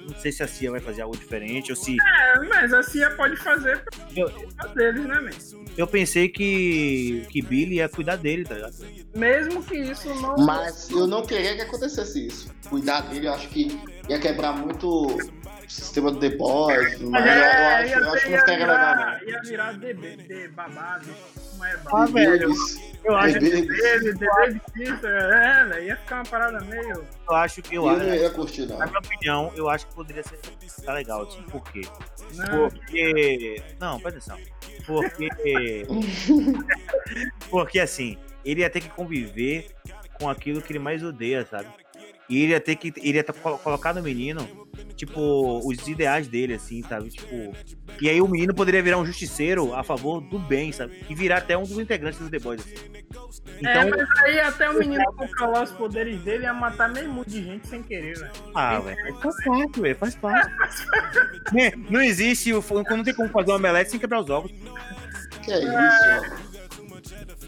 [0.06, 1.96] Não sei se a CIA vai fazer algo diferente ou se.
[2.00, 3.82] É, mas a CIA pode fazer
[4.14, 4.30] Eu,
[4.74, 5.64] deles, né, man?
[5.76, 8.74] eu pensei que, que Billy ia cuidar dele, tá ligado?
[9.14, 10.36] Mesmo que isso não.
[10.36, 12.48] Mas eu não queria que acontecesse isso.
[12.68, 13.68] Cuidar dele, eu acho que
[14.08, 15.18] ia quebrar muito
[15.68, 16.98] sistema do The Boys.
[17.00, 19.28] Mas eu, eu acho, ia, eu acho que legal, virar, não.
[19.28, 21.06] ia virar DB, de babado.
[21.56, 22.12] Não é Ah, babado.
[22.12, 22.42] velho.
[22.50, 25.84] Eles- Eu acho, eles- DB, DB de pista, é, velho.
[25.84, 27.04] Ia ficar uma parada meio.
[27.28, 28.04] eu acho que eu Eu acho.
[28.06, 28.78] não ia curtir, não.
[28.78, 30.38] Na minha opinião, eu acho que poderia ser
[30.84, 31.82] tá legal, assim, por quê?
[32.34, 33.62] Não, Porque.
[33.80, 34.38] Não, presta atenção.
[34.86, 35.86] Porque.
[37.50, 39.68] Porque assim, ele ia ter que conviver
[40.18, 41.68] com aquilo que ele mais odeia, sabe?
[42.28, 42.92] E ele ia ter que.
[43.02, 44.48] Ele ia colocar no menino,
[44.96, 47.10] tipo, os ideais dele, assim, sabe?
[47.10, 47.52] Tipo.
[48.00, 51.04] E aí o menino poderia virar um justiceiro a favor do bem, sabe?
[51.08, 52.60] E virar até um dos integrantes do The Boys.
[52.62, 52.74] Assim.
[53.66, 53.90] é, Então.
[53.90, 57.68] mas aí até o menino controlar os poderes dele ia matar meio mundo de gente
[57.68, 58.32] sem querer, velho.
[58.54, 60.50] Ah, velho, faz parte, velho, faz parte.
[61.52, 64.50] Né, Não existe, o- não tem como fazer uma omelete sem quebrar os ovos.
[65.44, 66.44] Que é isso?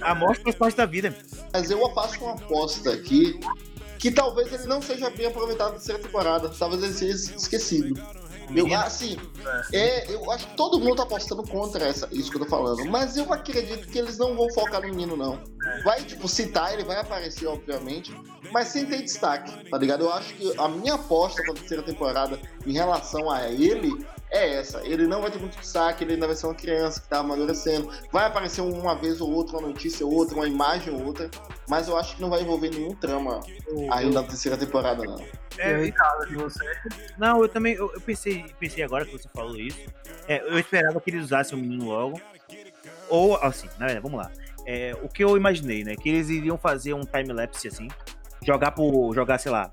[0.03, 1.15] A morte faz parte da vida.
[1.53, 3.41] Mas eu faço uma aposta aqui
[3.99, 6.49] que talvez ele não seja bem aproveitado na terceira temporada.
[6.49, 8.01] Talvez ele seja esquecido.
[8.55, 9.17] Eu, assim,
[9.73, 12.85] é, eu acho que todo mundo tá apostando contra essa, isso que eu tô falando.
[12.85, 15.41] Mas eu acredito que eles não vão focar no menino, não.
[15.83, 18.15] vai, tipo, citar, ele vai aparecer, obviamente,
[18.53, 20.05] mas sem ter destaque, tá ligado?
[20.05, 24.85] Eu acho que a minha aposta pra terceira temporada em relação a ele é essa.
[24.85, 27.91] Ele não vai ter muito destaque, ele ainda vai ser uma criança que tá amadurecendo.
[28.13, 31.31] Vai aparecer uma vez ou outra, uma notícia ou outra, uma imagem ou outra,
[31.69, 33.41] mas eu acho que não vai envolver nenhum trama
[33.91, 35.25] ainda na terceira temporada, não.
[35.59, 36.65] É, E Carlos, de você?
[37.17, 39.81] Não, eu também, eu, eu pensei, pensei agora que você falou isso.
[40.29, 42.21] É, eu esperava que eles usassem o menino logo.
[43.09, 44.31] Ou, assim, na verdade, vamos lá.
[44.67, 45.95] É, o que eu imaginei, né?
[45.95, 47.89] Que eles iriam fazer um time-lapse assim.
[48.43, 49.15] Jogar por.
[49.15, 49.71] Jogar, sei lá,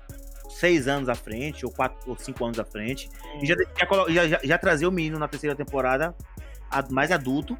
[0.54, 3.08] seis anos à frente, ou quatro ou cinco anos à frente.
[3.42, 3.54] E já,
[4.08, 6.14] já, já, já- trazer o menino na terceira temporada
[6.90, 7.56] mais adulto,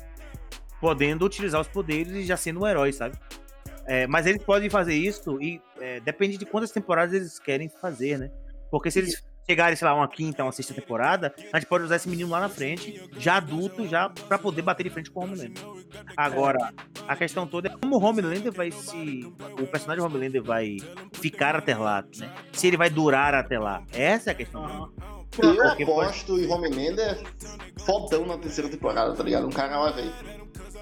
[0.80, 3.16] podendo utilizar os poderes e já sendo um herói, sabe?
[3.86, 8.18] É, mas eles podem fazer isso e é, depende de quantas temporadas eles querem fazer,
[8.18, 8.30] né?
[8.70, 11.96] Porque se eles chegarem, sei lá, uma quinta, uma sexta temporada, a gente pode usar
[11.96, 15.24] esse menino lá na frente, já adulto, já pra poder bater de frente com o
[15.24, 15.62] Homelander.
[16.16, 16.72] Agora,
[17.06, 19.32] a questão toda é como o Homelander vai se.
[19.60, 20.76] O personagem Homelander vai
[21.12, 22.32] ficar até lá, né?
[22.52, 23.82] Se ele vai durar até lá.
[23.92, 24.92] Essa é a questão.
[25.42, 27.20] Eu Porque pode- aposto em Homelander
[27.84, 29.46] fodão na terceira temporada, tá ligado?
[29.46, 30.12] Um cara lá, velho.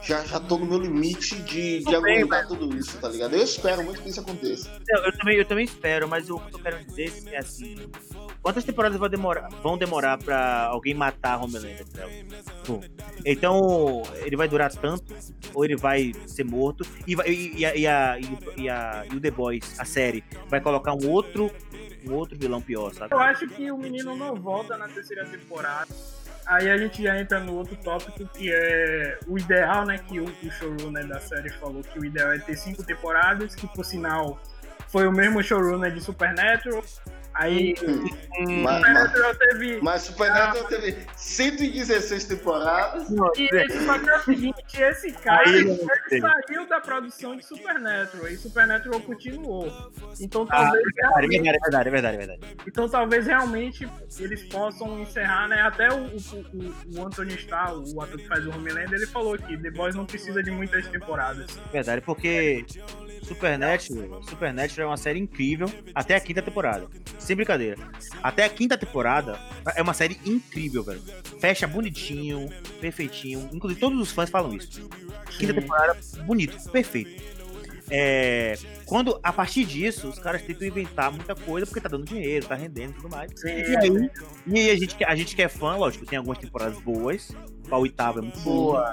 [0.03, 3.35] Já, já tô no meu limite de, de aguentar tudo isso, tá ligado?
[3.35, 4.69] Eu espero muito que isso aconteça.
[4.89, 7.77] Eu, eu também, eu também espero, mas o que eu quero dizer é assim.
[8.43, 11.87] Quantas temporadas vai demorar, vão demorar pra alguém matar Homelander?
[11.93, 12.09] Pra
[12.67, 12.81] Pô.
[13.25, 15.15] Então, ele vai durar tanto,
[15.55, 18.69] ou ele vai ser morto, e, vai- e, e, a- e, a- e o- e
[18.69, 21.49] a- e o The Boys, a série, vai colocar um outro,
[22.05, 23.15] um outro vilão pior, sabe?
[23.15, 25.87] Eu acho que o menino não volta na terceira temporada.
[26.47, 29.99] Aí a gente já entra no outro tópico que é o ideal, né?
[29.99, 33.67] Que o, o showrunner da série falou que o ideal é ter cinco temporadas, que
[33.69, 34.41] por sinal
[34.89, 36.83] foi o mesmo showrunner de Supernatural.
[37.35, 37.75] Aí
[38.47, 39.81] Mas, mas, Supernatural teve.
[39.83, 43.09] mas Supernatural teve 116 temporadas.
[43.37, 45.79] E que é o seguinte, esse cara ele
[46.21, 49.93] saiu da produção de Supernatural e Supernatural continuou.
[50.21, 52.57] Então Ah, talvez é verdade, é verdade, é verdade, é verdade.
[52.67, 53.89] Então talvez realmente
[54.19, 55.61] eles possam encerrar, né?
[55.63, 59.37] Até o, o, o, o Anthony Starr, o ator que faz o Homelander, ele falou
[59.39, 61.59] que The Boys não precisa de muitas temporadas.
[61.73, 62.65] Verdade, porque
[63.23, 66.89] Supernatural, Supernatural é uma série incrível até a quinta temporada.
[67.19, 67.79] Sem brincadeira.
[68.23, 69.39] Até a quinta temporada
[69.77, 71.03] é uma série incrível, velho.
[71.39, 72.49] Fecha bonitinho,
[72.81, 73.49] perfeitinho.
[73.53, 74.89] Inclusive, todos os fãs falam isso.
[75.39, 75.61] Quinta Sim.
[75.61, 77.23] temporada, bonito, perfeito.
[77.91, 78.57] É,
[78.93, 82.55] quando, a partir disso, os caras tentam inventar muita coisa porque tá dando dinheiro, tá
[82.55, 83.33] rendendo e tudo mais.
[83.43, 84.11] E aí,
[84.47, 87.31] e aí a, gente, que- a gente que é fã, lógico, tem algumas temporadas boas.
[87.71, 88.93] A oitava é muito boa.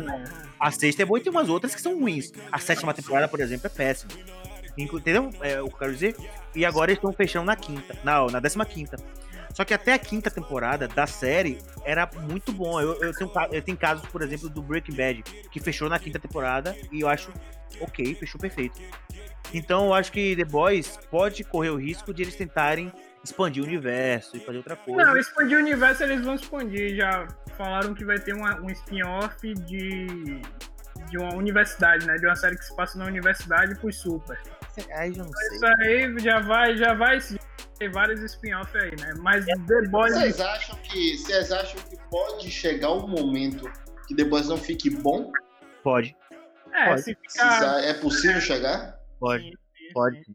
[0.00, 0.24] Não.
[0.58, 2.32] A sexta é boa e tem umas outras que são ruins.
[2.50, 4.12] A sétima temporada, por exemplo, é péssima.
[4.78, 6.16] Entendeu é, o que eu quero dizer?
[6.54, 7.94] E agora eles estão fechando na quinta.
[8.02, 8.96] Não, na décima quinta.
[9.54, 12.80] Só que até a quinta temporada da série era muito bom.
[12.80, 16.18] Eu, eu, tenho, eu tenho casos, por exemplo, do Breaking Bad, que fechou na quinta
[16.18, 17.32] temporada e eu acho
[17.80, 18.80] ok, fechou perfeito.
[19.52, 23.66] Então eu acho que The Boys pode correr o risco de eles tentarem expandir o
[23.66, 25.04] universo e fazer outra coisa.
[25.08, 26.96] Não, expandir o universo eles vão expandir.
[26.96, 27.26] Já
[27.56, 30.06] falaram que vai ter uma- um spin-off de,
[31.08, 32.16] de uma universidade, né?
[32.16, 34.38] De uma série que se passa na universidade por Super.
[34.96, 35.56] Aí já não sei.
[35.56, 37.18] Isso aí já vai, já vai
[37.78, 39.14] ter vários spin-off aí, né?
[39.18, 40.12] Mas The Boys.
[40.14, 43.70] Vocês acham que vocês acham que pode chegar um momento
[44.06, 45.30] que The Boys não fique bom?
[45.82, 46.16] Pode,
[46.72, 47.02] É, pode.
[47.02, 47.82] se ficar.
[47.84, 48.98] é possível chegar?
[49.20, 49.50] pode,
[49.92, 50.16] pode.
[50.24, 50.34] sim.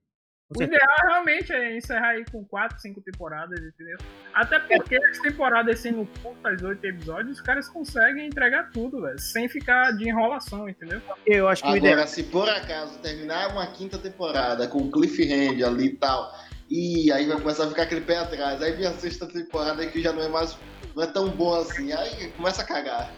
[0.57, 3.97] O ideal realmente é encerrar aí com 4, 5 temporadas, entendeu?
[4.33, 9.19] Até porque as temporadas sendo curtas, 8 episódios, os caras conseguem entregar tudo, velho.
[9.19, 10.99] Sem ficar de enrolação, entendeu?
[11.23, 11.93] Eu acho que o ideal.
[11.93, 16.33] Agora, se por acaso terminar uma quinta temporada com o cliffhanger ali e tal,
[16.69, 20.01] e aí vai começar a ficar aquele pé atrás, aí vem a sexta temporada que
[20.01, 20.57] já não é mais
[20.95, 23.11] não é tão boa assim, aí começa a cagar.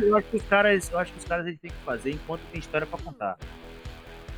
[0.00, 2.40] Eu acho que os caras, eu acho que os caras eles têm que fazer enquanto
[2.52, 3.36] tem história pra contar.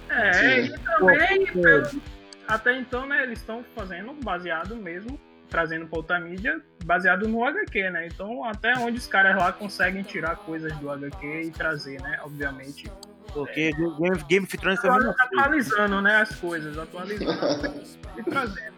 [0.09, 0.75] É, Sim.
[0.75, 2.03] e também, pelo-
[2.49, 5.19] até então, né, eles estão fazendo baseado mesmo,
[5.51, 8.07] trazendo pra outra mídia, baseado no HQ, né?
[8.07, 12.19] Então, até onde os caras lá conseguem tirar coisas do HQ e trazer, né?
[12.25, 12.91] Obviamente.
[13.37, 15.17] Porque Game, Game of Thrones mesma coisa.
[15.21, 17.83] Atualizando, né, as coisas, atualizando
[18.17, 18.77] e trazendo.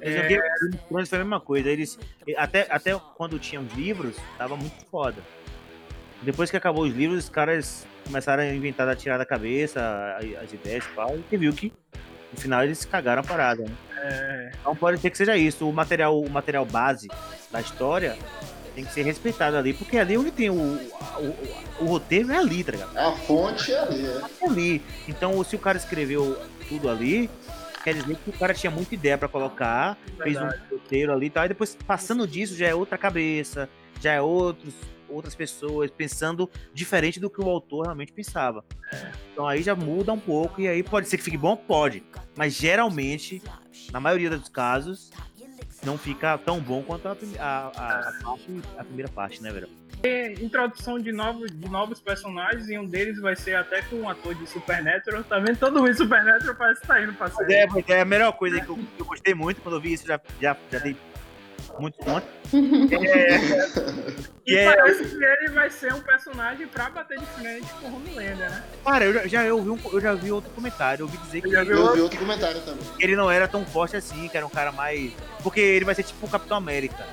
[0.00, 0.28] É.
[0.28, 1.68] Game of Thrones foi a mesma coisa.
[1.70, 1.96] Eles,
[2.36, 5.22] até, até quando tinham livros, tava muito foda.
[6.22, 10.52] Depois que acabou os livros, os caras começaram a inventar, a tirar da cabeça as
[10.52, 11.16] ideias e tal.
[11.16, 11.72] E você viu que
[12.32, 13.62] no final eles cagaram a parada.
[13.62, 13.76] Né?
[13.98, 15.68] É, Então pode ser que seja isso.
[15.68, 17.06] O material, o material base
[17.52, 18.18] da história
[18.76, 21.36] tem que ser respeitado ali, porque ali onde tem o, o,
[21.80, 22.94] o roteiro é ali, tá ligado?
[22.94, 24.20] A fonte é ali, é.
[24.42, 24.82] É ali.
[25.08, 26.38] Então, se o cara escreveu
[26.68, 27.30] tudo ali,
[27.82, 31.30] quer dizer que o cara tinha muita ideia pra colocar, fez um roteiro ali e
[31.30, 33.66] tal, e depois passando disso já é outra cabeça,
[33.98, 34.74] já é outros,
[35.08, 38.62] outras pessoas, pensando diferente do que o autor realmente pensava.
[39.32, 41.56] Então aí já muda um pouco, e aí pode ser que fique bom?
[41.56, 42.04] Pode.
[42.36, 43.42] Mas geralmente,
[43.90, 45.10] na maioria dos casos,
[45.86, 48.12] não fica tão bom quanto a, a, a,
[48.78, 49.68] a primeira parte, né, velho?
[50.40, 54.34] Introdução de novos, de novos personagens e um deles vai ser até com um ator
[54.34, 55.24] de Supernatural.
[55.24, 55.56] Tá vendo?
[55.58, 57.54] Todo mundo de Supernatural parece que tá indo pra série.
[57.54, 60.06] é, é a melhor coisa que eu, que eu gostei muito quando eu vi isso,
[60.06, 60.96] já, já, já dei
[61.80, 62.26] muito ponto.
[64.48, 67.96] E é- parece que ele vai ser um personagem pra bater de frente com o
[67.96, 68.62] Homelander, né?
[68.84, 71.40] Cara, eu já, já eu, vi um- eu já vi outro comentário, eu ouvi dizer
[71.42, 71.72] que Já viu?
[71.78, 72.84] Eu vi outro comentário também.
[73.00, 75.10] ele não era tão forte assim, que era um cara mais.
[75.42, 77.04] Porque ele vai ser tipo o Capitão América.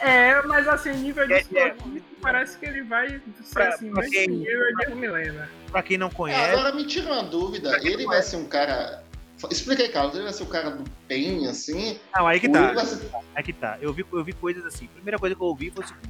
[0.00, 1.74] É, mas assim, nível de É, é.
[2.20, 5.48] parece que ele vai ser Pra- assim, pra quem- nível de Homelander.
[5.72, 6.50] Pra quem não É, conhece.
[6.52, 9.02] agora me tira uma dúvida, ele vai ser um cara.
[9.50, 11.98] Explica aí, Carlos, ele vai ser o cara do bem, assim?
[12.16, 12.84] Não, aí que tá.
[12.84, 13.78] ser- Aí que tá.
[13.80, 14.86] Eu vi, eu vi coisas assim.
[14.86, 16.08] A primeira coisa que eu ouvi foi o seguinte,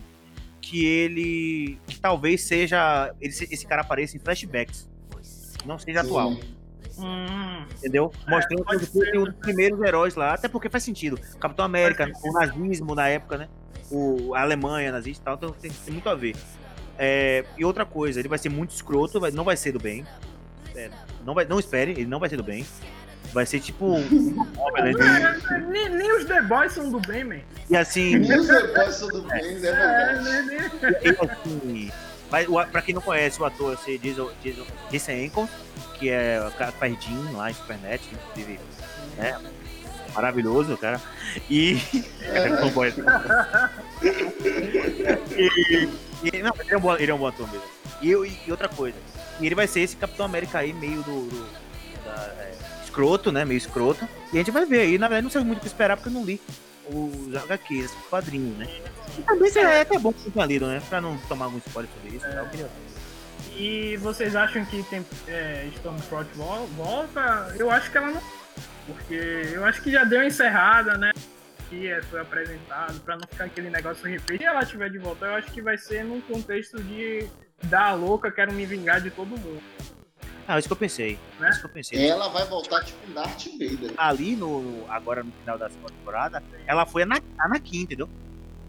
[0.61, 1.79] que ele.
[1.87, 3.15] que talvez seja.
[3.21, 4.89] Ele, se- esse cara apareça em flashbacks.
[5.65, 6.07] Não seja Sim.
[6.09, 6.37] atual.
[6.97, 8.13] Hum, Entendeu?
[8.29, 11.19] Mostrando pode que ele foi um dos primeiros heróis lá, até porque faz sentido.
[11.41, 13.49] Capitão América, o nazismo na época, né?
[13.91, 16.37] O, a Alemanha nazista e tal, então tem, tem muito a ver.
[16.97, 20.07] É, e outra coisa, ele vai ser muito escroto, vai- não vai ser do bem.
[20.77, 20.89] É,
[21.25, 22.65] não, vai, não espere, ele não vai ser do bem.
[23.35, 23.85] Vai ser tipo.
[23.85, 24.01] um
[24.81, 24.93] né?
[25.53, 27.41] é, nem, nem os The Boys são do bem, man.
[27.69, 30.59] E assim, E os negócios do bem, é É, nem, nem...
[31.03, 31.91] e assim
[32.49, 35.49] o, pra quem não conhece o ator, é Jason, Jason, Jason Ankle,
[35.99, 38.59] que é o cara que faz Jean lá em Supernet, inclusive.
[39.19, 39.37] É,
[40.15, 41.01] maravilhoso, cara.
[41.51, 41.77] E.
[42.61, 42.95] Não pode.
[45.37, 45.89] e,
[46.25, 47.67] e- não, ele é, um bom, ele é um bom ator mesmo.
[48.03, 48.09] E,
[48.47, 48.97] e outra coisa,
[49.41, 51.29] e ele vai ser esse Capitão América aí, meio do.
[51.29, 51.49] do-
[52.05, 52.55] da- é,
[52.95, 53.45] escroto, né?
[53.45, 54.09] Meio escroto.
[54.33, 54.99] E a gente vai ver aí.
[54.99, 56.41] Na verdade, não sei muito o que esperar, porque eu não li
[56.89, 58.69] os HQs, o quadrinho, né?
[59.19, 60.81] E também é até bom que tenha lido, né?
[60.89, 62.27] Pra não tomar algum spoiler sobre isso.
[62.27, 62.69] e tal, eu queria-
[63.57, 67.55] E vocês acham que tem é, Stormfront vol- volta?
[67.59, 68.23] Eu acho que ela não.
[68.87, 69.15] Porque
[69.53, 71.13] eu acho que já deu encerrada, né?
[71.71, 74.39] Que é, foi apresentado, pra não ficar aquele negócio repetido.
[74.39, 77.27] Se ela tiver de volta, eu acho que vai ser num contexto de
[77.65, 79.61] dar a louca, quero me vingar de todo mundo.
[80.47, 81.19] Ah, isso que eu pensei.
[81.41, 81.49] Né?
[81.51, 82.07] Isso que eu pensei.
[82.09, 83.93] Ela vai voltar tipo Darth Vader.
[83.97, 84.85] Ali no.
[84.89, 88.09] Agora no final da segunda temporada, ela foi a Ana- Anakin, entendeu?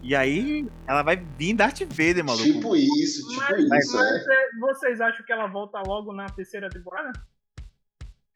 [0.02, 2.44] E aí ela vai vir Darth Vader, maluco.
[2.44, 4.34] Tipo isso, tipo Mas, isso, mas é.
[4.34, 7.12] é, vocês acham que ela volta logo na terceira temporada?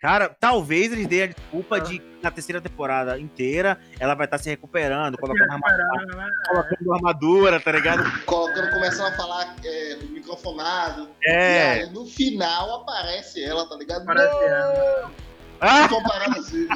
[0.00, 1.80] Cara, talvez eles dêem a desculpa Ah.
[1.80, 6.28] de na terceira temporada inteira ela vai estar se recuperando, colocando, arma- Recuperando, né?
[6.48, 8.24] colocando armadura, tá ligado?
[8.24, 11.08] Colocando, começando a falar é, microfonado.
[11.22, 11.72] E É.
[11.72, 14.04] aí no final aparece ela, tá ligado?
[14.06, 14.42] Parece Não!
[14.42, 15.10] ela.
[15.60, 16.66] Ah, Uma parada assim.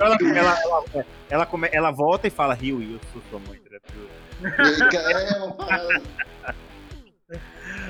[0.00, 3.78] ela, ela, ela, ela, come- ela volta e fala, Rio, eu sou sua mãe, tá?
[4.92, 6.02] E aí, É uma parada.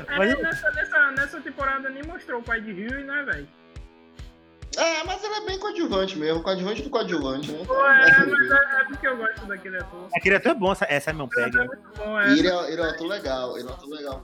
[0.09, 3.49] É, Mas eu- nessa, nessa, nessa temporada nem mostrou o pai de Rio, né, velho?
[4.77, 7.65] É, mas ela é bem coadjuvante mesmo, coadjuvante do coadjuvante, né?
[7.67, 10.09] Pô, é, é mas é, é porque eu gosto daquele ator.
[10.17, 11.55] Aquele até é bom, essa, essa é meu peg.
[11.57, 11.67] É né?
[11.67, 12.29] muito bom, é.
[12.29, 14.23] E ele é, ele é um ator legal, ele é um ator legal.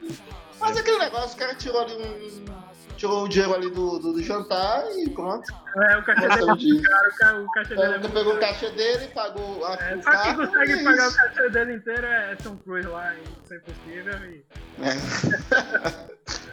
[0.60, 2.66] Mas aquele negócio, o cara tirou ali um.
[2.96, 5.52] Tirou o dinheiro ali do, do, do jantar e pronto.
[5.76, 8.34] É, o caixa dele é caro, o ca- o caixa dele é Então, muito pegou
[8.34, 11.16] o caixa dele, pagou a, É, o só quem consegue e é pagar o isso.
[11.18, 14.44] cachê dele inteiro é Tom Cruise lá em Sem Possível e...
[14.80, 16.06] É.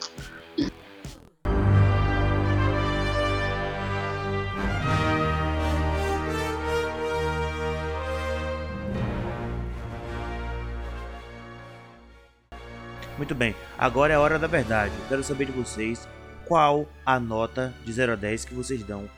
[13.17, 14.93] Muito bem, agora é a hora da verdade.
[14.97, 16.07] Eu quero saber de vocês
[16.45, 19.09] qual a nota de 0 a 10 que vocês dão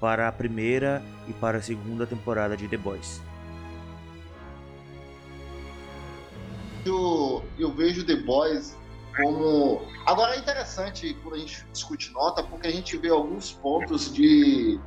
[0.00, 3.22] para a primeira e para a segunda temporada de The Boys.
[6.84, 8.76] eu, eu vejo The Boys
[9.16, 9.82] como.
[10.06, 14.78] Agora é interessante quando a gente discute nota, porque a gente vê alguns pontos de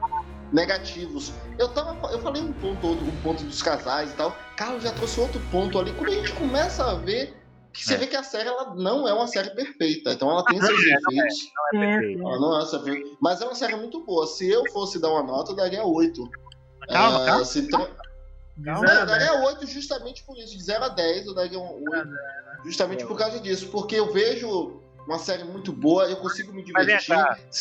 [0.52, 1.34] negativos.
[1.58, 4.36] Eu, tava, eu falei um ponto, um ponto dos casais e tal.
[4.56, 5.92] Carlos já trouxe outro ponto ali.
[5.94, 7.36] Quando a gente começa a ver
[7.78, 7.98] que você É.
[7.98, 10.12] vê que a série ela não é uma série perfeita.
[10.12, 11.52] Então ela tem seus defeitos.
[11.72, 12.22] Perfeito.
[12.22, 13.18] Ela não é uma série...
[13.22, 14.26] Mas é uma série muito boa.
[14.28, 16.30] Se eu fosse dar uma nota, eu daria 8.
[16.90, 17.46] Calma, calma.
[17.46, 17.86] se tra-
[18.58, 20.58] De Não, não, eu daria 8 justamente por isso.
[20.58, 22.10] De 0 a 10 eu daria um 8.
[22.66, 23.68] Justamente por causa disso.
[23.70, 27.16] Porque eu vejo uma série muito boa, eu consigo me divertir.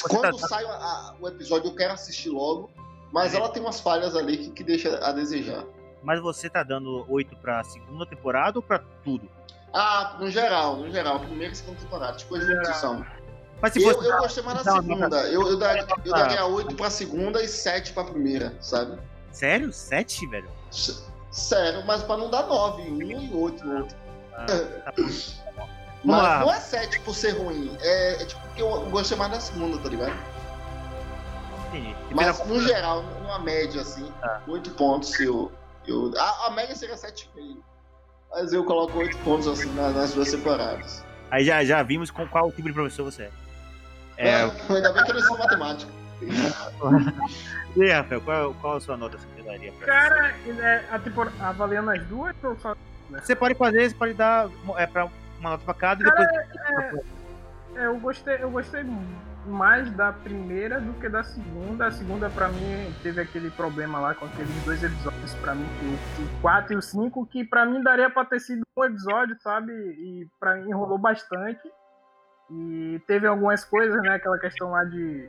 [0.08, 2.70] Quando tá- sai a- a- o episódio, eu quero assistir logo.
[3.12, 3.36] Mas É.
[3.36, 5.64] ela tem umas falhas ali que, que deixa a desejar.
[6.02, 9.28] Mas você tá dando 8 pra segunda temporada ou pra tudo?
[9.78, 13.04] Ah, no geral, no geral, primeira e segunda temporada, tipo junção.
[13.60, 14.08] Mas se Eu, fosse.
[14.08, 15.16] eu gostei mais da Não, segunda.
[15.28, 16.18] Eu, eu, daria, eu Ah.
[16.18, 18.98] daria 8 pra segunda e 7 pra primeira, sabe?
[19.32, 19.70] Sério?
[19.72, 20.50] 7, velho?
[21.30, 23.96] Sério, mas pra não dar 9 em um e 8 no outro.
[24.34, 24.46] Ah,
[24.84, 24.92] tá.
[26.04, 26.40] Mas lá.
[26.40, 27.76] não é 7 por ser ruim.
[27.80, 30.14] É, é tipo que eu gostei mais da segunda, tá ligado?
[31.68, 31.94] Entendi.
[32.12, 34.40] Mas no geral, numa média, assim, Tá.
[34.46, 35.52] 8 pontos eu.
[35.86, 37.58] eu a, a média seria 7,5.
[38.30, 41.04] Mas eu coloco 8 pontos assim na- nas duas temporadas.
[41.30, 43.30] Aí já, já vimos com qual tipo de professor você é.
[44.18, 45.90] É, É, ainda bem que eu não sou matemática.
[47.76, 50.98] E aí, Rafael, qual, qual a sua nota que você daria pra Cara, é, a
[50.98, 51.30] tempor...
[51.38, 52.74] avaliando as duas ou só.
[53.10, 54.48] Você pode fazer, você pode dar
[54.78, 56.26] é, pra uma nota pra cada e depois.
[57.76, 58.82] É, eu gostei, eu gostei
[59.46, 61.86] mais da primeira do que da segunda.
[61.86, 65.66] A segunda, pra mim, teve aquele problema lá com aqueles dois episódios, pra mim,
[66.18, 69.72] o 4 e o 5, que pra mim daria pra ter sido um episódio, sabe?
[69.72, 71.60] E pra mim enrolou bastante.
[72.50, 74.14] E teve algumas coisas, né?
[74.14, 75.28] Aquela questão lá de.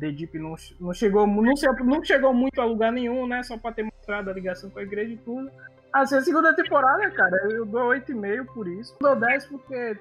[0.00, 1.42] The Deep não, não, chegou, não,
[1.84, 3.42] não chegou muito a lugar nenhum, né?
[3.42, 5.50] Só pra ter mostrado a ligação com a igreja e tudo.
[5.92, 8.96] Assim, a segunda temporada, cara, eu dou 8,5 por isso.
[9.00, 9.96] Dou 10 porque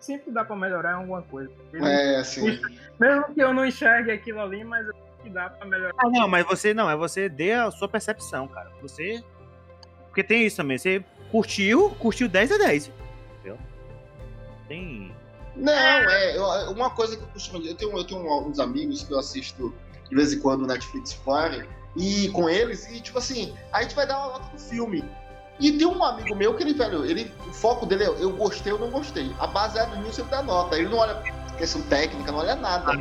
[0.00, 1.50] sempre dá pra melhorar em alguma coisa.
[1.74, 2.58] É, assim.
[2.98, 5.94] Mesmo que eu não enxergue aquilo ali, mas eu acho que dá pra melhorar.
[5.98, 8.70] Ah, não, mas você não, é você dê a sua percepção, cara.
[8.82, 9.22] Você.
[10.06, 10.78] Porque tem isso também.
[10.78, 12.90] Você curtiu, curtiu 10 a 10.
[13.38, 13.58] Entendeu?
[14.66, 15.12] Tem.
[15.56, 16.36] Não, é.
[16.36, 19.18] eu- uma coisa que eu costumo dizer, eu tenho, eu tenho uns amigos que eu
[19.18, 19.74] assisto
[20.08, 23.94] de vez em quando no Netflix Party, e com eles, e tipo assim, a gente
[23.94, 25.04] vai dar uma nota do filme.
[25.60, 28.72] E tem um amigo meu que ele, velho, ele, o foco dele é eu gostei
[28.72, 29.34] ou não gostei.
[29.40, 30.76] A baseada nisso ele dá nota.
[30.78, 31.20] Ele não olha
[31.56, 32.92] questão técnica, não olha nada.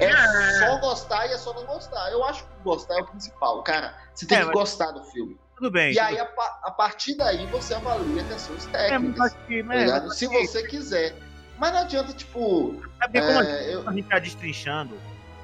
[0.00, 2.10] É só gostar e é só não gostar.
[2.10, 3.94] Eu acho que gostar é o principal, cara.
[4.14, 5.38] Você tem É, que mas- gostar do filme.
[5.56, 5.92] Tudo bem.
[5.92, 6.28] E aí, a,
[6.64, 9.20] a partir daí, você avalia questões é, mas técnicas.
[9.20, 9.62] acho que.
[9.62, 10.06] tá É, ligado?
[10.08, 11.14] mas Se que- você quiser.
[11.56, 12.82] Mas não adianta, tipo.
[13.12, 14.98] é a é, eu- gente tá destrinchando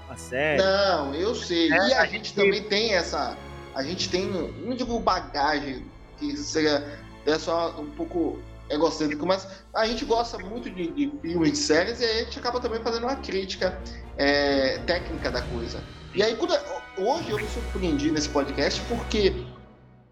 [0.08, 0.60] a série.
[0.60, 1.72] Não, eu sei.
[1.72, 3.36] É, e a, a gente gente- também tem essa.
[3.72, 5.88] A gente tem, não digo bagagem,
[6.20, 6.86] que seja
[7.26, 8.38] é só um pouco
[8.68, 12.38] egocêntrico, mas a gente gosta muito de, de filmes, de séries, e aí a gente
[12.38, 13.80] acaba também fazendo uma crítica
[14.16, 15.82] é, técnica da coisa.
[16.14, 16.52] E aí, quando,
[16.98, 19.44] hoje eu me surpreendi nesse podcast porque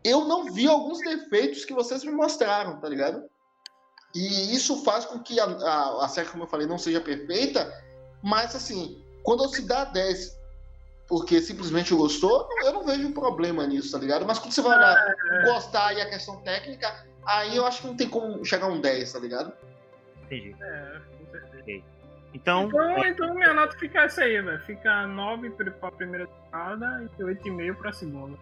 [0.04, 3.22] eu não vi alguns defeitos que vocês me mostraram, tá ligado?
[4.14, 7.72] E isso faz com que a, a, a série, como eu falei, não seja perfeita,
[8.22, 10.37] mas assim, quando se dá 10
[11.08, 14.26] porque simplesmente gostou, eu não vejo problema nisso, tá ligado?
[14.26, 15.14] Mas quando você vai olhar,
[15.44, 18.80] gostar e a questão técnica, aí eu acho que não tem como chegar a um
[18.80, 19.52] 10, tá ligado?
[20.24, 20.54] Entendi.
[20.60, 21.82] É, com certeza.
[22.34, 24.60] Então, Então, então minha nota fica essa aí, velho.
[24.60, 28.36] Fica 9 pra primeira temporada e 8,5 pra segunda.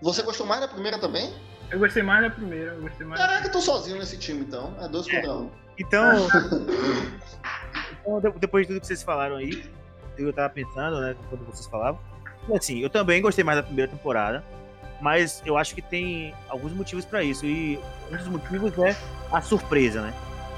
[0.00, 1.34] Você gostou mais da primeira também?
[1.70, 4.40] Eu gostei mais da primeira, eu gostei mais da Caraca, eu tô sozinho nesse time
[4.40, 4.74] então.
[4.80, 5.50] É dois contra um.
[5.78, 6.14] então,
[8.00, 9.70] então, de- depois de tudo que vocês falaram aí,
[10.26, 12.00] eu tava pensando, né, quando vocês falavam.
[12.54, 14.42] Assim, eu também gostei mais da primeira temporada,
[15.00, 17.44] mas eu acho que tem alguns motivos pra isso.
[17.44, 17.78] E
[18.10, 18.96] um dos motivos é
[19.30, 20.14] a surpresa, né?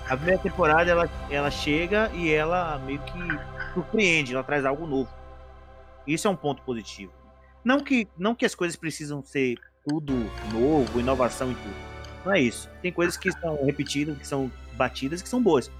[0.08, 5.08] A primeira temporada ela, ela chega e ela meio que surpreende, ela traz algo novo.
[6.06, 7.12] Isso é um ponto positivo.
[7.64, 9.56] Não que, não que as coisas precisam ser
[9.86, 10.14] tudo
[10.52, 11.74] novo, inovação e tudo.
[12.24, 12.68] Não é isso.
[12.82, 15.70] Tem coisas que são repetidas, que são batidas, que são boas.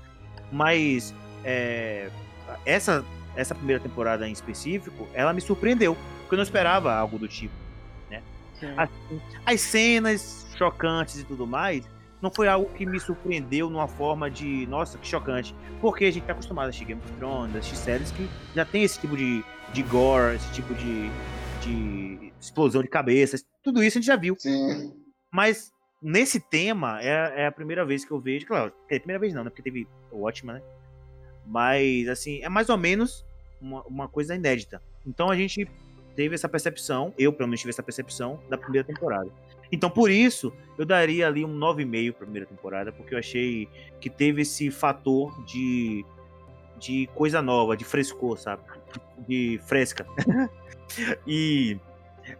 [0.52, 2.10] Mas é,
[2.64, 3.04] essa,
[3.36, 5.96] essa primeira temporada em específico, ela me surpreendeu.
[6.20, 7.54] Porque eu não esperava algo do tipo.
[8.60, 8.74] Sim.
[8.76, 11.88] Assim, as cenas chocantes e tudo mais,
[12.20, 15.54] não foi algo que me surpreendeu numa forma de, nossa, que chocante.
[15.80, 18.84] Porque a gente tá acostumado a assistir Game of Thrones, assistir séries que já tem
[18.84, 19.42] esse tipo de,
[19.72, 21.10] de gore, esse tipo de,
[21.62, 23.44] de explosão de cabeças.
[23.62, 24.36] Tudo isso a gente já viu.
[24.38, 24.92] Sim.
[25.32, 28.46] Mas nesse tema é, é a primeira vez que eu vejo.
[28.46, 29.48] Claro, é a primeira vez não, né?
[29.48, 30.62] Porque teve o Watchman, né?
[31.50, 33.24] Mas, assim, é mais ou menos
[33.60, 34.80] uma, uma coisa inédita.
[35.04, 35.68] Então a gente
[36.14, 39.28] teve essa percepção, eu pelo menos tive essa percepção da primeira temporada.
[39.72, 43.68] Então por isso eu daria ali um 9,5 pra primeira temporada, porque eu achei
[44.00, 46.04] que teve esse fator de,
[46.78, 48.62] de coisa nova, de frescor, sabe?
[49.26, 50.06] De fresca.
[51.26, 51.78] e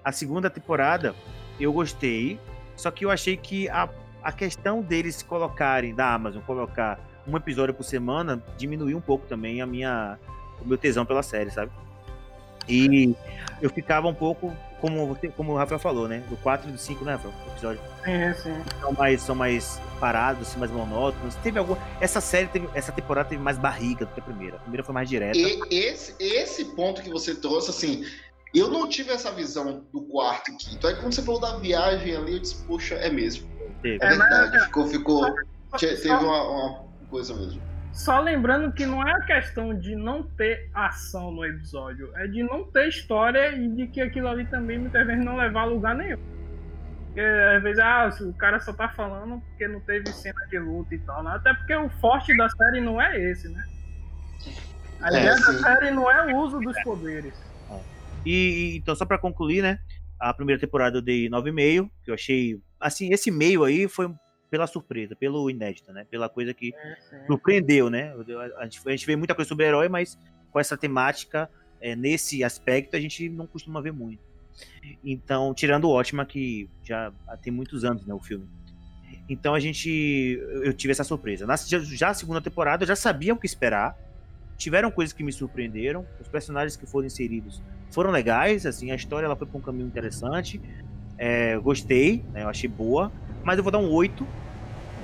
[0.05, 1.17] a segunda temporada
[1.59, 2.39] eu gostei,
[2.77, 3.89] só que eu achei que a,
[4.23, 9.61] a questão deles colocarem, da Amazon, colocar um episódio por semana, diminuiu um pouco também
[9.61, 10.19] a minha,
[10.63, 11.71] o meu tesão pela série, sabe?
[12.69, 13.15] E
[13.61, 16.23] eu ficava um pouco, como, você, como o Rafael falou, né?
[16.29, 17.35] Do 4 e do 5, né, Rafael?
[17.53, 18.63] Episódio Sim, sim.
[18.81, 21.35] são mais, são mais parados, assim, mais monótonos.
[21.37, 21.75] Teve algum.
[22.01, 24.57] Essa série, teve, essa temporada teve mais barriga do que a primeira.
[24.57, 25.37] A primeira foi mais direta.
[25.39, 28.05] E esse, esse ponto que você trouxe, assim,
[28.55, 30.87] eu não tive essa visão do quarto e quinto.
[30.87, 33.49] Aí quando você falou da viagem ali, eu disse, poxa, é mesmo.
[33.83, 35.35] É É, mas- verdade, ficou, ficou.
[35.79, 37.61] Teve uma, uma coisa mesmo.
[37.93, 42.43] Só lembrando que não é a questão de não ter ação no episódio, é de
[42.43, 45.95] não ter história e de que aquilo ali também muitas vezes não levar a lugar
[45.97, 46.17] nenhum.
[47.07, 50.95] Porque às vezes ah, o cara só tá falando porque não teve cena de luta
[50.95, 51.23] e tal.
[51.25, 51.33] Né?
[51.35, 53.65] Até porque o forte da série não é esse, né?
[55.01, 55.59] A É, ideia da sim.
[55.59, 57.35] série não é o uso dos poderes.
[58.25, 59.81] E, e- então, só pra concluir, né?
[60.21, 62.61] A primeira temporada eu dei 9,5, que eu achei.
[62.79, 64.15] Assim, esse meio aí foi
[64.51, 66.05] pela surpresa, pelo inédito, né?
[66.11, 67.27] Pela coisa que É, sim.
[67.27, 68.13] surpreendeu, né?
[68.59, 70.19] A gente, a gente vê muita coisa sobre herói, mas
[70.51, 71.49] com essa temática,
[71.81, 74.23] é, nesse aspecto, a gente não costuma ver muito.
[75.05, 78.47] Então, tirando o Ótima, que já tem muitos anos, né, o filme.
[79.29, 80.39] Então a gente.
[80.63, 81.47] Eu tive essa surpresa.
[81.47, 83.97] Na, já, já a segunda temporada eu já sabia o que esperar.
[84.57, 86.05] Tiveram coisas que me surpreenderam.
[86.21, 88.67] Os personagens que foram inseridos foram legais.
[88.67, 90.61] Assim, a história ela foi para um caminho interessante.
[91.17, 93.13] É, gostei, né, eu achei boa.
[93.45, 94.27] Mas eu vou dar um 8.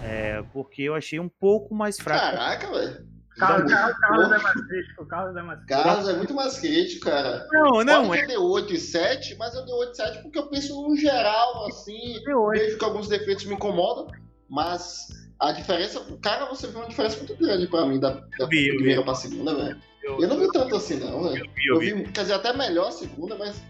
[0.02, 2.20] é, porque eu achei um pouco mais fraco.
[2.20, 3.06] Caraca, velho.
[3.38, 5.82] Carlos, Dá Carlos, é mais crítico, o Carlos é mais crítico.
[5.82, 7.46] Carlos é muito mais crítico, cara.
[7.52, 9.96] Não, não, Pode é que eu dei 8 e 7, mas eu dei 8 e
[9.96, 12.14] 7 porque eu penso no geral, assim,
[12.52, 14.06] vejo que alguns defeitos me incomodam,
[14.48, 15.08] mas
[15.38, 18.68] a diferença, cara, você viu uma diferença muito grande pra mim da, da Eu vi,
[18.68, 18.76] eu vi.
[18.78, 19.82] primeira pra segunda, velho.
[20.02, 21.44] Eu, Eu não vi tanto assim, não, velho.
[21.44, 21.92] eu vi, Eu eu vi.
[22.04, 23.60] vi, quer dizer, até melhor a segunda, mas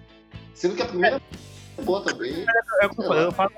[0.54, 1.20] sendo que a primeira
[1.78, 2.44] é boa também.
[2.82, 3.50] É, que eu falo, eu falo-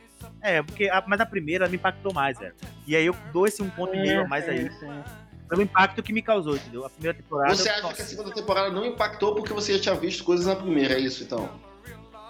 [0.43, 2.55] é, porque a, mas a primeira me impactou mais, velho.
[2.87, 4.71] E aí eu dou esse um ponto e meio a mais aí.
[4.79, 5.03] sim.
[5.49, 6.85] Pelo impacto que me causou, entendeu?
[6.85, 7.55] A primeira temporada.
[7.57, 10.45] Você eu- acha que a segunda temporada não impactou porque você já tinha visto coisas
[10.47, 11.49] na primeira, é isso, então?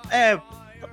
[0.08, 0.40] É,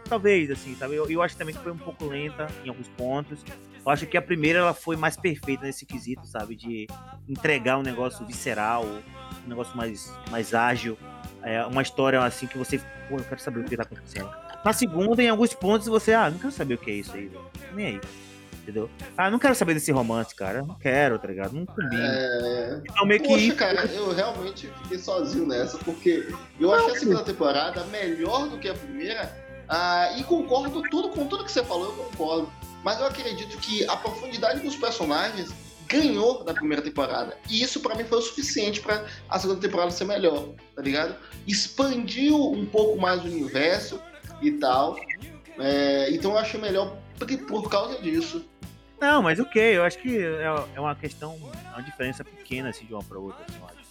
[0.10, 0.96] talvez, assim, sabe?
[0.96, 3.44] Eu, eu acho também que foi um pouco lenta em alguns pontos.
[3.86, 6.56] Eu acho que a primeira ela foi mais perfeita nesse quesito, sabe?
[6.56, 6.88] De
[7.30, 10.98] entregar um negócio visceral, um negócio mais, mais ágil.
[11.44, 12.80] É, uma história assim que você.
[13.08, 14.32] Pô, eu quero saber o que tá acontecendo.
[14.66, 17.28] Na segunda, em alguns pontos, você, ah, não quero saber o que é isso aí,
[17.28, 17.46] velho.
[17.76, 18.02] Nem aí.
[18.64, 18.90] Entendeu?
[19.16, 20.64] Ah, não quero saber desse romance, cara.
[20.64, 21.54] Não quero, tá ligado?
[21.54, 22.04] Não combina.
[22.04, 22.82] É...
[22.84, 23.28] Então meio que.
[23.28, 28.58] Poxa, cara, eu realmente fiquei sozinho nessa, porque eu achei a segunda temporada melhor do
[28.58, 29.32] que a primeira,
[29.70, 32.52] ah, e concordo tudo com tudo que você falou, eu concordo.
[32.84, 35.54] Mas eu acredito que a profundidade dos personagens
[35.88, 37.38] ganhou da primeira temporada.
[37.52, 41.16] E isso pra mim foi o suficiente pra a segunda temporada ser melhor, tá ligado?
[41.48, 44.02] Expandiu um pouco mais o universo
[44.42, 44.98] e tal.
[45.58, 46.98] É, então eu achei melhor
[47.48, 48.46] por, causa disso.
[49.00, 50.44] Não, mas ok, eu acho que é,
[50.76, 51.38] é uma questão,
[51.72, 53.86] é uma diferença pequena assim, de uma pra outra, eu acho.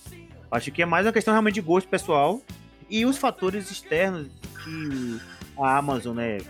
[0.50, 2.40] Acho que é mais uma questão realmente de gosto pessoal
[2.88, 4.28] e os fatores externos
[4.62, 5.20] que
[5.58, 6.42] a Amazon, né, é,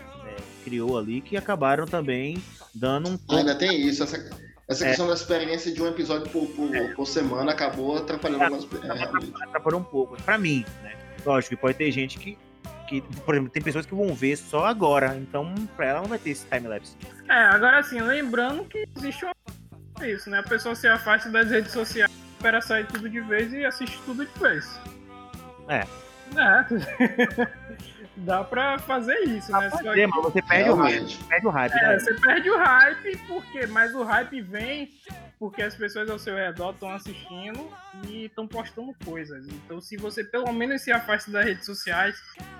[0.63, 2.37] criou ali, que acabaram também
[2.73, 3.35] dando um Ah, pouco.
[3.35, 4.29] ainda tem isso, essa,
[4.67, 4.87] essa É.
[4.89, 8.87] questão da experiência de um episódio por, por, por semana acabou atrapalhando É.
[8.87, 9.03] é,
[9.47, 10.93] atrapalhou um pouco, pra mim, né?
[11.25, 12.37] Lógico que pode ter gente que,
[12.87, 16.19] que, por exemplo, tem pessoas que vão ver só agora, então pra ela não vai
[16.19, 16.95] ter esse time-lapse.
[17.27, 19.35] É, agora assim, lembrando que existe uma...
[20.07, 20.39] isso, né?
[20.39, 24.25] A pessoa se afasta das redes sociais, espera sair tudo de vez e assiste tudo
[24.25, 24.79] de vez.
[25.67, 25.85] É.
[26.35, 26.65] É.
[28.17, 29.69] Dá pra fazer isso, né?
[29.69, 31.23] Só É, mas você perde o hype, Realmente.
[31.25, 31.99] perde o hype, É, né?
[31.99, 33.67] você perde o hype, por quê?
[33.67, 34.89] Mas o hype vem
[35.37, 37.69] porque as pessoas ao seu redor estão assistindo
[38.07, 39.45] e estão postando coisas.
[39.47, 42.15] Então, se você pelo menos se afasta das redes sociais,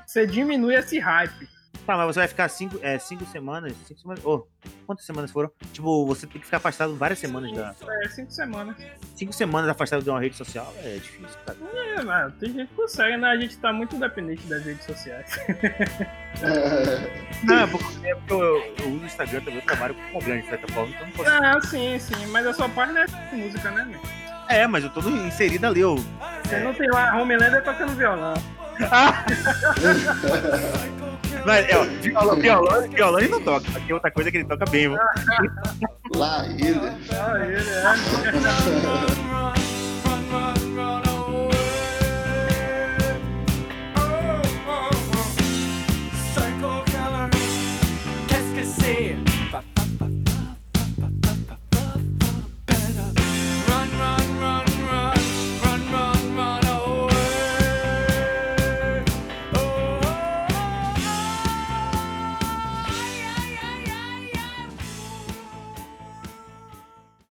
[0.05, 1.47] você diminui esse hype.
[1.85, 4.47] Tá, mas você vai ficar cinco, é, cinco semanas, cinco semanas, oh,
[4.87, 5.51] quantas semanas foram?
[5.71, 8.75] Tipo, você tem que ficar afastado várias semanas da, É, cinco semanas.
[9.15, 11.57] cinco semanas afastado de uma rede social é difícil, cara.
[11.75, 13.29] É, mano, tem gente que consegue, né?
[13.29, 15.37] A gente tá muito dependente das redes sociais.
[15.47, 16.35] É,
[17.43, 20.43] Não, é porque, é porque eu, eu uso o Instagram também, eu trabalho com grande
[20.43, 21.29] de certa forma, então não posso.
[21.29, 23.99] Ah, sim, sim, mas a sua parte é música, né, meu?
[24.49, 25.95] É, mas eu tô inserido ali, eu.
[26.43, 28.33] Você não tem lá a Homelander tocando violão.
[31.45, 34.45] Mas, é, ó, violão, violão, violão ele não toca, aqui tem outra coisa que ele
[34.45, 35.01] toca bem, mano.
[36.15, 36.79] Lá ele.
[37.07, 38.75] Lá ele,